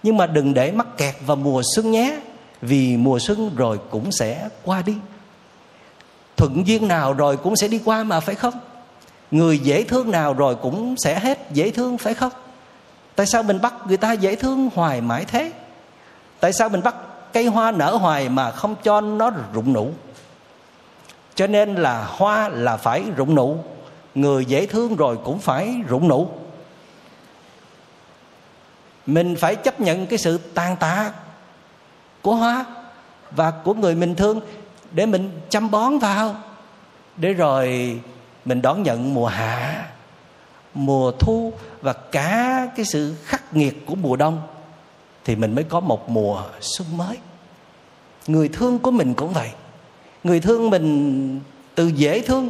Nhưng 0.03 0.17
mà 0.17 0.27
đừng 0.27 0.55
để 0.55 0.73
mắc 0.73 0.87
kẹt 0.97 1.15
vào 1.27 1.37
mùa 1.37 1.63
xuân 1.75 1.91
nhé, 1.91 2.21
vì 2.63 2.97
mùa 2.97 3.19
xuân 3.19 3.51
rồi 3.57 3.79
cũng 3.91 4.13
sẽ 4.13 4.49
qua 4.65 4.83
đi. 4.83 4.95
Thuận 6.37 6.67
duyên 6.67 6.89
nào 6.89 7.13
rồi 7.13 7.37
cũng 7.37 7.57
sẽ 7.57 7.69
đi 7.69 7.81
qua 7.85 8.05
mà, 8.05 8.21
phải 8.21 8.35
không? 8.35 8.55
Người 9.31 9.59
dễ 9.59 9.83
thương 9.83 10.11
nào 10.11 10.35
rồi 10.35 10.55
cũng 10.55 10.95
sẽ 10.99 11.19
hết 11.19 11.39
dễ 11.53 11.71
thương, 11.71 11.99
phải 11.99 12.15
không? 12.15 12.33
Tại 13.17 13.27
sao 13.27 13.43
mình 13.43 13.61
bắt 13.61 13.75
người 13.87 13.97
ta 13.97 14.13
dễ 14.13 14.37
thương 14.37 14.71
hoài 14.75 15.01
mãi 15.01 15.25
thế? 15.25 15.53
Tại 16.41 16.53
sao 16.53 16.69
mình 16.69 16.83
bắt 16.83 16.95
cây 17.33 17.47
hoa 17.47 17.73
nở 17.73 17.97
hoài 17.97 18.29
mà 18.29 18.51
không 18.51 18.75
cho 18.83 19.01
nó 19.01 19.31
rụng 19.53 19.73
nụ? 19.73 19.91
Cho 21.37 21.47
nên 21.47 21.75
là 21.75 22.05
hoa 22.09 22.49
là 22.49 22.77
phải 22.77 23.05
rụng 23.17 23.35
nụ. 23.35 23.59
Người 24.15 24.45
dễ 24.45 24.67
thương 24.67 24.97
rồi 24.97 25.19
cũng 25.25 25.39
phải 25.39 25.81
rụng 25.89 26.09
nụ. 26.09 26.29
Mình 29.07 29.37
phải 29.37 29.57
chấp 29.57 29.81
nhận 29.81 30.07
cái 30.07 30.19
sự 30.19 30.39
tàn 30.39 30.77
tạ 30.77 31.13
của 32.23 32.35
hoa 32.35 32.65
và 33.31 33.51
của 33.51 33.75
người 33.75 33.95
mình 33.95 34.15
thương 34.15 34.41
để 34.93 35.07
mình 35.07 35.41
chăm 35.49 35.71
bón 35.71 35.99
vào. 35.99 36.37
Để 37.17 37.33
rồi 37.33 37.97
mình 38.45 38.63
đón 38.63 38.83
nhận 38.83 39.15
mùa 39.15 39.27
hạ, 39.27 39.87
mùa 40.75 41.13
thu 41.13 41.53
và 41.81 41.93
cả 41.93 42.67
cái 42.77 42.85
sự 42.85 43.15
khắc 43.25 43.55
nghiệt 43.57 43.87
của 43.87 43.95
mùa 43.95 44.17
đông, 44.17 44.43
thì 45.25 45.37
mình 45.37 45.55
mới 45.55 45.65
có 45.65 45.81
một 45.81 46.09
mùa 46.09 46.43
xuân 46.61 46.97
mới. 46.97 47.17
Người 48.27 48.49
thương 48.49 48.79
của 48.79 48.91
mình 48.91 49.15
cũng 49.15 49.33
vậy 49.33 49.51
người 50.27 50.41
thương 50.41 50.71
mình 50.71 51.41
từ 51.75 51.87
dễ 51.87 52.21
thương, 52.21 52.49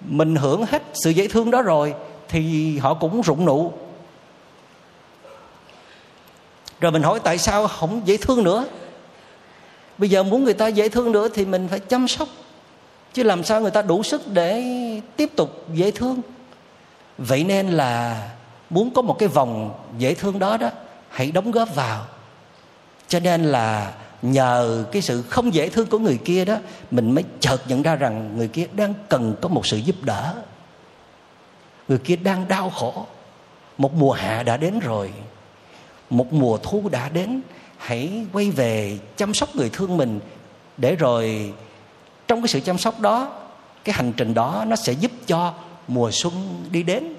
mình 0.00 0.36
hưởng 0.36 0.66
hết 0.66 0.82
sự 1.04 1.10
dễ 1.10 1.28
thương 1.28 1.50
đó 1.50 1.62
rồi 1.62 1.94
thì 2.28 2.78
họ 2.78 2.94
cũng 2.94 3.22
rụng 3.22 3.44
nụ. 3.44 3.72
Rồi 6.80 6.92
mình 6.92 7.02
hỏi 7.02 7.20
tại 7.24 7.38
sao 7.38 7.68
không 7.68 8.02
dễ 8.04 8.16
thương 8.16 8.44
nữa? 8.44 8.66
Bây 9.98 10.10
giờ 10.10 10.22
muốn 10.22 10.44
người 10.44 10.54
ta 10.54 10.66
dễ 10.66 10.88
thương 10.88 11.12
nữa 11.12 11.28
thì 11.34 11.44
mình 11.44 11.68
phải 11.68 11.80
chăm 11.80 12.08
sóc, 12.08 12.28
chứ 13.12 13.22
làm 13.22 13.44
sao 13.44 13.60
người 13.60 13.70
ta 13.70 13.82
đủ 13.82 14.02
sức 14.02 14.22
để 14.32 14.64
tiếp 15.16 15.30
tục 15.36 15.64
dễ 15.74 15.90
thương? 15.90 16.20
Vậy 17.18 17.44
nên 17.44 17.70
là 17.70 18.28
muốn 18.70 18.90
có 18.94 19.02
một 19.02 19.18
cái 19.18 19.28
vòng 19.28 19.74
dễ 19.98 20.14
thương 20.14 20.38
đó 20.38 20.56
đó, 20.56 20.70
hãy 21.10 21.30
đóng 21.30 21.50
góp 21.50 21.74
vào. 21.74 22.06
Cho 23.08 23.20
nên 23.20 23.44
là 23.44 23.92
nhờ 24.24 24.84
cái 24.92 25.02
sự 25.02 25.22
không 25.22 25.54
dễ 25.54 25.68
thương 25.68 25.86
của 25.86 25.98
người 25.98 26.18
kia 26.24 26.44
đó, 26.44 26.56
mình 26.90 27.10
mới 27.10 27.24
chợt 27.40 27.62
nhận 27.68 27.82
ra 27.82 27.96
rằng 27.96 28.36
người 28.36 28.48
kia 28.48 28.66
đang 28.76 28.94
cần 29.08 29.34
có 29.40 29.48
một 29.48 29.66
sự 29.66 29.76
giúp 29.76 29.96
đỡ. 30.02 30.34
Người 31.88 31.98
kia 31.98 32.16
đang 32.16 32.48
đau 32.48 32.70
khổ. 32.70 33.06
Một 33.78 33.94
mùa 33.94 34.12
hạ 34.12 34.42
đã 34.42 34.56
đến 34.56 34.78
rồi. 34.78 35.10
Một 36.10 36.32
mùa 36.32 36.58
thu 36.62 36.88
đã 36.88 37.08
đến. 37.08 37.40
Hãy 37.78 38.26
quay 38.32 38.50
về 38.50 38.98
chăm 39.16 39.34
sóc 39.34 39.56
người 39.56 39.70
thương 39.70 39.96
mình 39.96 40.20
để 40.76 40.96
rồi 40.96 41.52
trong 42.28 42.40
cái 42.42 42.48
sự 42.48 42.60
chăm 42.60 42.78
sóc 42.78 43.00
đó, 43.00 43.32
cái 43.84 43.94
hành 43.94 44.12
trình 44.16 44.34
đó 44.34 44.64
nó 44.68 44.76
sẽ 44.76 44.92
giúp 44.92 45.10
cho 45.26 45.54
mùa 45.88 46.10
xuân 46.10 46.64
đi 46.70 46.82
đến. 46.82 47.14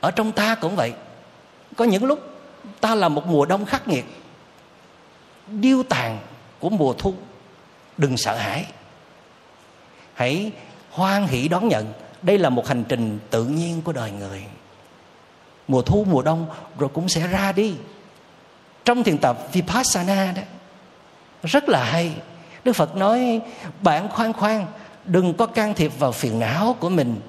Ở 0.00 0.10
trong 0.10 0.32
ta 0.32 0.54
cũng 0.54 0.76
vậy. 0.76 0.92
Có 1.76 1.84
những 1.84 2.04
lúc 2.04 2.20
ta 2.80 2.94
là 2.94 3.08
một 3.08 3.26
mùa 3.26 3.44
đông 3.44 3.64
khắc 3.64 3.88
nghiệt 3.88 4.04
điêu 5.46 5.82
tàn 5.82 6.18
của 6.60 6.70
mùa 6.70 6.92
thu. 6.92 7.14
Đừng 7.98 8.16
sợ 8.16 8.36
hãi. 8.36 8.66
Hãy 10.14 10.52
hoan 10.90 11.26
hỷ 11.26 11.48
đón 11.48 11.68
nhận. 11.68 11.92
Đây 12.22 12.38
là 12.38 12.48
một 12.48 12.66
hành 12.66 12.84
trình 12.88 13.18
tự 13.30 13.44
nhiên 13.44 13.82
của 13.82 13.92
đời 13.92 14.10
người. 14.10 14.44
Mùa 15.68 15.82
thu, 15.82 16.04
mùa 16.10 16.22
đông 16.22 16.46
rồi 16.78 16.90
cũng 16.94 17.08
sẽ 17.08 17.26
ra 17.26 17.52
đi. 17.52 17.74
Trong 18.84 19.02
thiền 19.02 19.18
tập 19.18 19.38
vipassana 19.52 20.32
đó, 20.32 20.42
rất 21.42 21.68
là 21.68 21.84
hay. 21.84 22.12
Đức 22.64 22.72
phật 22.72 22.96
nói, 22.96 23.40
bạn 23.82 24.08
khoan 24.08 24.32
khoan, 24.32 24.66
đừng 25.04 25.34
có 25.34 25.46
can 25.46 25.74
thiệp 25.74 25.92
vào 25.98 26.12
phiền 26.12 26.40
não 26.40 26.76
của 26.80 26.88
mình. 26.88 27.20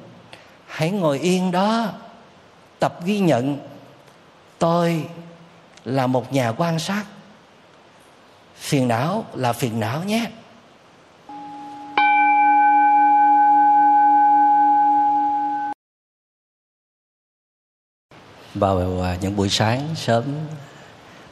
Hãy 0.67 0.91
ngồi 0.91 1.19
yên 1.19 1.51
đó. 1.51 1.87
Tập 2.79 3.05
ghi 3.05 3.19
nhận. 3.19 3.57
Tôi 4.59 5.05
là 5.85 6.07
một 6.07 6.33
nhà 6.33 6.51
quan 6.57 6.79
sát 6.79 7.03
phiền 8.55 8.87
não 8.87 9.25
là 9.33 9.53
phiền 9.53 9.79
não 9.79 10.03
nhé. 10.03 10.29
Vào 18.55 19.01
à, 19.01 19.17
những 19.21 19.35
buổi 19.35 19.49
sáng 19.49 19.87
sớm, 19.95 20.23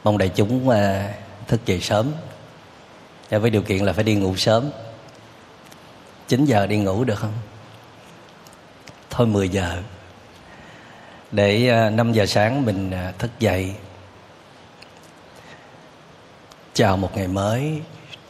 mong 0.04 0.18
đại 0.18 0.28
chúng 0.28 0.68
à, 0.68 1.14
thức 1.48 1.60
dậy 1.66 1.80
sớm. 1.80 2.12
Với 3.30 3.50
điều 3.50 3.62
kiện 3.62 3.84
là 3.84 3.92
phải 3.92 4.04
đi 4.04 4.14
ngủ 4.14 4.36
sớm. 4.36 4.70
9 6.28 6.44
giờ 6.44 6.66
đi 6.66 6.76
ngủ 6.76 7.04
được 7.04 7.18
không? 7.18 7.32
Thôi 9.10 9.26
10 9.26 9.48
giờ. 9.48 9.82
Để 11.30 11.68
à, 11.68 11.90
5 11.90 12.12
giờ 12.12 12.26
sáng 12.26 12.64
mình 12.66 12.92
thức 13.18 13.30
dậy 13.38 13.74
chào 16.74 16.96
một 16.96 17.16
ngày 17.16 17.28
mới 17.28 17.80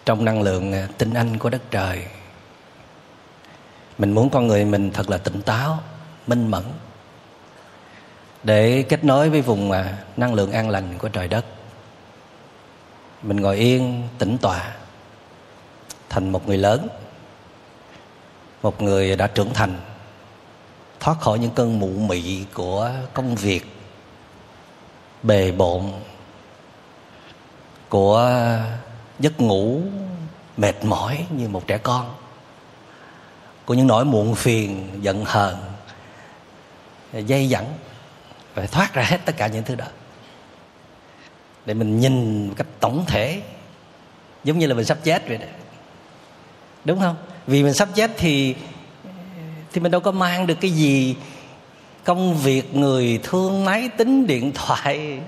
trong 0.05 0.25
năng 0.25 0.43
lượng 0.43 0.73
à, 0.73 0.89
tinh 0.99 1.15
anh 1.15 1.39
của 1.39 1.51
đất 1.51 1.63
trời. 1.71 2.07
Mình 3.99 4.13
muốn 4.13 4.31
con 4.31 4.47
người 4.47 4.65
mình 4.65 4.91
thật 4.91 5.11
là 5.11 5.19
tỉnh 5.19 5.43
táo, 5.43 5.79
minh 6.27 6.51
mẫn 6.51 6.63
để 8.43 8.85
kết 8.89 9.05
nối 9.05 9.31
với 9.31 9.43
vùng 9.43 9.71
à, 9.71 9.99
năng 10.17 10.35
lượng 10.35 10.53
an 10.53 10.71
lành 10.71 10.99
của 10.99 11.09
trời 11.09 11.29
đất. 11.29 11.45
Mình 13.23 13.37
ngồi 13.37 13.57
yên, 13.57 14.09
tĩnh 14.19 14.39
tọa, 14.39 14.73
thành 16.09 16.33
một 16.33 16.47
người 16.47 16.59
lớn, 16.59 16.89
một 18.63 18.83
người 18.83 19.17
đã 19.17 19.27
trưởng 19.27 19.55
thành, 19.55 19.79
thoát 21.01 21.21
khỏi 21.21 21.39
những 21.39 21.51
cơn 21.51 21.81
mụ 21.81 21.89
mị 21.89 22.45
của 22.55 22.91
công 23.15 23.35
việc, 23.35 23.67
bề 25.23 25.53
bộn 25.53 25.93
của 27.93 28.59
giấc 29.19 29.41
ngủ 29.41 29.83
mệt 30.57 30.85
mỏi 30.85 31.27
như 31.37 31.49
một 31.49 31.67
trẻ 31.67 31.79
con, 31.79 32.15
của 33.65 33.75
những 33.75 33.87
nỗi 33.87 34.05
muộn 34.05 34.35
phiền, 34.35 34.89
giận 35.03 35.25
hờn, 35.25 35.57
dây 37.13 37.49
dẫn 37.49 37.65
phải 38.55 38.67
thoát 38.67 38.95
ra 38.95 39.03
hết 39.03 39.19
tất 39.25 39.37
cả 39.37 39.47
những 39.47 39.65
thứ 39.65 39.75
đó. 39.75 39.85
Để 41.67 41.75
mình 41.75 42.01
nhìn 42.01 42.49
một 42.49 42.55
cách 42.57 42.67
tổng 42.81 43.05
thể, 43.07 43.43
giống 44.45 44.59
như 44.59 44.67
là 44.67 44.75
mình 44.75 44.85
sắp 44.85 44.99
chết 45.05 45.29
vậy 45.29 45.39
đó. 45.39 45.47
Đúng 46.85 47.01
không? 47.01 47.17
Vì 47.47 47.63
mình 47.63 47.75
sắp 47.75 47.89
chết 47.95 48.11
thì 48.17 48.55
thì 49.73 49.81
mình 49.81 49.93
đâu 49.93 50.01
có 50.01 50.11
mang 50.11 50.47
được 50.47 50.57
cái 50.61 50.71
gì 50.71 51.17
công 52.05 52.37
việc, 52.37 52.75
người 52.75 53.21
thương, 53.23 53.65
máy 53.65 53.89
tính, 53.89 54.27
điện 54.27 54.53
thoại 54.55 55.21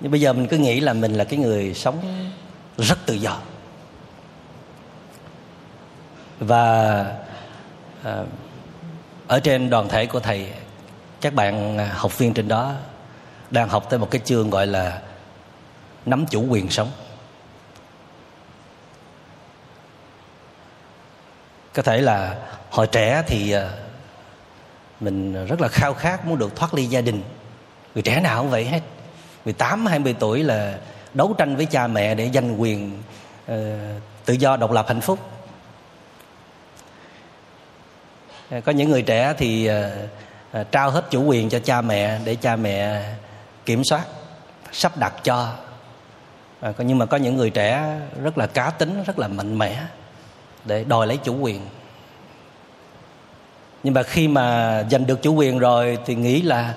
nhưng 0.00 0.10
bây 0.10 0.20
giờ 0.20 0.32
mình 0.32 0.46
cứ 0.46 0.58
nghĩ 0.58 0.80
là 0.80 0.92
mình 0.92 1.14
là 1.14 1.24
cái 1.24 1.38
người 1.38 1.74
sống 1.74 2.30
rất 2.78 2.98
tự 3.06 3.14
do. 3.14 3.38
Và 6.38 7.04
à, 8.02 8.22
ở 9.26 9.40
trên 9.40 9.70
đoàn 9.70 9.88
thể 9.88 10.06
của 10.06 10.20
thầy 10.20 10.52
các 11.20 11.34
bạn 11.34 11.78
học 11.78 12.18
viên 12.18 12.34
trên 12.34 12.48
đó 12.48 12.74
đang 13.50 13.68
học 13.68 13.86
tới 13.90 13.98
một 13.98 14.10
cái 14.10 14.20
chương 14.24 14.50
gọi 14.50 14.66
là 14.66 15.02
nắm 16.06 16.26
chủ 16.26 16.46
quyền 16.48 16.70
sống. 16.70 16.90
Có 21.74 21.82
thể 21.82 22.00
là 22.00 22.36
hồi 22.70 22.86
trẻ 22.86 23.22
thì 23.26 23.52
à, 23.52 23.70
mình 25.00 25.46
rất 25.46 25.60
là 25.60 25.68
khao 25.68 25.94
khát 25.94 26.26
muốn 26.26 26.38
được 26.38 26.56
thoát 26.56 26.74
ly 26.74 26.84
gia 26.84 27.00
đình. 27.00 27.22
Người 27.94 28.02
trẻ 28.02 28.20
nào 28.20 28.42
cũng 28.42 28.50
vậy 28.50 28.64
hết. 28.64 28.80
18 29.46 29.86
20 29.86 30.14
tuổi 30.18 30.44
là 30.44 30.78
đấu 31.14 31.34
tranh 31.38 31.56
với 31.56 31.66
cha 31.66 31.86
mẹ 31.86 32.14
để 32.14 32.30
giành 32.34 32.60
quyền 32.60 33.02
uh, 33.52 33.56
tự 34.24 34.34
do 34.34 34.56
độc 34.56 34.72
lập 34.72 34.84
hạnh 34.88 35.00
phúc. 35.00 35.18
Ờ, 38.50 38.60
có 38.60 38.72
những 38.72 38.90
người 38.90 39.02
trẻ 39.02 39.34
thì 39.38 39.70
uh, 40.60 40.72
trao 40.72 40.90
hết 40.90 41.10
chủ 41.10 41.24
quyền 41.24 41.48
cho 41.48 41.58
cha 41.58 41.80
mẹ 41.80 42.18
để 42.24 42.34
cha 42.34 42.56
mẹ 42.56 43.02
kiểm 43.64 43.84
soát 43.84 44.04
sắp 44.72 44.98
đặt 44.98 45.14
cho. 45.24 45.52
À, 46.60 46.72
nhưng 46.78 46.98
mà 46.98 47.06
có 47.06 47.16
những 47.16 47.36
người 47.36 47.50
trẻ 47.50 47.98
rất 48.22 48.38
là 48.38 48.46
cá 48.46 48.70
tính 48.70 49.02
rất 49.06 49.18
là 49.18 49.28
mạnh 49.28 49.58
mẽ 49.58 49.82
để 50.64 50.84
đòi 50.84 51.06
lấy 51.06 51.16
chủ 51.16 51.36
quyền. 51.36 51.60
Nhưng 53.82 53.94
mà 53.94 54.02
khi 54.02 54.28
mà 54.28 54.82
giành 54.90 55.06
được 55.06 55.22
chủ 55.22 55.34
quyền 55.34 55.58
rồi 55.58 55.98
thì 56.06 56.14
nghĩ 56.14 56.42
là 56.42 56.74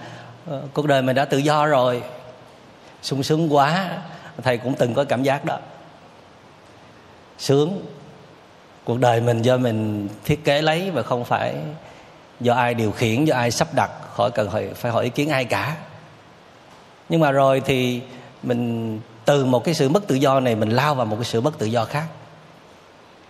uh, 0.51 0.63
cuộc 0.74 0.88
đời 0.88 1.01
mình 1.01 1.15
đã 1.15 1.26
tự 1.26 1.38
do 1.38 1.65
rồi 1.65 2.03
sung 3.02 3.24
sướng 3.24 3.54
quá 3.54 3.97
thầy 4.43 4.58
cũng 4.58 4.76
từng 4.76 4.93
có 4.93 5.04
cảm 5.04 5.24
giác 5.24 5.45
đó. 5.45 5.60
Sướng 7.38 7.86
cuộc 8.84 9.00
đời 9.00 9.22
mình 9.22 9.41
do 9.41 9.58
mình 9.58 10.08
thiết 10.26 10.45
kế 10.45 10.62
lấy 10.62 10.91
và 10.91 11.04
không 11.04 11.26
phải 11.26 11.56
do 12.39 12.54
ai 12.54 12.74
điều 12.74 12.91
khiển 12.91 13.26
do 13.26 13.36
ai 13.36 13.52
sắp 13.52 13.68
đặt 13.76 13.91
khỏi 14.14 14.32
cần 14.32 14.50
phải, 14.52 14.74
phải 14.74 14.91
hỏi 14.91 15.04
ý 15.04 15.10
kiến 15.10 15.30
ai 15.30 15.45
cả. 15.45 15.76
Nhưng 17.10 17.22
mà 17.22 17.32
rồi 17.32 17.62
thì 17.66 18.02
mình 18.43 19.00
từ 19.26 19.45
một 19.45 19.64
cái 19.64 19.74
sự 19.74 19.89
mất 19.89 20.08
tự 20.08 20.16
do 20.16 20.39
này 20.39 20.56
mình 20.56 20.70
lao 20.70 20.95
vào 20.95 21.06
một 21.06 21.16
cái 21.16 21.26
sự 21.26 21.41
mất 21.41 21.58
tự 21.58 21.66
do 21.66 21.86
khác. 21.86 22.06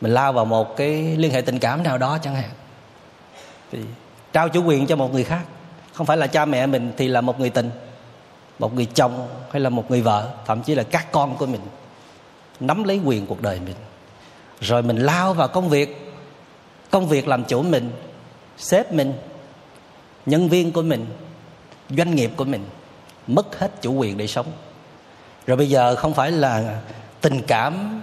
Mình 0.02 0.14
lao 0.14 0.34
vào 0.34 0.46
một 0.46 0.78
cái 0.78 1.18
liên 1.18 1.32
hệ 1.32 1.42
tình 1.42 1.60
cảm 1.60 1.84
nào 1.84 1.98
đó 1.98 2.18
chẳng 2.22 2.36
hạn. 2.36 2.50
Thì 3.72 3.80
trao 4.34 4.50
chủ 4.50 4.64
quyền 4.64 4.88
cho 4.88 4.96
một 4.96 5.14
người 5.14 5.24
khác. 5.24 5.42
Không 5.94 6.06
phải 6.06 6.18
là 6.18 6.28
cha 6.28 6.46
mẹ 6.46 6.66
mình 6.66 6.92
thì 6.98 7.08
là 7.08 7.22
một 7.22 7.40
người 7.40 7.50
tình 7.50 7.72
một 8.60 8.74
người 8.74 8.86
chồng 8.86 9.28
hay 9.52 9.60
là 9.62 9.70
một 9.70 9.92
người 9.92 10.02
vợ, 10.02 10.30
thậm 10.46 10.64
chí 10.64 10.76
là 10.76 10.84
các 10.84 11.12
con 11.12 11.38
của 11.38 11.46
mình, 11.46 11.62
nắm 12.60 12.84
lấy 12.84 13.00
quyền 13.06 13.26
cuộc 13.26 13.42
đời 13.42 13.60
mình. 13.66 13.76
Rồi 14.62 14.82
mình 14.82 14.98
lao 14.98 15.34
vào 15.34 15.48
công 15.48 15.70
việc. 15.70 16.06
Công 16.92 17.08
việc 17.08 17.28
làm 17.28 17.44
chủ 17.44 17.62
mình, 17.62 17.92
sếp 18.58 18.94
mình, 18.94 19.14
nhân 20.26 20.50
viên 20.50 20.72
của 20.72 20.82
mình, 20.82 21.06
doanh 21.90 22.16
nghiệp 22.16 22.32
của 22.36 22.46
mình, 22.46 22.66
mất 23.28 23.60
hết 23.60 23.82
chủ 23.82 23.94
quyền 23.94 24.18
để 24.18 24.28
sống. 24.28 24.46
Rồi 25.48 25.58
bây 25.58 25.70
giờ 25.70 25.96
không 25.96 26.14
phải 26.14 26.32
là 26.32 26.82
tình 27.22 27.42
cảm 27.48 28.02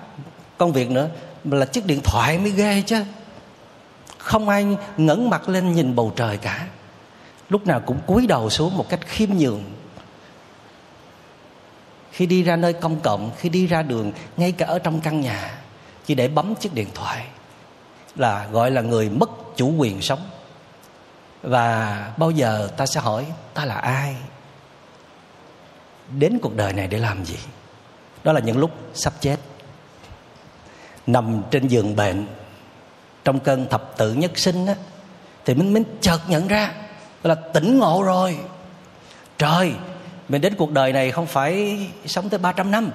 công 0.59 0.73
việc 0.73 0.91
nữa, 0.91 1.09
mà 1.45 1.57
là 1.57 1.67
chiếc 1.67 1.87
điện 1.87 2.01
thoại 2.05 2.39
mới 2.39 2.51
ghê 2.51 2.83
chứ. 2.87 3.05
Không 4.19 4.49
ai 4.49 4.67
ngẩng 4.97 5.31
mặt 5.31 5.49
lên 5.49 5.73
nhìn 5.73 5.97
bầu 5.97 6.13
trời 6.17 6.37
cả. 6.37 6.67
Lúc 7.49 7.67
nào 7.67 7.81
cũng 7.87 7.99
cúi 8.07 8.27
đầu 8.27 8.51
xuống 8.51 8.77
một 8.77 8.89
cách 8.89 9.01
khiêm 9.07 9.29
nhường 9.39 9.63
khi 12.17 12.27
đi 12.27 12.43
ra 12.43 12.57
nơi 12.57 12.73
công 12.73 13.01
cộng, 13.01 13.31
khi 13.39 13.49
đi 13.49 13.67
ra 13.67 13.83
đường, 13.83 14.13
ngay 14.37 14.53
cả 14.53 14.67
ở 14.67 14.79
trong 14.79 15.01
căn 15.01 15.21
nhà, 15.21 15.59
chỉ 16.07 16.15
để 16.15 16.29
bấm 16.29 16.55
chiếc 16.55 16.75
điện 16.75 16.89
thoại 16.95 17.27
là 18.17 18.47
gọi 18.53 18.71
là 18.71 18.81
người 18.81 19.09
mất 19.11 19.31
chủ 19.57 19.73
quyền 19.79 20.03
sống. 20.03 20.31
Và 21.43 22.13
bao 22.17 22.31
giờ 22.31 22.69
ta 22.77 22.87
sẽ 22.87 23.01
hỏi 23.01 23.27
ta 23.55 23.65
là 23.65 23.75
ai? 23.75 24.17
Đến 26.19 26.39
cuộc 26.43 26.57
đời 26.57 26.73
này 26.73 26.87
để 26.87 26.99
làm 26.99 27.25
gì? 27.25 27.39
Đó 28.25 28.33
là 28.33 28.41
những 28.41 28.59
lúc 28.59 28.71
sắp 28.95 29.13
chết. 29.21 29.37
Nằm 31.07 31.43
trên 31.51 31.69
giường 31.69 31.97
bệnh, 31.97 32.27
trong 33.25 33.41
cơn 33.41 33.69
thập 33.69 33.97
tự 33.97 34.13
nhất 34.13 34.39
sinh 34.39 34.67
á, 34.67 34.75
thì 35.45 35.55
mình 35.55 35.73
mới 35.73 35.85
chợt 36.01 36.21
nhận 36.29 36.49
ra 36.49 36.73
là 37.23 37.35
tỉnh 37.35 37.79
ngộ 37.79 38.03
rồi. 38.03 38.39
Trời 39.39 39.75
mình 40.29 40.41
đến 40.41 40.55
cuộc 40.55 40.71
đời 40.71 40.93
này 40.93 41.11
không 41.11 41.27
phải 41.27 41.79
sống 42.07 42.29
tới 42.29 42.39
300 42.39 42.71
năm. 42.71 42.91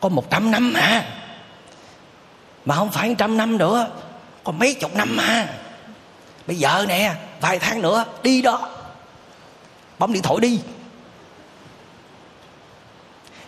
Có 0.00 0.08
100 0.08 0.50
năm 0.50 0.72
mà. 0.72 1.04
Mà 2.64 2.74
không 2.74 2.90
phải 2.92 3.14
trăm 3.18 3.36
năm 3.36 3.58
nữa, 3.58 3.90
có 4.44 4.52
mấy 4.52 4.74
chục 4.74 4.94
năm 4.94 5.16
mà. 5.16 5.48
Bây 6.46 6.56
giờ 6.56 6.84
nè, 6.88 7.14
vài 7.40 7.58
tháng 7.58 7.82
nữa, 7.82 8.04
đi 8.22 8.42
đó. 8.42 8.70
Bấm 9.98 10.12
điện 10.12 10.22
thoại 10.22 10.38
đi. 10.40 10.60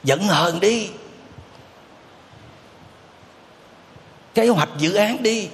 Giận 0.05 0.22
hờn 0.22 0.61
đi. 0.61 0.91
Kế 4.35 4.49
hoạch 4.49 4.68
dự 4.78 4.95
án 4.95 5.22
đi. 5.22 5.49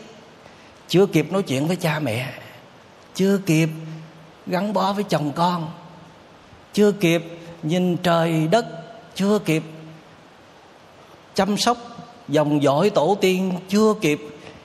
Chưa 0.89 1.07
kịp 1.07 1.33
nói 1.33 1.43
chuyện 1.43 1.66
với 1.66 1.76
cha 1.76 1.99
mẹ. 1.99 2.33
Chưa 3.14 3.41
kịp 3.47 3.68
gắn 4.47 4.72
bó 4.72 4.93
với 4.93 5.05
chồng 5.05 5.32
con. 5.32 5.70
Chưa 6.72 6.93
kịp 6.93 7.24
nhìn 7.62 7.97
trời 7.97 8.49
đất, 8.51 8.66
chưa 9.14 9.38
kịp 9.38 9.62
chăm 11.34 11.57
sóc 11.57 11.76
dòng 12.28 12.62
dõi 12.62 12.91
tổ 12.91 13.16
tiên, 13.20 13.53
chưa 13.68 13.95
kịp 14.01 14.20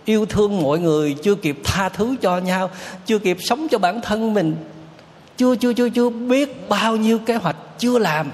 yêu 0.05 0.25
thương 0.25 0.61
mọi 0.61 0.79
người, 0.79 1.15
chưa 1.23 1.35
kịp 1.35 1.57
tha 1.63 1.89
thứ 1.89 2.15
cho 2.21 2.37
nhau, 2.37 2.69
chưa 3.05 3.19
kịp 3.19 3.37
sống 3.39 3.67
cho 3.71 3.77
bản 3.77 4.01
thân 4.01 4.33
mình. 4.33 4.55
Chưa 5.37 5.55
chưa 5.55 5.73
chưa 5.73 5.89
chưa 5.89 6.09
biết 6.09 6.69
bao 6.69 6.95
nhiêu 6.95 7.19
kế 7.19 7.35
hoạch 7.35 7.55
chưa 7.77 7.99
làm. 7.99 8.31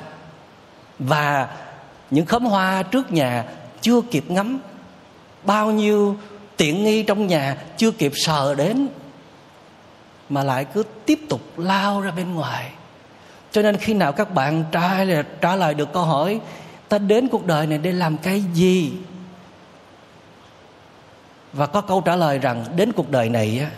Và 0.99 1.47
những 2.11 2.25
khóm 2.25 2.45
hoa 2.45 2.83
trước 2.83 3.11
nhà 3.11 3.45
chưa 3.81 4.01
kịp 4.11 4.23
ngắm. 4.27 4.59
Bao 5.43 5.71
nhiêu 5.71 6.17
tiện 6.57 6.83
nghi 6.83 7.03
trong 7.03 7.27
nhà 7.27 7.57
chưa 7.77 7.91
kịp 7.91 8.11
sờ 8.15 8.55
đến 8.55 8.87
mà 10.31 10.43
lại 10.43 10.65
cứ 10.65 10.83
tiếp 11.05 11.19
tục 11.29 11.41
lao 11.57 12.01
ra 12.01 12.11
bên 12.11 12.35
ngoài. 12.35 12.71
Cho 13.51 13.61
nên 13.61 13.77
khi 13.77 13.93
nào 13.93 14.11
các 14.11 14.33
bạn 14.33 14.63
trả, 14.71 15.03
lời 15.03 15.23
trả 15.41 15.55
lời 15.55 15.73
được 15.73 15.93
câu 15.93 16.03
hỏi 16.03 16.39
ta 16.89 16.97
đến 16.97 17.27
cuộc 17.27 17.45
đời 17.45 17.67
này 17.67 17.77
để 17.77 17.91
làm 17.91 18.17
cái 18.17 18.43
gì? 18.53 18.93
Và 21.53 21.65
có 21.65 21.81
câu 21.81 22.01
trả 22.01 22.15
lời 22.15 22.39
rằng 22.39 22.65
đến 22.75 22.91
cuộc 22.91 23.11
đời 23.11 23.29
này 23.29 23.59
á, 23.59 23.71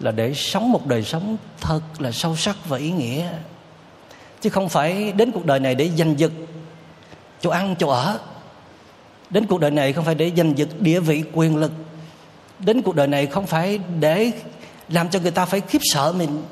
là 0.00 0.10
để 0.10 0.34
sống 0.34 0.72
một 0.72 0.86
đời 0.86 1.02
sống 1.02 1.36
thật 1.60 1.80
là 1.98 2.12
sâu 2.12 2.36
sắc 2.36 2.56
và 2.68 2.78
ý 2.78 2.90
nghĩa. 2.90 3.28
Chứ 4.40 4.50
không 4.50 4.68
phải 4.68 5.12
đến 5.12 5.30
cuộc 5.30 5.46
đời 5.46 5.60
này 5.60 5.74
để 5.74 5.90
giành 5.98 6.18
giật 6.18 6.32
chỗ 7.40 7.50
ăn 7.50 7.74
chỗ 7.78 7.88
ở. 7.88 8.18
Đến 9.30 9.46
cuộc 9.46 9.60
đời 9.60 9.70
này 9.70 9.92
không 9.92 10.04
phải 10.04 10.14
để 10.14 10.32
giành 10.36 10.58
giật 10.58 10.68
địa 10.80 11.00
vị 11.00 11.24
quyền 11.32 11.56
lực. 11.56 11.72
Đến 12.58 12.82
cuộc 12.82 12.94
đời 12.94 13.06
này 13.06 13.26
không 13.26 13.46
phải 13.46 13.78
để 14.00 14.32
làm 14.88 15.08
cho 15.08 15.18
người 15.18 15.30
ta 15.30 15.44
phải 15.44 15.60
khiếp 15.60 15.80
sợ 15.82 16.14
mình 16.18 16.42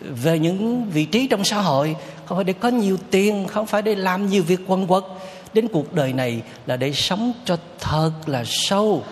về 0.00 0.38
những 0.38 0.90
vị 0.90 1.04
trí 1.04 1.26
trong 1.26 1.44
xã 1.44 1.60
hội. 1.60 1.96
Không 2.24 2.38
phải 2.38 2.44
để 2.44 2.52
có 2.52 2.68
nhiều 2.68 2.98
tiền, 3.10 3.46
không 3.48 3.66
phải 3.66 3.82
để 3.82 3.94
làm 3.94 4.26
nhiều 4.26 4.42
việc 4.42 4.60
quần 4.66 4.86
quật. 4.86 5.04
Đến 5.54 5.68
cuộc 5.72 5.92
đời 5.92 6.12
này 6.12 6.42
là 6.66 6.76
để 6.76 6.92
sống 6.92 7.32
cho 7.44 7.56
thật 7.80 8.12
là 8.26 8.44
sâu. 8.46 9.04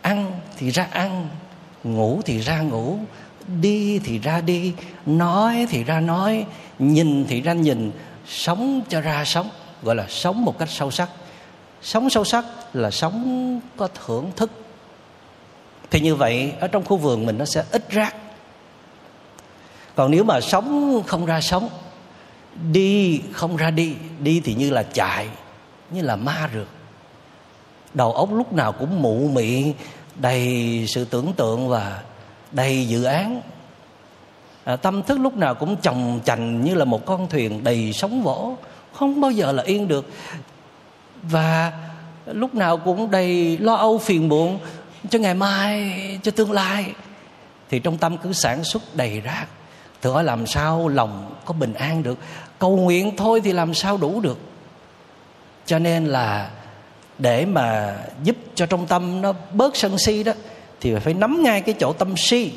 Ăn 0.00 0.32
thì 0.58 0.70
ra 0.70 0.88
ăn, 0.90 1.28
ngủ 1.84 2.20
thì 2.24 2.38
ra 2.38 2.60
ngủ, 2.60 2.98
đi 3.60 3.98
thì 3.98 4.18
ra 4.18 4.40
đi, 4.40 4.72
nói 5.06 5.66
thì 5.70 5.84
ra 5.84 6.00
nói, 6.00 6.46
nhìn 6.78 7.24
thì 7.28 7.40
ra 7.40 7.52
nhìn, 7.52 7.92
sống 8.28 8.80
cho 8.88 9.00
ra 9.00 9.24
sống. 9.24 9.48
Gọi 9.82 9.94
là 9.94 10.06
sống 10.08 10.44
một 10.44 10.58
cách 10.58 10.68
sâu 10.70 10.90
sắc. 10.90 11.08
Sống 11.82 12.10
sâu 12.10 12.24
sắc 12.24 12.44
là 12.72 12.90
sống 12.90 13.60
có 13.76 13.88
thưởng 14.06 14.30
thức 14.36 14.50
thì 15.90 16.00
như 16.00 16.14
vậy 16.14 16.52
ở 16.60 16.68
trong 16.68 16.84
khu 16.84 16.96
vườn 16.96 17.26
mình 17.26 17.38
nó 17.38 17.44
sẽ 17.44 17.64
ít 17.72 17.90
rác. 17.90 18.14
Còn 19.94 20.10
nếu 20.10 20.24
mà 20.24 20.40
sống 20.40 21.02
không 21.06 21.26
ra 21.26 21.40
sống 21.40 21.68
đi 22.72 23.20
không 23.32 23.56
ra 23.56 23.70
đi 23.70 23.94
đi 24.20 24.40
thì 24.44 24.54
như 24.54 24.70
là 24.70 24.82
chạy 24.82 25.28
như 25.90 26.02
là 26.02 26.16
ma 26.16 26.50
rượt. 26.54 26.66
Đầu 27.94 28.12
óc 28.12 28.28
lúc 28.32 28.52
nào 28.52 28.72
cũng 28.72 29.02
mụ 29.02 29.28
mị 29.28 29.72
đầy 30.14 30.84
sự 30.88 31.04
tưởng 31.04 31.32
tượng 31.32 31.68
và 31.68 32.00
đầy 32.52 32.88
dự 32.88 33.04
án. 33.04 33.40
À, 34.64 34.76
tâm 34.76 35.02
thức 35.02 35.18
lúc 35.18 35.36
nào 35.36 35.54
cũng 35.54 35.76
chồng 35.76 36.20
chành 36.24 36.64
như 36.64 36.74
là 36.74 36.84
một 36.84 37.06
con 37.06 37.28
thuyền 37.28 37.64
đầy 37.64 37.92
sóng 37.92 38.22
vỗ 38.22 38.56
không 38.92 39.20
bao 39.20 39.30
giờ 39.30 39.52
là 39.52 39.62
yên 39.62 39.88
được. 39.88 40.06
Và 41.22 41.72
lúc 42.26 42.54
nào 42.54 42.76
cũng 42.76 43.10
đầy 43.10 43.58
lo 43.58 43.74
âu 43.74 43.98
phiền 43.98 44.28
muộn 44.28 44.58
cho 45.08 45.18
ngày 45.18 45.34
mai, 45.34 46.18
cho 46.22 46.30
tương 46.30 46.52
lai. 46.52 46.92
Thì 47.70 47.78
trong 47.78 47.98
tâm 47.98 48.18
cứ 48.18 48.32
sản 48.32 48.64
xuất 48.64 48.82
đầy 48.94 49.20
rác. 49.20 49.46
Thử 50.02 50.10
hỏi 50.10 50.24
làm 50.24 50.46
sao 50.46 50.88
lòng 50.88 51.34
có 51.44 51.54
bình 51.54 51.74
an 51.74 52.02
được? 52.02 52.18
Cầu 52.58 52.76
nguyện 52.76 53.16
thôi 53.16 53.40
thì 53.44 53.52
làm 53.52 53.74
sao 53.74 53.96
đủ 53.96 54.20
được? 54.20 54.38
Cho 55.66 55.78
nên 55.78 56.06
là 56.06 56.50
để 57.18 57.46
mà 57.46 57.96
giúp 58.22 58.36
cho 58.54 58.66
trong 58.66 58.86
tâm 58.86 59.22
nó 59.22 59.32
bớt 59.52 59.76
sân 59.76 59.98
si 59.98 60.22
đó, 60.22 60.32
thì 60.80 60.94
phải 60.94 61.14
nắm 61.14 61.42
ngay 61.42 61.60
cái 61.60 61.74
chỗ 61.78 61.92
tâm 61.92 62.16
si. 62.16 62.52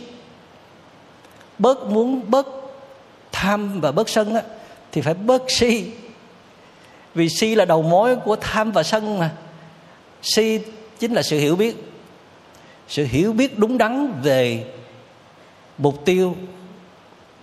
Bớt 1.59 1.83
muốn, 1.83 2.31
bớt 2.31 2.47
tham 3.31 3.81
và 3.81 3.91
bớt 3.91 4.09
sân 4.09 4.35
á, 4.35 4.41
thì 4.91 5.01
phải 5.01 5.13
bớt 5.13 5.41
si. 5.47 5.91
Vì 7.15 7.29
si 7.29 7.55
là 7.55 7.65
đầu 7.65 7.81
mối 7.81 8.15
của 8.15 8.35
tham 8.35 8.71
và 8.71 8.83
sân 8.83 9.19
mà. 9.19 9.31
Si 10.21 10.59
chính 10.99 11.13
là 11.13 11.21
sự 11.23 11.39
hiểu 11.39 11.55
biết 11.55 11.92
sự 12.87 13.05
hiểu 13.05 13.33
biết 13.33 13.59
đúng 13.59 13.77
đắn 13.77 14.21
về 14.21 14.71
mục 15.77 16.05
tiêu 16.05 16.35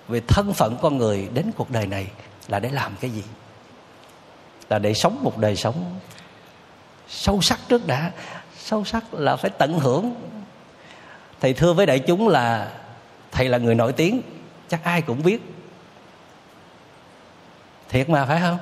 về 0.08 0.20
thân 0.28 0.52
phận 0.52 0.76
con 0.82 0.98
người 0.98 1.28
đến 1.34 1.50
cuộc 1.56 1.70
đời 1.70 1.86
này 1.86 2.06
là 2.48 2.60
để 2.60 2.70
làm 2.72 2.96
cái 3.00 3.10
gì? 3.10 3.24
Là 4.68 4.78
để 4.78 4.94
sống 4.94 5.18
một 5.22 5.38
đời 5.38 5.56
sống 5.56 6.00
sâu 7.08 7.40
sắc 7.42 7.58
trước 7.68 7.86
đã. 7.86 8.10
Sâu 8.58 8.84
sắc 8.84 9.14
là 9.14 9.36
phải 9.36 9.50
tận 9.50 9.78
hưởng. 9.78 10.14
Thầy 11.40 11.52
thưa 11.52 11.72
với 11.72 11.86
đại 11.86 11.98
chúng 11.98 12.28
là 12.28 12.72
thầy 13.32 13.48
là 13.48 13.58
người 13.58 13.74
nổi 13.74 13.92
tiếng 13.92 14.22
chắc 14.68 14.84
ai 14.84 15.02
cũng 15.02 15.22
biết. 15.22 15.40
Thiệt 17.88 18.08
mà 18.08 18.26
phải 18.26 18.40
không? 18.40 18.58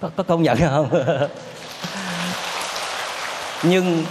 Có, 0.00 0.10
có 0.16 0.22
công 0.22 0.42
nhận 0.42 0.58
không? 0.58 0.90
Nhưng 3.62 4.04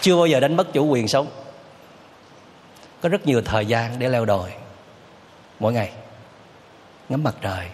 chưa 0.00 0.16
bao 0.16 0.26
giờ 0.26 0.40
đánh 0.40 0.56
mất 0.56 0.72
chủ 0.72 0.86
quyền 0.86 1.08
sống. 1.08 1.26
Có 3.00 3.08
rất 3.08 3.26
nhiều 3.26 3.42
thời 3.44 3.66
gian 3.66 3.98
để 3.98 4.08
leo 4.08 4.24
đồi. 4.24 4.52
Mỗi 5.60 5.72
ngày. 5.72 5.92
Ngắm 7.08 7.22
mặt 7.22 7.34
trời. 7.40 7.66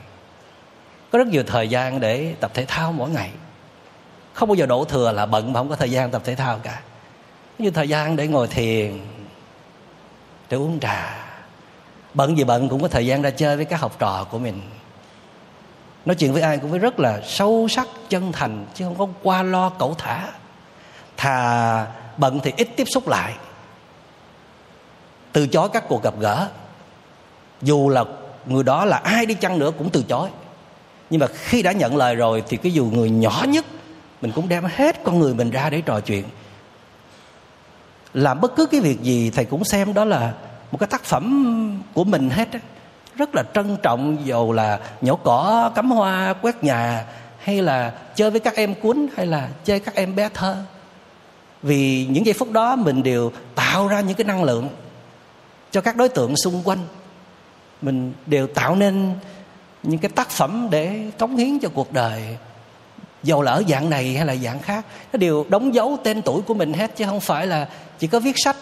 Có 1.11 1.19
rất 1.19 1.27
nhiều 1.27 1.43
thời 1.47 1.69
gian 1.69 2.01
để 2.01 2.35
tập 2.41 2.51
thể 2.55 2.65
thao 2.65 2.93
mỗi 2.93 3.11
ngày. 3.11 3.31
Không 4.33 4.49
bao 4.49 4.55
giờ 4.55 4.67
đổ 4.67 4.85
thừa 4.85 5.13
là 5.13 5.27
bận 5.27 5.53
mà 5.53 5.61
không 5.61 5.69
có 5.69 5.77
thời 5.77 5.91
gian 5.91 6.11
tập 6.11 6.23
thể 6.25 6.35
thao 6.35 6.59
cả. 6.63 6.81
Như 7.59 7.71
thời 7.71 7.89
gian 7.89 8.17
để 8.17 8.27
ngồi 8.27 8.49
thiền, 8.49 9.01
để 10.51 10.57
uống 10.57 10.81
trà. 10.81 11.27
Bận 12.15 12.39
gì 12.39 12.45
bận 12.45 12.69
cũng 12.69 12.83
có 12.83 12.89
thời 12.89 13.07
gian 13.07 13.23
ra 13.23 13.31
chơi 13.31 13.57
với 13.57 13.65
các 13.65 13.81
học 13.81 13.97
trò 13.99 14.27
của 14.31 14.39
mình. 14.39 14.61
Nói 16.05 16.17
chuyện 16.17 16.33
với 16.33 16.43
ai 16.43 16.59
cũng 16.59 16.71
phải 16.71 16.79
rất 16.79 17.01
là 17.01 17.21
sâu 17.25 17.67
sắc, 17.71 17.89
chân 18.09 18.33
thành, 18.33 18.67
chứ 18.75 18.85
không 18.85 18.99
có 18.99 19.09
qua 19.23 19.43
lo 19.43 19.71
cẩu 19.71 19.95
thả. 19.99 20.29
Thà 21.17 21.87
bận 22.17 22.41
thì 22.43 22.53
ít 22.57 22.69
tiếp 22.77 22.85
xúc 22.95 23.09
lại. 23.09 23.35
Từ 25.33 25.47
chối 25.47 25.69
các 25.73 25.85
cuộc 25.89 26.03
gặp 26.03 26.15
gỡ. 26.19 26.49
Dù 27.63 27.89
là 27.89 28.05
người 28.47 28.63
đó 28.63 28.85
là 28.85 28.97
ai 28.97 29.27
đi 29.27 29.35
chăng 29.35 29.59
nữa 29.59 29.71
cũng 29.79 29.91
từ 29.91 30.05
chối. 30.09 30.29
Nhưng 31.11 31.21
mà 31.21 31.27
khi 31.27 31.63
đã 31.63 31.73
nhận 31.73 31.97
lời 31.97 32.15
rồi 32.15 32.43
thì 32.49 32.57
cái 32.57 32.73
dù 32.73 32.85
người 32.85 33.11
nhỏ 33.11 33.45
nhất, 33.49 33.65
mình 34.23 34.33
cũng 34.35 34.49
đem 34.49 34.65
hết 34.65 35.05
con 35.05 35.19
người 35.19 35.35
mình 35.35 35.51
ra 35.51 35.71
để 35.71 35.81
trò 35.81 36.01
chuyện. 36.01 36.25
Làm 38.15 38.41
bất 38.41 38.57
cứ 38.57 38.67
cái 38.67 38.81
việc 38.81 39.03
gì, 39.03 39.31
thầy 39.31 39.45
cũng 39.45 39.65
xem 39.65 39.95
đó 39.95 40.05
là 40.05 40.33
một 40.73 40.79
cái 40.79 40.87
tác 40.87 41.05
phẩm 41.05 41.83
của 41.95 42.05
mình 42.05 42.31
hết 42.31 42.53
á. 42.53 42.59
Rất 43.17 43.35
là 43.35 43.43
trân 43.55 43.77
trọng, 43.83 44.27
dù 44.27 44.53
là 44.53 44.79
nhổ 45.01 45.17
cỏ, 45.17 45.73
cắm 45.75 45.91
hoa, 45.91 46.35
quét 46.43 46.65
nhà, 46.65 47.05
hay 47.39 47.63
là 47.63 47.93
chơi 48.15 48.31
với 48.31 48.41
các 48.41 48.57
em 48.57 48.75
cuốn, 48.75 49.07
hay 49.17 49.27
là 49.27 49.49
chơi 49.65 49.81
các 49.81 49.95
em 49.95 50.17
bé 50.17 50.29
thơ 50.35 50.57
vì 51.65 52.07
những 52.11 52.27
giây 52.27 52.33
phút 52.33 52.51
đó 52.51 52.77
mình 52.77 53.03
đều 53.03 53.33
tạo 53.55 53.89
ra 53.89 54.01
những 54.01 54.17
cái 54.17 54.25
năng 54.25 54.45
lượng 54.45 54.69
cho 55.71 55.81
các 55.81 55.97
đối 55.97 56.09
tượng 56.09 56.37
xung 56.37 56.63
quanh. 56.65 56.79
Mình 57.83 58.13
đều 58.27 58.47
tạo 58.47 58.77
nên 58.77 59.13
những 59.83 60.01
cái 60.01 60.11
tác 60.15 60.31
phẩm 60.31 60.69
để 60.71 61.11
cống 61.19 61.37
hiến 61.37 61.59
cho 61.59 61.69
cuộc 61.75 61.93
đời, 61.93 62.37
dầu 63.23 63.43
lỡ 63.43 63.53
ở 63.53 63.63
dạng 63.69 63.91
này 63.91 64.15
hay 64.15 64.27
là 64.27 64.37
dạng 64.37 64.59
khác. 64.59 64.87
Nó 65.13 65.17
đều 65.17 65.45
đóng 65.49 65.75
dấu 65.75 65.99
tên 66.05 66.23
tuổi 66.23 66.43
của 66.43 66.55
mình 66.55 66.73
hết, 66.73 66.97
chứ 66.97 67.05
không 67.05 67.21
phải 67.21 67.47
là 67.47 67.69
chỉ 67.99 68.07
có 68.07 68.21
viết 68.21 68.35
sách. 68.45 68.57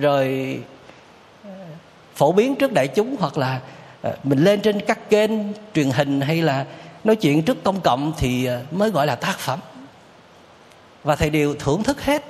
Rồi 0.00 0.58
ờ, 1.44 1.50
phổ 2.14 2.32
biến 2.32 2.56
trước 2.56 2.72
đại 2.72 2.88
chúng 2.88 3.16
hoặc 3.20 3.38
là 3.38 3.60
ờ, 4.02 4.16
mình 4.24 4.44
lên 4.44 4.60
trên 4.60 4.80
các 4.80 5.10
kênh 5.10 5.30
truyền 5.74 5.90
hình 5.90 6.20
hay 6.20 6.42
là 6.42 6.64
nói 7.04 7.16
chuyện 7.16 7.42
trước 7.42 7.64
công 7.64 7.80
cộng 7.80 8.12
thì 8.18 8.44
ờ, 8.44 8.62
mới 8.70 8.90
gọi 8.90 9.06
là 9.06 9.14
tác 9.14 9.38
phẩm 9.38 9.60
và 11.04 11.16
thầy 11.16 11.30
đều 11.30 11.54
thưởng 11.54 11.82
thức 11.82 12.02
hết 12.02 12.24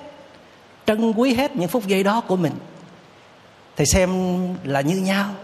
trân 0.86 1.12
quý 1.12 1.34
hết 1.34 1.56
những 1.56 1.68
phút 1.68 1.86
giây 1.86 2.02
đó 2.02 2.20
của 2.20 2.36
mình. 2.36 2.52
Thầy 3.76 3.86
xem 3.86 4.10
là 4.64 4.80
như 4.80 4.96
nhau 4.96 5.34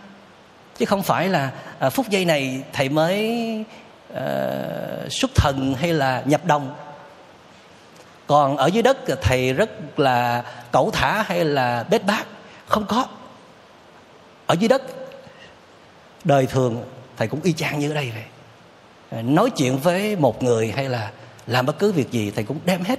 chứ 0.79 0.85
không 0.85 1.03
phải 1.03 1.29
là 1.29 1.51
à, 1.79 1.91
phút 1.91 2.09
giây 2.09 2.24
này 2.24 2.62
thầy 2.72 2.89
mới 2.89 3.41
à, 4.14 4.27
xuất 5.11 5.31
thần 5.35 5.74
hay 5.74 5.93
là 5.93 6.22
nhập 6.24 6.45
đồng. 6.45 6.74
Còn 8.27 8.57
ở 8.57 8.66
dưới 8.66 8.83
đất 8.83 8.97
thầy 9.22 9.53
rất 9.53 9.99
là 9.99 10.43
cẩu 10.72 10.91
thả 10.91 11.22
hay 11.22 11.45
là 11.45 11.85
bết 11.91 12.05
bát 12.05 12.27
không 12.66 12.87
có. 12.87 13.07
Ở 14.47 14.57
dưới 14.61 14.68
đất 14.68 14.83
đời 16.24 16.47
thường 16.47 16.85
thầy 17.16 17.29
cũng 17.29 17.41
y 17.43 17.53
chang 17.53 17.79
như 17.79 17.91
ở 17.91 17.95
đây 17.95 18.12
vậy. 18.14 19.22
Nói 19.22 19.51
chuyện 19.51 19.79
với 19.79 20.16
một 20.16 20.43
người 20.43 20.72
hay 20.77 20.89
là 20.89 21.11
làm 21.47 21.66
bất 21.66 21.79
cứ 21.79 21.93
việc 21.93 22.11
gì 22.11 22.31
thầy 22.31 22.45
cũng 22.45 22.59
đem 22.64 22.85
hết 22.85 22.99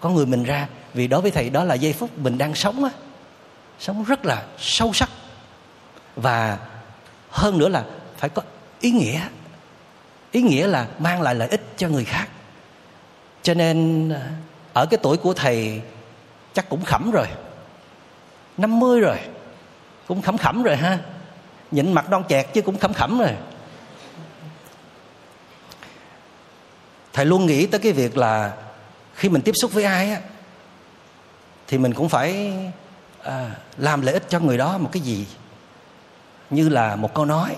con 0.00 0.14
người 0.14 0.26
mình 0.26 0.44
ra, 0.44 0.68
vì 0.94 1.06
đối 1.06 1.20
với 1.20 1.30
thầy 1.30 1.50
đó 1.50 1.64
là 1.64 1.74
giây 1.74 1.92
phút 1.92 2.18
mình 2.18 2.38
đang 2.38 2.54
sống 2.54 2.84
á, 2.84 2.90
sống 3.78 4.04
rất 4.04 4.26
là 4.26 4.44
sâu 4.58 4.92
sắc. 4.92 5.10
Và 6.16 6.58
hơn 7.30 7.58
nữa 7.58 7.68
là 7.68 7.84
phải 8.16 8.30
có 8.30 8.42
ý 8.80 8.90
nghĩa 8.90 9.20
ý 10.32 10.42
nghĩa 10.42 10.66
là 10.66 10.86
mang 10.98 11.22
lại 11.22 11.34
lợi 11.34 11.48
ích 11.48 11.62
cho 11.76 11.88
người 11.88 12.04
khác. 12.04 12.28
Cho 13.42 13.54
nên 13.54 14.08
à, 14.10 14.30
ở 14.72 14.86
cái 14.86 14.98
tuổi 15.02 15.16
của 15.16 15.34
thầy 15.34 15.80
chắc 16.52 16.68
cũng 16.68 16.84
khẩm 16.84 17.10
rồi 17.10 17.26
50 18.56 19.00
rồi, 19.00 19.18
cũng 20.06 20.22
khẩm 20.22 20.38
khẩm 20.38 20.62
rồi 20.62 20.76
ha. 20.76 20.98
Nhịn 21.70 21.92
mặt 21.92 22.10
non 22.10 22.24
chẹt 22.28 22.46
chứ 22.54 22.62
cũng 22.62 22.78
khẩm 22.78 22.92
khẩm 22.92 23.18
rồi. 23.18 23.36
Thầy 27.12 27.24
luôn 27.24 27.46
nghĩ 27.46 27.66
tới 27.66 27.80
cái 27.80 27.92
việc 27.92 28.16
là 28.16 28.52
khi 29.16 29.28
mình 29.28 29.42
tiếp 29.42 29.52
xúc 29.54 29.72
với 29.72 29.84
ai 29.84 30.10
á 30.10 30.20
thì 31.66 31.78
mình 31.78 31.94
cũng 31.94 32.08
phải 32.08 32.52
à, 33.22 33.56
làm 33.76 34.02
lợi 34.02 34.14
ích 34.14 34.24
cho 34.28 34.40
người 34.40 34.58
đó 34.58 34.78
một 34.78 34.88
cái 34.92 35.02
gì? 35.02 35.26
Như 36.50 36.68
là 36.68 36.96
một 36.96 37.14
câu 37.14 37.24
nói 37.24 37.56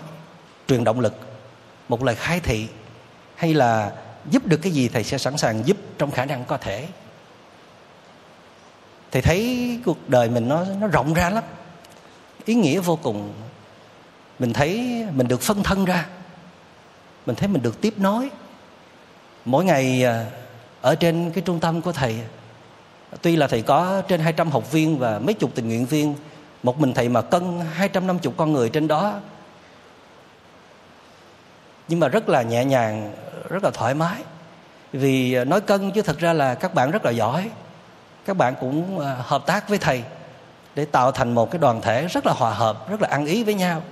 truyền 0.68 0.84
động 0.84 1.00
lực 1.00 1.14
một 1.88 2.04
lời 2.04 2.14
khai 2.14 2.40
thị 2.40 2.68
hay 3.34 3.54
là 3.54 3.92
giúp 4.30 4.46
được 4.46 4.56
cái 4.56 4.72
gì 4.72 4.88
thầy 4.88 5.04
sẽ 5.04 5.18
sẵn 5.18 5.36
sàng 5.36 5.66
giúp 5.66 5.76
trong 5.98 6.10
khả 6.10 6.24
năng 6.24 6.44
có 6.44 6.56
thể. 6.56 6.88
Thầy 9.10 9.22
thấy 9.22 9.80
cuộc 9.84 10.08
đời 10.08 10.30
mình 10.30 10.48
nó 10.48 10.64
nó 10.80 10.86
rộng 10.86 11.14
ra 11.14 11.30
lắm. 11.30 11.44
Ý 12.44 12.54
nghĩa 12.54 12.80
vô 12.80 12.96
cùng. 12.96 13.32
Mình 14.38 14.52
thấy 14.52 15.04
mình 15.12 15.28
được 15.28 15.42
phân 15.42 15.62
thân 15.62 15.84
ra. 15.84 16.06
Mình 17.26 17.36
thấy 17.36 17.48
mình 17.48 17.62
được 17.62 17.80
tiếp 17.80 17.94
nối. 17.96 18.30
Mỗi 19.44 19.64
ngày 19.64 20.04
à, 20.04 20.26
ở 20.80 20.94
trên 20.94 21.30
cái 21.30 21.42
trung 21.46 21.60
tâm 21.60 21.82
của 21.82 21.92
thầy, 21.92 22.20
tuy 23.22 23.36
là 23.36 23.46
thầy 23.46 23.62
có 23.62 24.02
trên 24.08 24.20
200 24.20 24.50
học 24.50 24.72
viên 24.72 24.98
và 24.98 25.18
mấy 25.18 25.34
chục 25.34 25.50
tình 25.54 25.68
nguyện 25.68 25.86
viên, 25.86 26.14
một 26.62 26.80
mình 26.80 26.94
thầy 26.94 27.08
mà 27.08 27.22
cân 27.22 27.60
250 27.72 28.34
con 28.36 28.52
người 28.52 28.68
trên 28.68 28.88
đó. 28.88 29.14
Nhưng 31.88 32.00
mà 32.00 32.08
rất 32.08 32.28
là 32.28 32.42
nhẹ 32.42 32.64
nhàng, 32.64 33.12
rất 33.48 33.64
là 33.64 33.70
thoải 33.70 33.94
mái. 33.94 34.22
Vì 34.92 35.34
à, 35.34 35.44
nói 35.44 35.60
cân 35.60 35.90
chứ 35.90 36.02
thật 36.02 36.18
ra 36.18 36.32
là 36.32 36.54
các 36.54 36.74
bạn 36.74 36.90
rất 36.90 37.04
là 37.04 37.10
giỏi. 37.10 37.50
Các 38.24 38.36
bạn 38.36 38.54
cũng 38.60 39.00
à, 39.00 39.16
hợp 39.20 39.46
tác 39.46 39.68
với 39.68 39.78
thầy 39.78 40.02
để 40.74 40.84
tạo 40.84 41.12
thành 41.12 41.34
một 41.34 41.50
cái 41.50 41.58
đoàn 41.58 41.80
thể 41.80 42.06
rất 42.06 42.26
là 42.26 42.32
hòa 42.32 42.50
hợp, 42.50 42.90
rất 42.90 43.02
là 43.02 43.08
ăn 43.08 43.26
ý 43.26 43.44
với 43.44 43.54
nhau. 43.54 43.82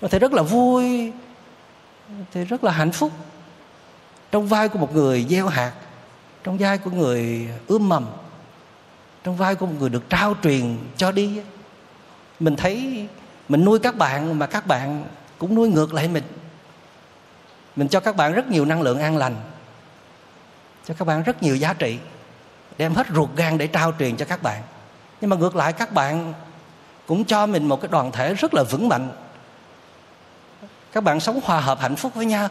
Thầy 0.00 0.20
rất 0.20 0.32
là 0.32 0.42
vui, 0.42 1.12
thầy 2.34 2.44
rất 2.44 2.64
là 2.64 2.72
hạnh 2.72 2.92
phúc. 2.92 3.12
Trong 4.30 4.46
vai 4.46 4.68
của 4.68 4.78
một 4.78 4.94
người 4.94 5.26
gieo 5.28 5.46
hạt 5.46 5.72
trong 6.46 6.58
vai 6.58 6.78
của 6.78 6.90
người 6.90 7.48
ươm 7.66 7.88
mầm, 7.88 8.06
trong 9.24 9.36
vai 9.36 9.54
của 9.54 9.66
một 9.66 9.74
người 9.78 9.88
được 9.88 10.10
trao 10.10 10.34
truyền 10.42 10.78
cho 10.96 11.12
đi 11.12 11.40
mình 12.40 12.56
thấy 12.56 13.06
mình 13.48 13.64
nuôi 13.64 13.78
các 13.78 13.96
bạn 13.96 14.38
mà 14.38 14.46
các 14.46 14.66
bạn 14.66 15.04
cũng 15.38 15.54
nuôi 15.54 15.68
ngược 15.68 15.94
lại 15.94 16.08
mình. 16.08 16.22
Mình 17.76 17.88
cho 17.88 18.00
các 18.00 18.16
bạn 18.16 18.32
rất 18.32 18.48
nhiều 18.48 18.64
năng 18.64 18.82
lượng 18.82 19.00
an 19.00 19.16
lành, 19.16 19.36
cho 20.84 20.94
các 20.98 21.04
bạn 21.04 21.22
rất 21.22 21.42
nhiều 21.42 21.56
giá 21.56 21.74
trị, 21.74 21.98
đem 22.78 22.94
hết 22.94 23.06
ruột 23.14 23.30
gan 23.36 23.58
để 23.58 23.66
trao 23.66 23.92
truyền 23.98 24.16
cho 24.16 24.24
các 24.24 24.42
bạn. 24.42 24.62
Nhưng 25.20 25.30
mà 25.30 25.36
ngược 25.36 25.56
lại, 25.56 25.72
các 25.72 25.92
bạn 25.92 26.34
cũng 27.06 27.24
cho 27.24 27.46
mình 27.46 27.68
một 27.68 27.80
cái 27.80 27.88
đoàn 27.88 28.12
thể 28.12 28.34
rất 28.34 28.54
là 28.54 28.62
vững 28.62 28.88
mạnh. 28.88 29.10
Các 30.92 31.04
bạn 31.04 31.20
sống 31.20 31.40
hòa 31.44 31.60
hợp 31.60 31.80
hạnh 31.80 31.96
phúc 31.96 32.14
với 32.14 32.26
nhau. 32.26 32.48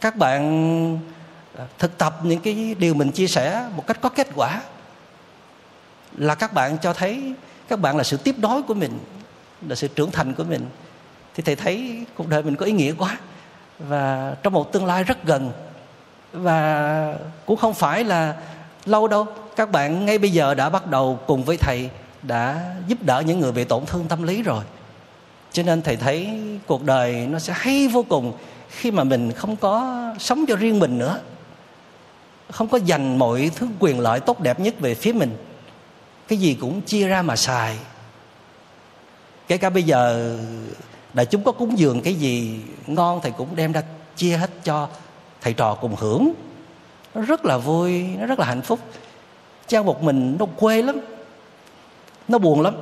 Các 0.00 0.16
bạn 0.16 1.11
Ờ, 1.56 1.66
thực 1.78 1.98
tập 1.98 2.18
những 2.22 2.40
cái 2.40 2.74
điều 2.78 2.94
mình 2.94 3.10
chia 3.10 3.26
sẻ 3.26 3.68
một 3.76 3.86
cách 3.86 3.98
có 4.00 4.08
kết 4.08 4.28
quả 4.34 4.62
là 6.16 6.34
các 6.34 6.52
bạn 6.52 6.78
cho 6.78 6.92
thấy 6.92 7.34
các 7.68 7.80
bạn 7.80 7.96
là 7.96 8.04
sự 8.04 8.16
tiếp 8.16 8.34
nối 8.38 8.62
của 8.62 8.74
mình, 8.74 8.98
là 9.68 9.74
sự 9.74 9.88
trưởng 9.88 10.10
thành 10.10 10.34
của 10.34 10.44
mình. 10.44 10.66
Thì 11.34 11.42
thầy 11.42 11.56
thấy 11.56 12.06
cuộc 12.14 12.28
đời 12.28 12.42
mình 12.42 12.56
có 12.56 12.66
ý 12.66 12.72
nghĩa 12.72 12.92
quá 12.92 13.18
và 13.78 14.34
trong 14.42 14.52
một 14.52 14.72
tương 14.72 14.86
lai 14.86 15.04
rất 15.04 15.24
gần. 15.24 15.52
Và 16.32 17.14
cũng 17.46 17.56
không 17.56 17.74
phải 17.74 18.04
là 18.04 18.34
lâu 18.84 19.08
đâu, 19.08 19.26
các 19.56 19.70
bạn 19.70 20.06
ngay 20.06 20.18
bây 20.18 20.30
giờ 20.30 20.54
đã 20.54 20.70
bắt 20.70 20.86
đầu 20.86 21.18
cùng 21.26 21.44
với 21.44 21.56
thầy 21.56 21.90
đã 22.22 22.74
giúp 22.86 22.98
đỡ 23.02 23.22
những 23.26 23.40
người 23.40 23.52
bị 23.52 23.64
tổn 23.64 23.86
thương 23.86 24.08
tâm 24.08 24.22
lý 24.22 24.42
rồi. 24.42 24.64
Cho 25.52 25.62
nên 25.62 25.82
thầy 25.82 25.96
thấy 25.96 26.40
cuộc 26.66 26.84
đời 26.84 27.26
nó 27.30 27.38
sẽ 27.38 27.52
hay 27.56 27.88
vô 27.88 28.04
cùng 28.08 28.32
khi 28.68 28.90
mà 28.90 29.04
mình 29.04 29.32
không 29.32 29.56
có 29.56 30.04
sống 30.18 30.44
cho 30.48 30.56
riêng 30.56 30.78
mình 30.78 30.98
nữa 30.98 31.20
không 32.52 32.68
có 32.68 32.78
dành 32.78 33.18
mọi 33.18 33.50
thứ 33.56 33.68
quyền 33.78 34.00
lợi 34.00 34.20
tốt 34.20 34.40
đẹp 34.40 34.60
nhất 34.60 34.80
về 34.80 34.94
phía 34.94 35.12
mình. 35.12 35.36
Cái 36.28 36.38
gì 36.38 36.56
cũng 36.60 36.80
chia 36.80 37.08
ra 37.08 37.22
mà 37.22 37.36
xài. 37.36 37.76
Kể 39.48 39.56
cả 39.56 39.70
bây 39.70 39.82
giờ 39.82 40.34
đại 41.14 41.26
chúng 41.26 41.44
có 41.44 41.52
cúng 41.52 41.78
dường 41.78 42.00
cái 42.00 42.14
gì 42.14 42.60
ngon 42.86 43.20
thầy 43.22 43.32
cũng 43.32 43.56
đem 43.56 43.72
ra 43.72 43.82
chia 44.16 44.36
hết 44.36 44.50
cho 44.64 44.88
thầy 45.40 45.52
trò 45.52 45.74
cùng 45.74 45.96
hưởng. 45.96 46.32
Nó 47.14 47.22
rất 47.22 47.44
là 47.44 47.58
vui, 47.58 48.02
nó 48.18 48.26
rất 48.26 48.38
là 48.38 48.46
hạnh 48.46 48.62
phúc. 48.62 48.78
Cha 49.66 49.82
một 49.82 50.02
mình 50.02 50.36
nó 50.38 50.46
quê 50.46 50.82
lắm, 50.82 51.00
nó 52.28 52.38
buồn 52.38 52.60
lắm, 52.60 52.74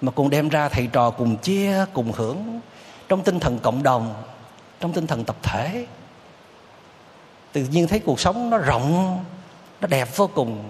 mà 0.00 0.12
cùng 0.12 0.30
đem 0.30 0.48
ra 0.48 0.68
thầy 0.68 0.86
trò 0.86 1.10
cùng 1.10 1.36
chia, 1.36 1.84
cùng 1.92 2.12
hưởng. 2.12 2.60
Trong 3.08 3.22
tinh 3.22 3.40
thần 3.40 3.58
cộng 3.58 3.82
đồng, 3.82 4.14
trong 4.80 4.92
tinh 4.92 5.06
thần 5.06 5.24
tập 5.24 5.36
thể 5.42 5.86
tự 7.52 7.66
nhiên 7.70 7.88
thấy 7.88 7.98
cuộc 7.98 8.20
sống 8.20 8.50
nó 8.50 8.58
rộng, 8.58 9.18
nó 9.80 9.86
đẹp 9.86 10.16
vô 10.16 10.30
cùng. 10.34 10.64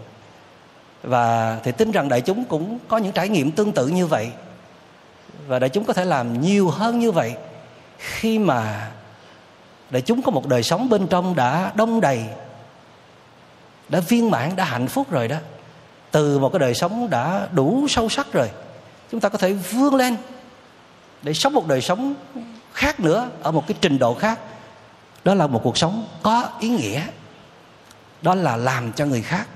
Và 1.02 1.58
thì 1.64 1.72
tin 1.72 1.90
rằng 1.90 2.08
đại 2.08 2.20
chúng 2.20 2.44
cũng 2.44 2.78
có 2.88 2.98
những 2.98 3.12
trải 3.12 3.28
nghiệm 3.28 3.50
tương 3.50 3.72
tự 3.72 3.86
như 3.86 4.06
vậy. 4.06 4.30
Và 5.46 5.58
đại 5.58 5.70
chúng 5.70 5.84
có 5.84 5.92
thể 5.92 6.04
làm 6.04 6.40
nhiều 6.40 6.70
hơn 6.70 6.98
như 6.98 7.12
vậy 7.12 7.34
khi 7.98 8.38
mà 8.38 8.90
đại 9.90 10.02
chúng 10.02 10.22
có 10.22 10.30
một 10.30 10.46
đời 10.46 10.62
sống 10.62 10.88
bên 10.88 11.06
trong 11.06 11.36
đã 11.36 11.72
đông 11.74 12.00
đầy, 12.00 12.24
đã 13.88 14.00
viên 14.00 14.30
mãn, 14.30 14.56
đã 14.56 14.64
hạnh 14.64 14.88
phúc 14.88 15.10
rồi 15.10 15.28
đó. 15.28 15.36
Từ 16.10 16.38
một 16.38 16.52
cái 16.52 16.58
đời 16.58 16.74
sống 16.74 17.10
đã 17.10 17.48
đủ 17.52 17.86
sâu 17.88 18.08
sắc 18.08 18.32
rồi, 18.32 18.50
chúng 19.10 19.20
ta 19.20 19.28
có 19.28 19.38
thể 19.38 19.52
vươn 19.52 19.94
lên 19.94 20.16
để 21.22 21.34
sống 21.34 21.54
một 21.54 21.66
đời 21.66 21.80
sống 21.80 22.14
khác 22.72 23.00
nữa, 23.00 23.28
ở 23.42 23.52
một 23.52 23.64
cái 23.66 23.76
trình 23.80 23.98
độ 23.98 24.14
khác 24.14 24.38
đó 25.24 25.34
là 25.34 25.46
một 25.46 25.60
cuộc 25.64 25.78
sống 25.78 26.06
có 26.22 26.48
ý 26.60 26.68
nghĩa. 26.68 27.02
Đó 28.22 28.34
là 28.34 28.56
làm 28.56 28.92
cho 28.92 29.06
người 29.06 29.22
khác 29.22 29.46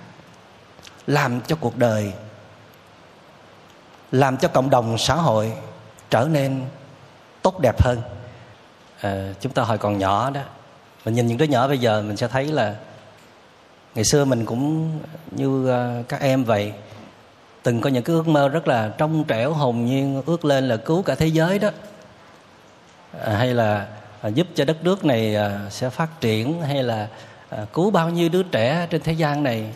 làm 1.06 1.40
cho 1.40 1.56
cuộc 1.60 1.76
đời 1.76 2.12
làm 4.12 4.36
cho 4.36 4.48
cộng 4.48 4.70
đồng 4.70 4.98
xã 4.98 5.14
hội 5.14 5.52
trở 6.10 6.28
nên 6.30 6.64
tốt 7.42 7.60
đẹp 7.60 7.82
hơn. 7.82 8.02
À, 9.00 9.28
chúng 9.40 9.52
ta 9.52 9.62
hồi 9.62 9.78
còn 9.78 9.98
nhỏ 9.98 10.30
đó 10.30 10.40
mình 11.04 11.14
nhìn 11.14 11.26
những 11.26 11.38
đứa 11.38 11.44
nhỏ 11.44 11.68
bây 11.68 11.78
giờ 11.78 12.02
mình 12.02 12.16
sẽ 12.16 12.28
thấy 12.28 12.46
là 12.46 12.74
ngày 13.94 14.04
xưa 14.04 14.24
mình 14.24 14.44
cũng 14.44 14.98
như 15.30 15.68
ờ, 15.68 16.02
các 16.08 16.20
em 16.20 16.44
vậy. 16.44 16.72
Từng 17.62 17.80
có 17.80 17.90
những 17.90 18.02
cái 18.04 18.16
ước 18.16 18.28
mơ 18.28 18.48
rất 18.48 18.68
là 18.68 18.90
trong 18.98 19.24
trẻo 19.24 19.52
hồn 19.52 19.86
nhiên 19.86 20.22
ước 20.26 20.44
lên 20.44 20.68
là 20.68 20.76
cứu 20.76 21.02
cả 21.02 21.14
thế 21.14 21.26
giới 21.26 21.58
đó. 21.58 21.70
À, 23.20 23.36
hay 23.36 23.54
là 23.54 23.86
Ờ, 24.25 24.31
giúp 24.35 24.47
cho 24.55 24.64
đất 24.64 24.85
nước 24.85 25.05
này 25.05 25.35
ờ, 25.35 25.70
sẽ 25.70 25.91
phát 25.91 26.20
triển 26.20 26.62
hay 26.62 26.83
là 26.83 27.09
ờ, 27.49 27.66
cứu 27.72 27.91
bao 27.91 28.11
nhiêu 28.11 28.29
đứa 28.29 28.43
trẻ 28.43 28.87
trên 28.91 29.01
thế 29.01 29.12
gian 29.12 29.43
này. 29.43 29.72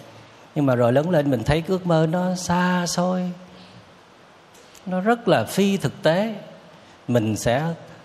Nhưng 0.54 0.66
mà 0.66 0.74
rồi 0.74 0.92
lớn 0.92 1.10
lên 1.10 1.30
mình 1.30 1.44
thấy 1.44 1.60
cái 1.60 1.68
ước 1.68 1.86
mơ 1.86 2.06
nó 2.10 2.34
xa 2.34 2.86
xôi. 2.86 3.30
Nó 4.86 5.00
rất 5.00 5.28
là 5.28 5.44
phi 5.44 5.76
thực 5.76 6.02
tế. 6.02 6.34
Mình 7.08 7.36
sẽ 7.36 7.62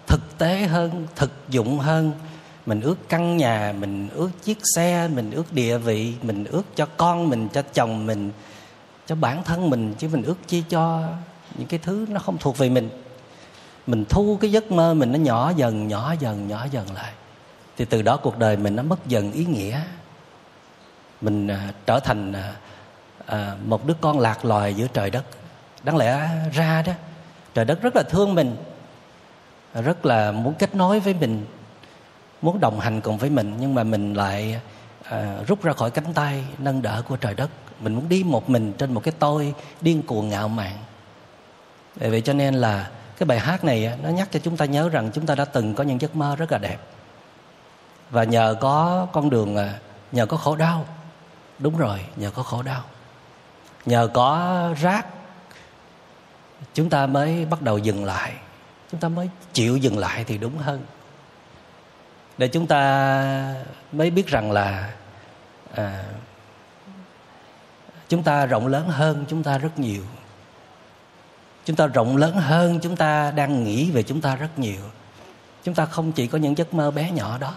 thực 0.08 0.38
tế 0.38 0.58
hơn, 0.58 1.08
thực 1.16 1.32
dụng 1.50 1.80
hơn. 1.80 2.12
Mình 2.66 2.82
ước 2.82 3.10
căn 3.10 3.38
nhà, 3.38 3.74
mình 3.80 4.10
ước 4.14 4.30
chiếc 4.44 4.58
xe, 4.76 5.08
mình 5.08 5.32
ước 5.32 5.54
địa 5.54 5.78
vị, 5.78 6.14
mình 6.22 6.46
ước 6.46 6.64
cho 6.76 6.86
con 6.98 7.30
mình, 7.30 7.48
cho 7.54 7.62
chồng 7.74 8.06
mình, 8.06 8.32
cho 9.06 9.16
bản 9.16 9.44
thân 9.44 9.70
mình, 9.70 9.94
chứ 9.98 10.10
mình 10.12 10.24
ước 10.24 10.38
chi 10.48 10.64
cho 10.70 11.04
những 11.58 11.68
cái 11.68 11.80
thứ 11.84 12.06
nó 12.10 12.20
không 12.20 12.38
thuộc 12.38 12.58
về 12.58 12.70
mình 12.70 12.90
mình 13.88 14.06
thu 14.10 14.38
cái 14.42 14.52
giấc 14.52 14.72
mơ 14.72 14.94
mình 14.94 15.12
nó 15.12 15.20
nhỏ 15.20 15.52
dần 15.56 15.88
nhỏ 15.88 16.16
dần 16.20 16.48
nhỏ 16.48 16.66
dần 16.72 16.94
lại. 16.94 17.14
Thì 17.78 17.86
từ 17.86 18.02
đó 18.02 18.18
cuộc 18.18 18.38
đời 18.38 18.58
mình 18.58 18.76
nó 18.76 18.84
mất 18.84 19.08
dần 19.08 19.32
ý 19.32 19.46
nghĩa. 19.46 19.82
Mình 21.22 21.48
à, 21.48 21.74
trở 21.86 22.00
thành 22.00 22.34
à, 22.34 22.56
à, 23.26 23.56
một 23.66 23.86
đứa 23.86 23.94
con 24.02 24.20
lạc 24.20 24.46
loài 24.46 24.74
giữa 24.74 24.88
trời 24.94 25.10
đất. 25.10 25.24
Đáng 25.84 25.98
lẽ 25.98 26.30
ra 26.54 26.82
đó 26.82 26.94
trời 27.54 27.66
đất 27.66 27.82
rất 27.82 27.96
là 27.96 28.04
thương 28.04 28.36
mình 28.36 28.56
rất 29.74 30.06
là 30.06 30.32
muốn 30.32 30.54
kết 30.54 30.76
nối 30.76 31.00
với 31.00 31.14
mình 31.14 31.46
muốn 32.42 32.60
đồng 32.60 32.80
hành 32.80 33.02
cùng 33.02 33.18
với 33.18 33.30
mình 33.30 33.54
nhưng 33.60 33.76
mà 33.76 33.84
mình 33.84 34.14
lại 34.14 34.62
à, 35.04 35.38
rút 35.48 35.64
ra 35.64 35.74
khỏi 35.74 35.92
cánh 35.92 36.14
tay 36.14 36.44
nâng 36.58 36.82
đỡ 36.82 37.04
của 37.08 37.16
trời 37.16 37.34
đất. 37.34 37.50
Mình 37.80 37.94
muốn 37.94 38.10
đi 38.10 38.24
một 38.24 38.50
mình 38.50 38.74
trên 38.78 38.94
một 38.94 39.04
cái 39.04 39.14
tôi 39.20 39.54
điên 39.82 40.02
cuồng 40.02 40.30
ngạo 40.30 40.48
mạn. 40.48 40.78
Vì 41.96 42.10
vậy 42.10 42.22
cho 42.22 42.34
nên 42.34 42.54
là 42.54 42.90
cái 43.24 43.28
bài 43.28 43.40
hát 43.40 43.64
này 43.64 43.98
nó 44.04 44.10
nhắc 44.10 44.28
cho 44.32 44.40
chúng 44.40 44.58
ta 44.58 44.66
nhớ 44.66 44.90
rằng 44.90 45.12
chúng 45.14 45.26
ta 45.26 45.36
đã 45.36 45.46
từng 45.46 45.76
có 45.76 45.84
những 45.84 46.02
giấc 46.02 46.16
mơ 46.16 46.36
rất 46.36 46.52
là 46.52 46.58
đẹp. 46.58 46.78
Và 48.10 48.24
nhờ 48.24 48.56
có 48.62 49.08
con 49.14 49.30
đường 49.30 49.56
à, 49.56 49.80
nhờ 50.12 50.26
có 50.26 50.38
khổ 50.38 50.56
đau. 50.56 50.86
Đúng 51.60 51.78
rồi 51.78 52.00
nhờ 52.16 52.32
có 52.32 52.44
khổ 52.44 52.62
đau. 52.62 52.84
Nhờ 53.86 54.10
có 54.14 54.70
rác 54.82 55.06
chúng 56.74 56.90
ta 56.90 57.06
mới 57.06 57.46
bắt 57.46 57.62
đầu 57.62 57.78
dừng 57.78 58.06
lại. 58.06 58.34
Chúng 58.92 59.00
ta 59.00 59.10
mới 59.10 59.30
chịu 59.54 59.78
dừng 59.78 59.98
lại 59.98 60.24
thì 60.24 60.38
đúng 60.38 60.58
hơn. 60.58 60.86
Để 62.38 62.48
chúng 62.48 62.68
ta 62.68 63.56
mới 63.92 64.12
biết 64.12 64.28
rằng 64.28 64.52
là 64.52 64.94
à, 65.76 66.04
chúng 68.10 68.24
ta 68.24 68.46
rộng 68.46 68.68
lớn 68.68 68.90
hơn 68.90 69.26
chúng 69.28 69.44
ta 69.44 69.58
rất 69.58 69.80
nhiều 69.80 70.04
chúng 71.66 71.76
ta 71.76 71.88
rộng 71.88 72.18
lớn 72.18 72.36
hơn, 72.36 72.80
chúng 72.80 72.96
ta 72.96 73.32
đang 73.32 73.64
nghĩ 73.64 73.92
về 73.92 74.04
chúng 74.04 74.22
ta 74.22 74.36
rất 74.36 74.60
nhiều. 74.60 74.82
Chúng 75.64 75.76
ta 75.76 75.86
không 75.86 76.12
chỉ 76.12 76.28
có 76.28 76.38
những 76.38 76.58
giấc 76.58 76.74
mơ 76.74 76.92
bé 76.92 77.12
nhỏ 77.12 77.38
đó. 77.38 77.54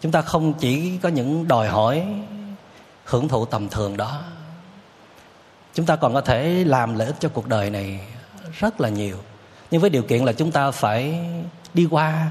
Chúng 0.00 0.12
ta 0.12 0.22
không 0.22 0.52
chỉ 0.52 0.98
có 1.02 1.08
những 1.08 1.48
đòi 1.48 1.68
hỏi 1.68 2.06
hưởng 3.04 3.28
thụ 3.28 3.46
tầm 3.46 3.68
thường 3.68 3.96
đó. 3.96 4.22
Chúng 5.74 5.86
ta 5.86 5.96
còn 5.96 6.14
có 6.14 6.20
thể 6.20 6.64
làm 6.64 6.98
lợi 6.98 7.06
ích 7.06 7.16
cho 7.20 7.28
cuộc 7.28 7.48
đời 7.48 7.70
này 7.70 8.00
rất 8.58 8.80
là 8.80 8.88
nhiều. 8.88 9.16
Nhưng 9.70 9.80
với 9.80 9.90
điều 9.90 10.02
kiện 10.02 10.24
là 10.24 10.32
chúng 10.32 10.50
ta 10.50 10.70
phải 10.70 11.26
đi 11.74 11.88
qua 11.90 12.30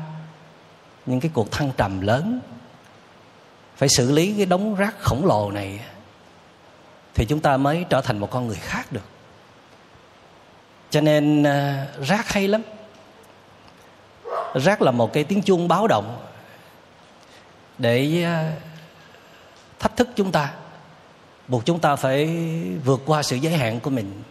những 1.05 1.19
cái 1.19 1.31
cuộc 1.33 1.51
thăng 1.51 1.71
trầm 1.77 2.01
lớn, 2.01 2.39
phải 3.75 3.89
xử 3.89 4.11
lý 4.11 4.33
cái 4.37 4.45
đống 4.45 4.75
rác 4.75 4.95
khổng 4.99 5.25
lồ 5.25 5.51
này, 5.51 5.79
thì 7.13 7.25
chúng 7.25 7.39
ta 7.39 7.57
mới 7.57 7.85
trở 7.89 8.01
thành 8.01 8.17
một 8.17 8.31
con 8.31 8.47
người 8.47 8.59
khác 8.61 8.91
được 8.91 9.10
cho 10.91 11.01
nên 11.01 11.43
à, 11.43 11.87
rác 12.01 12.29
hay 12.29 12.47
lắm. 12.47 12.61
Rác 14.53 14.81
là 14.81 14.91
một 14.91 15.13
cái 15.13 15.23
tiếng 15.23 15.41
chuông 15.41 15.67
báo 15.67 15.87
động 15.87 16.25
để 17.77 18.23
à, 18.23 18.51
thách 19.79 19.97
thức 19.97 20.09
chúng 20.15 20.31
ta 20.31 20.53
buộc 21.47 21.65
chúng 21.65 21.79
ta 21.79 21.95
phải 21.95 22.25
vượt 22.85 23.01
qua 23.05 23.23
sự 23.23 23.35
giới 23.35 23.53
hạn 23.53 23.79
của 23.79 23.89
mình. 23.89 24.23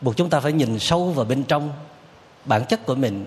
Buộc 0.00 0.16
chúng 0.16 0.30
ta 0.30 0.40
phải 0.40 0.52
nhìn 0.52 0.78
sâu 0.78 1.10
vào 1.10 1.24
bên 1.24 1.44
trong 1.44 1.72
bản 2.44 2.64
chất 2.64 2.86
của 2.86 2.94
mình 2.94 3.26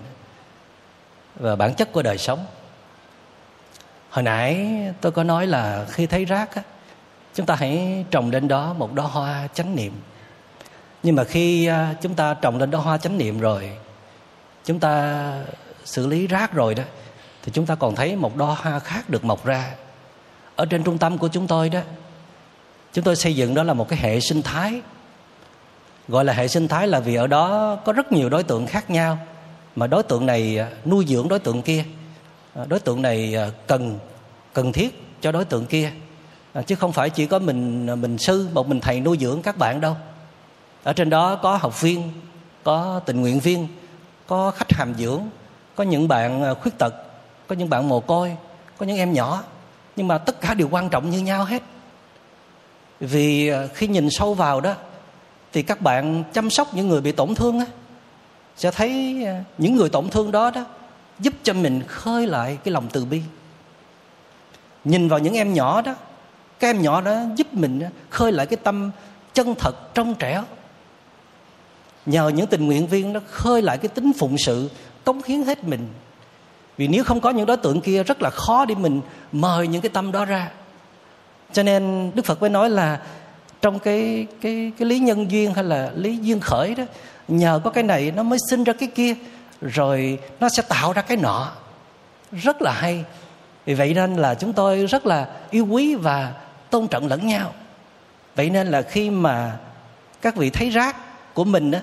và 1.34 1.56
bản 1.56 1.74
chất 1.74 1.92
của 1.92 2.02
đời 2.02 2.18
sống. 2.18 2.46
Hồi 4.10 4.22
nãy 4.22 4.68
tôi 5.00 5.12
có 5.12 5.24
nói 5.24 5.46
là 5.46 5.86
khi 5.90 6.06
thấy 6.06 6.24
rác 6.24 6.54
á, 6.54 6.62
chúng 7.34 7.46
ta 7.46 7.54
hãy 7.54 8.04
trồng 8.10 8.30
lên 8.30 8.48
đó 8.48 8.72
một 8.72 8.92
đóa 8.94 9.06
hoa 9.06 9.48
chánh 9.54 9.76
niệm 9.76 9.92
nhưng 11.04 11.16
mà 11.16 11.24
khi 11.24 11.66
à, 11.66 11.94
chúng 12.00 12.14
ta 12.14 12.34
trồng 12.34 12.58
lên 12.58 12.70
đó 12.70 12.78
hoa 12.78 12.98
chánh 12.98 13.18
niệm 13.18 13.40
rồi, 13.40 13.70
chúng 14.64 14.80
ta 14.80 15.32
xử 15.84 16.06
lý 16.06 16.26
rác 16.26 16.52
rồi 16.52 16.74
đó, 16.74 16.82
thì 17.42 17.52
chúng 17.54 17.66
ta 17.66 17.74
còn 17.74 17.94
thấy 17.94 18.16
một 18.16 18.36
đo 18.36 18.56
hoa 18.60 18.78
khác 18.78 19.10
được 19.10 19.24
mọc 19.24 19.44
ra. 19.44 19.70
Ở 20.56 20.66
trên 20.66 20.82
trung 20.84 20.98
tâm 20.98 21.18
của 21.18 21.28
chúng 21.28 21.46
tôi 21.46 21.68
đó, 21.68 21.80
chúng 22.92 23.04
tôi 23.04 23.16
xây 23.16 23.36
dựng 23.36 23.54
đó 23.54 23.62
là 23.62 23.74
một 23.74 23.88
cái 23.88 23.98
hệ 23.98 24.20
sinh 24.20 24.42
thái. 24.42 24.80
Gọi 26.08 26.24
là 26.24 26.32
hệ 26.32 26.48
sinh 26.48 26.68
thái 26.68 26.88
là 26.88 27.00
vì 27.00 27.14
ở 27.14 27.26
đó 27.26 27.76
có 27.84 27.92
rất 27.92 28.12
nhiều 28.12 28.28
đối 28.28 28.42
tượng 28.42 28.66
khác 28.66 28.90
nhau, 28.90 29.18
mà 29.76 29.86
đối 29.86 30.02
tượng 30.02 30.26
này 30.26 30.58
à, 30.58 30.68
nuôi 30.84 31.04
dưỡng 31.08 31.28
đối 31.28 31.38
tượng 31.38 31.62
kia. 31.62 31.84
À, 32.54 32.64
đối 32.68 32.80
tượng 32.80 33.02
này 33.02 33.36
cần 33.66 33.98
cần 34.52 34.72
thiết 34.72 35.02
cho 35.20 35.32
đối 35.32 35.44
tượng 35.44 35.66
kia. 35.66 35.90
Chứ 36.66 36.74
không 36.74 36.92
phải 36.92 37.10
chỉ 37.10 37.26
có 37.26 37.38
mình 37.38 37.86
mình 38.00 38.18
sư, 38.18 38.48
một 38.52 38.68
mình 38.68 38.80
thầy 38.80 39.00
nuôi 39.00 39.18
dưỡng 39.20 39.42
các 39.42 39.58
bạn 39.58 39.80
đâu 39.80 39.96
ở 40.84 40.92
trên 40.92 41.10
đó 41.10 41.36
có 41.36 41.56
học 41.56 41.80
viên, 41.80 42.10
có 42.62 43.00
tình 43.06 43.20
nguyện 43.20 43.40
viên, 43.40 43.68
có 44.26 44.50
khách 44.50 44.72
hàm 44.72 44.94
dưỡng, 44.94 45.22
có 45.74 45.84
những 45.84 46.08
bạn 46.08 46.42
à, 46.42 46.54
khuyết 46.54 46.78
tật, 46.78 46.94
có 47.46 47.54
những 47.54 47.70
bạn 47.70 47.88
mồ 47.88 48.00
côi, 48.00 48.36
có 48.78 48.86
những 48.86 48.96
em 48.96 49.12
nhỏ. 49.12 49.42
Nhưng 49.96 50.08
mà 50.08 50.18
tất 50.18 50.40
cả 50.40 50.54
đều 50.54 50.68
quan 50.70 50.88
trọng 50.88 51.10
như 51.10 51.18
nhau 51.18 51.44
hết. 51.44 51.62
Vì 53.00 53.48
à, 53.48 53.66
khi 53.74 53.86
nhìn 53.86 54.10
sâu 54.10 54.34
vào 54.34 54.60
đó, 54.60 54.74
thì 55.52 55.62
các 55.62 55.80
bạn 55.80 56.24
chăm 56.32 56.50
sóc 56.50 56.74
những 56.74 56.88
người 56.88 57.00
bị 57.00 57.12
tổn 57.12 57.34
thương 57.34 57.58
á, 57.58 57.66
sẽ 58.56 58.70
thấy 58.70 59.22
à, 59.26 59.44
những 59.58 59.76
người 59.76 59.88
tổn 59.88 60.08
thương 60.08 60.32
đó 60.32 60.50
đó 60.50 60.64
giúp 61.18 61.34
cho 61.42 61.52
mình 61.52 61.82
khơi 61.86 62.26
lại 62.26 62.58
cái 62.64 62.72
lòng 62.72 62.86
từ 62.92 63.04
bi. 63.04 63.22
Nhìn 64.84 65.08
vào 65.08 65.18
những 65.18 65.34
em 65.34 65.54
nhỏ 65.54 65.82
đó, 65.82 65.94
các 66.60 66.68
em 66.68 66.82
nhỏ 66.82 67.00
đó 67.00 67.20
giúp 67.36 67.54
mình 67.54 67.82
khơi 68.10 68.32
lại 68.32 68.46
cái 68.46 68.56
tâm 68.56 68.90
chân 69.34 69.54
thật 69.58 69.94
trong 69.94 70.14
trẻo 70.14 70.42
nhờ 72.06 72.28
những 72.28 72.46
tình 72.46 72.66
nguyện 72.66 72.86
viên 72.86 73.12
nó 73.12 73.20
khơi 73.30 73.62
lại 73.62 73.78
cái 73.78 73.88
tính 73.88 74.12
phụng 74.18 74.38
sự, 74.38 74.70
cống 75.04 75.20
hiến 75.26 75.42
hết 75.42 75.64
mình. 75.64 75.88
Vì 76.76 76.88
nếu 76.88 77.04
không 77.04 77.20
có 77.20 77.30
những 77.30 77.46
đối 77.46 77.56
tượng 77.56 77.80
kia, 77.80 78.02
rất 78.02 78.22
là 78.22 78.30
khó 78.30 78.64
để 78.64 78.74
mình 78.74 79.00
mời 79.32 79.68
những 79.68 79.82
cái 79.82 79.90
tâm 79.90 80.12
đó 80.12 80.24
ra. 80.24 80.50
Cho 81.52 81.62
nên 81.62 82.10
đức 82.14 82.24
phật 82.24 82.40
mới 82.40 82.50
nói 82.50 82.70
là 82.70 83.00
trong 83.62 83.78
cái 83.78 84.26
cái 84.40 84.72
cái 84.78 84.88
lý 84.88 84.98
nhân 84.98 85.30
duyên 85.30 85.54
hay 85.54 85.64
là 85.64 85.90
lý 85.94 86.18
duyên 86.22 86.40
khởi 86.40 86.74
đó, 86.74 86.84
nhờ 87.28 87.60
có 87.64 87.70
cái 87.70 87.84
này 87.84 88.12
nó 88.16 88.22
mới 88.22 88.38
sinh 88.50 88.64
ra 88.64 88.72
cái 88.72 88.88
kia, 88.94 89.14
rồi 89.60 90.18
nó 90.40 90.48
sẽ 90.48 90.62
tạo 90.62 90.92
ra 90.92 91.02
cái 91.02 91.16
nọ. 91.16 91.52
Rất 92.32 92.62
là 92.62 92.72
hay. 92.72 93.04
Vì 93.64 93.74
vậy 93.74 93.94
nên 93.94 94.14
là 94.14 94.34
chúng 94.34 94.52
tôi 94.52 94.86
rất 94.86 95.06
là 95.06 95.28
yêu 95.50 95.66
quý 95.66 95.94
và 95.94 96.32
tôn 96.70 96.88
trọng 96.88 97.06
lẫn 97.06 97.26
nhau. 97.26 97.52
Vậy 98.36 98.50
nên 98.50 98.66
là 98.66 98.82
khi 98.82 99.10
mà 99.10 99.56
các 100.22 100.36
vị 100.36 100.50
thấy 100.50 100.70
rác 100.70 100.96
của 101.34 101.44
mình 101.44 101.70
á 101.70 101.80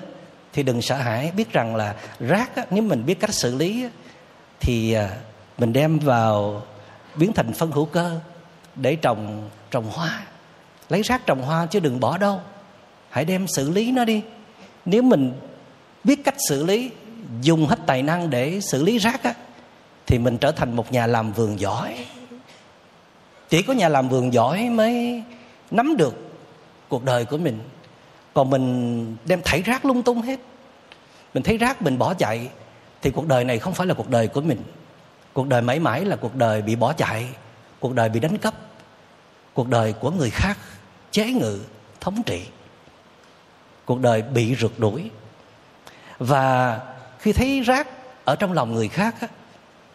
thì 0.54 0.64
đừng 0.64 0.82
sợ 0.82 0.95
hãi. 0.95 1.32
Biết 1.36 1.54
rằng 1.54 1.76
là 1.76 1.95
rác 2.20 2.56
á, 2.56 2.66
nếu 2.70 2.84
mình 2.84 3.06
biết 3.06 3.20
cách 3.20 3.34
xử 3.34 3.56
lý 3.56 3.84
á, 3.84 3.89
thì 4.60 4.93
à, 4.93 5.10
mình 5.58 5.74
đem 5.74 5.99
vào 5.99 6.64
biến 7.16 7.34
thành 7.34 7.54
phân 7.54 7.72
hữu 7.72 7.86
cơ 7.86 8.20
để 8.76 8.95
trồng 8.95 9.49
trồng 9.72 9.89
hoa. 9.89 10.22
Lấy 10.89 11.02
rác 11.02 11.26
trồng 11.26 11.41
hoa 11.41 11.66
chứ 11.66 11.80
đừng 11.80 11.99
bỏ 11.99 12.18
đâu. 12.18 12.41
Hãy 13.10 13.26
đem 13.26 13.47
xử 13.47 13.70
lý 13.70 13.91
nó 13.91 14.06
đi. 14.06 14.22
Nếu 14.86 15.02
mình 15.02 15.34
biết 16.04 16.24
cách 16.24 16.36
xử 16.49 16.66
lý 16.66 16.91
dùng 17.41 17.68
hết 17.68 17.80
tài 17.86 18.04
năng 18.04 18.30
để 18.30 18.60
xử 18.62 18.84
lý 18.84 18.97
rác 18.97 19.24
á 19.24 19.34
thì 20.08 20.20
mình 20.20 20.38
trở 20.38 20.52
thành 20.52 20.76
một 20.76 20.91
nhà 20.91 21.08
làm 21.08 21.32
vườn 21.32 21.60
giỏi. 21.60 22.06
Chỉ 23.49 23.62
có 23.62 23.74
nhà 23.74 23.89
làm 23.89 24.10
vườn 24.10 24.34
giỏi 24.34 24.70
mới 24.70 25.24
nắm 25.72 25.97
được 25.97 26.16
cuộc 26.88 27.04
đời 27.04 27.26
của 27.26 27.38
mình 27.38 27.60
còn 28.34 28.50
mình 28.50 29.18
đem 29.26 29.42
thảy 29.46 29.62
rác 29.62 29.86
lung 29.86 30.04
tung 30.04 30.22
hết. 30.22 30.40
Mình 31.34 31.44
thấy 31.44 31.58
rác 31.58 31.82
mình 31.82 31.98
bỏ 31.98 32.14
chạy 32.14 32.50
thì 33.02 33.12
cuộc 33.12 33.28
đời 33.28 33.44
này 33.44 33.60
không 33.60 33.74
phải 33.74 33.88
là 33.88 33.94
cuộc 33.94 34.10
đời 34.10 34.28
của 34.28 34.42
mình. 34.42 34.64
Cuộc 35.34 35.48
đời 35.48 35.62
mãi 35.62 35.80
mãi 35.80 36.06
là 36.06 36.16
cuộc 36.16 36.36
đời 36.36 36.62
bị 36.62 36.76
bỏ 36.76 36.94
chạy 36.94 37.28
cuộc 37.82 37.94
đời 37.94 38.10
bị 38.10 38.20
đánh 38.20 38.38
cắp 38.38 38.54
cuộc 39.54 39.68
đời 39.68 39.94
của 39.94 40.12
người 40.12 40.30
khác 40.30 40.58
chế 41.12 41.32
ngự 41.32 41.60
thống 42.02 42.24
trị. 42.26 42.48
Cuộc 43.86 44.00
đời 44.00 44.22
bị 44.22 44.56
rượt 44.56 44.72
đuổi. 44.78 45.10
Và 46.20 46.80
khi 47.20 47.34
thấy 47.34 47.62
rác 47.62 47.88
ở 48.26 48.36
trong 48.36 48.54
lòng 48.54 48.74
người 48.74 48.88
khác 48.88 49.16
á, 49.22 49.28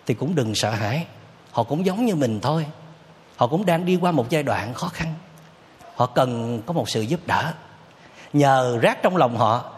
thì 0.07 0.15
cũng 0.15 0.35
đừng 0.35 0.55
sợ 0.55 0.71
hãi. 0.71 1.07
Họ 1.51 1.63
cũng 1.63 1.87
giống 1.87 2.07
như 2.07 2.15
mình 2.15 2.41
thôi. 2.41 2.67
Họ 3.37 3.47
cũng 3.47 3.67
đang 3.67 3.85
đi 3.85 3.97
qua 3.97 4.13
một 4.13 4.31
giai 4.31 4.43
đoạn 4.43 4.75
khó 4.75 4.89
khăn. 4.89 5.15
Họ 5.95 6.07
cần 6.07 6.63
có 6.67 6.73
một 6.73 6.89
sự 6.89 7.01
giúp 7.01 7.21
đỡ 7.27 7.55
nhờ 8.39 8.79
rác 8.83 9.03
trong 9.03 9.17
lòng 9.17 9.37
họ 9.37 9.73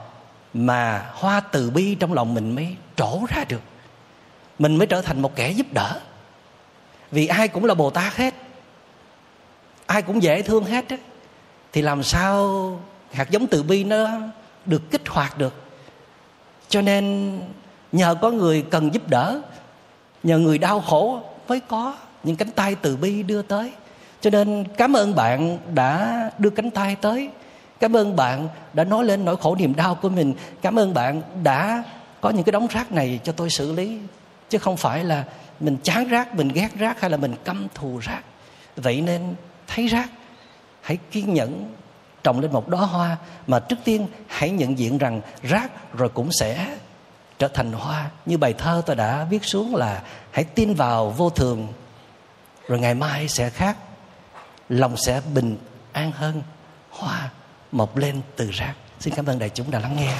mà 0.54 1.10
hoa 1.12 1.40
từ 1.40 1.70
bi 1.70 1.94
trong 1.94 2.12
lòng 2.12 2.34
mình 2.34 2.54
mới 2.54 2.76
trổ 2.96 3.20
ra 3.28 3.44
được. 3.48 3.62
Mình 4.58 4.76
mới 4.76 4.86
trở 4.86 5.02
thành 5.02 5.22
một 5.22 5.36
kẻ 5.36 5.50
giúp 5.50 5.66
đỡ. 5.72 6.00
Vì 7.10 7.26
ai 7.26 7.48
cũng 7.48 7.64
là 7.64 7.74
bồ 7.74 7.90
tát 7.90 8.16
hết, 8.16 8.34
ai 9.86 10.02
cũng 10.02 10.22
dễ 10.22 10.42
thương 10.42 10.64
hết 10.64 10.88
á, 10.88 10.96
thì 11.72 11.82
làm 11.82 12.02
sao 12.02 12.80
hạt 13.12 13.30
giống 13.30 13.46
từ 13.46 13.62
bi 13.62 13.84
nó 13.84 14.08
được 14.64 14.90
kích 14.90 15.08
hoạt 15.08 15.38
được? 15.38 15.54
Cho 16.68 16.80
nên 16.80 17.32
nhờ 17.92 18.14
có 18.14 18.30
người 18.30 18.64
cần 18.70 18.94
giúp 18.94 19.08
đỡ, 19.08 19.40
nhờ 20.22 20.38
người 20.38 20.58
đau 20.58 20.80
khổ 20.80 21.22
mới 21.48 21.60
có 21.60 21.96
những 22.22 22.36
cánh 22.36 22.50
tay 22.50 22.74
từ 22.74 22.96
bi 22.96 23.22
đưa 23.22 23.42
tới. 23.42 23.72
Cho 24.20 24.30
nên 24.30 24.64
cảm 24.76 24.96
ơn 24.96 25.14
bạn 25.14 25.58
đã 25.74 26.22
đưa 26.38 26.50
cánh 26.50 26.70
tay 26.70 26.96
tới 27.00 27.30
cảm 27.80 27.96
ơn 27.96 28.16
bạn 28.16 28.48
đã 28.72 28.84
nói 28.84 29.04
lên 29.04 29.24
nỗi 29.24 29.36
khổ 29.36 29.54
niềm 29.54 29.76
đau 29.76 29.94
của 29.94 30.08
mình. 30.08 30.34
Cảm 30.62 30.78
ơn 30.78 30.94
bạn 30.94 31.22
đã 31.42 31.84
có 32.20 32.30
những 32.30 32.44
cái 32.44 32.52
đống 32.52 32.66
rác 32.66 32.92
này 32.92 33.20
cho 33.24 33.32
tôi 33.32 33.50
xử 33.50 33.72
lý. 33.72 33.98
Chứ 34.48 34.58
không 34.58 34.76
phải 34.76 35.04
là 35.04 35.24
mình 35.60 35.76
chán 35.82 36.08
rác, 36.08 36.34
mình 36.34 36.48
ghét 36.48 36.68
rác 36.78 37.00
hay 37.00 37.10
là 37.10 37.16
mình 37.16 37.34
căm 37.44 37.66
thù 37.74 37.98
rác. 37.98 38.22
Vậy 38.76 39.00
nên 39.00 39.34
thấy 39.66 39.86
rác, 39.86 40.10
hãy 40.80 40.98
kiên 41.10 41.34
nhẫn 41.34 41.74
trồng 42.22 42.40
lên 42.40 42.52
một 42.52 42.68
đóa 42.68 42.80
hoa. 42.80 43.16
Mà 43.46 43.60
trước 43.60 43.78
tiên 43.84 44.06
hãy 44.26 44.50
nhận 44.50 44.78
diện 44.78 44.98
rằng 44.98 45.20
rác 45.42 45.70
rồi 45.94 46.08
cũng 46.08 46.28
sẽ 46.40 46.76
trở 47.38 47.48
thành 47.48 47.72
hoa. 47.72 48.10
Như 48.26 48.38
bài 48.38 48.54
thơ 48.58 48.82
tôi 48.86 48.96
đã 48.96 49.26
viết 49.30 49.44
xuống 49.44 49.76
là 49.76 50.02
hãy 50.30 50.44
tin 50.44 50.74
vào 50.74 51.10
vô 51.10 51.30
thường, 51.30 51.68
rồi 52.68 52.78
ngày 52.78 52.94
mai 52.94 53.28
sẽ 53.28 53.50
khác, 53.50 53.76
lòng 54.68 54.96
sẽ 54.96 55.20
bình 55.34 55.56
an 55.92 56.12
hơn. 56.12 56.42
Hoa 56.90 57.30
mọc 57.72 57.96
lên 57.96 58.20
từ 58.36 58.50
rác. 58.50 58.74
Xin 59.00 59.14
cảm 59.14 59.26
ơn 59.26 59.38
đại 59.38 59.50
chúng 59.54 59.70
đã 59.70 59.78
lắng 59.78 59.96
nghe. 59.96 60.14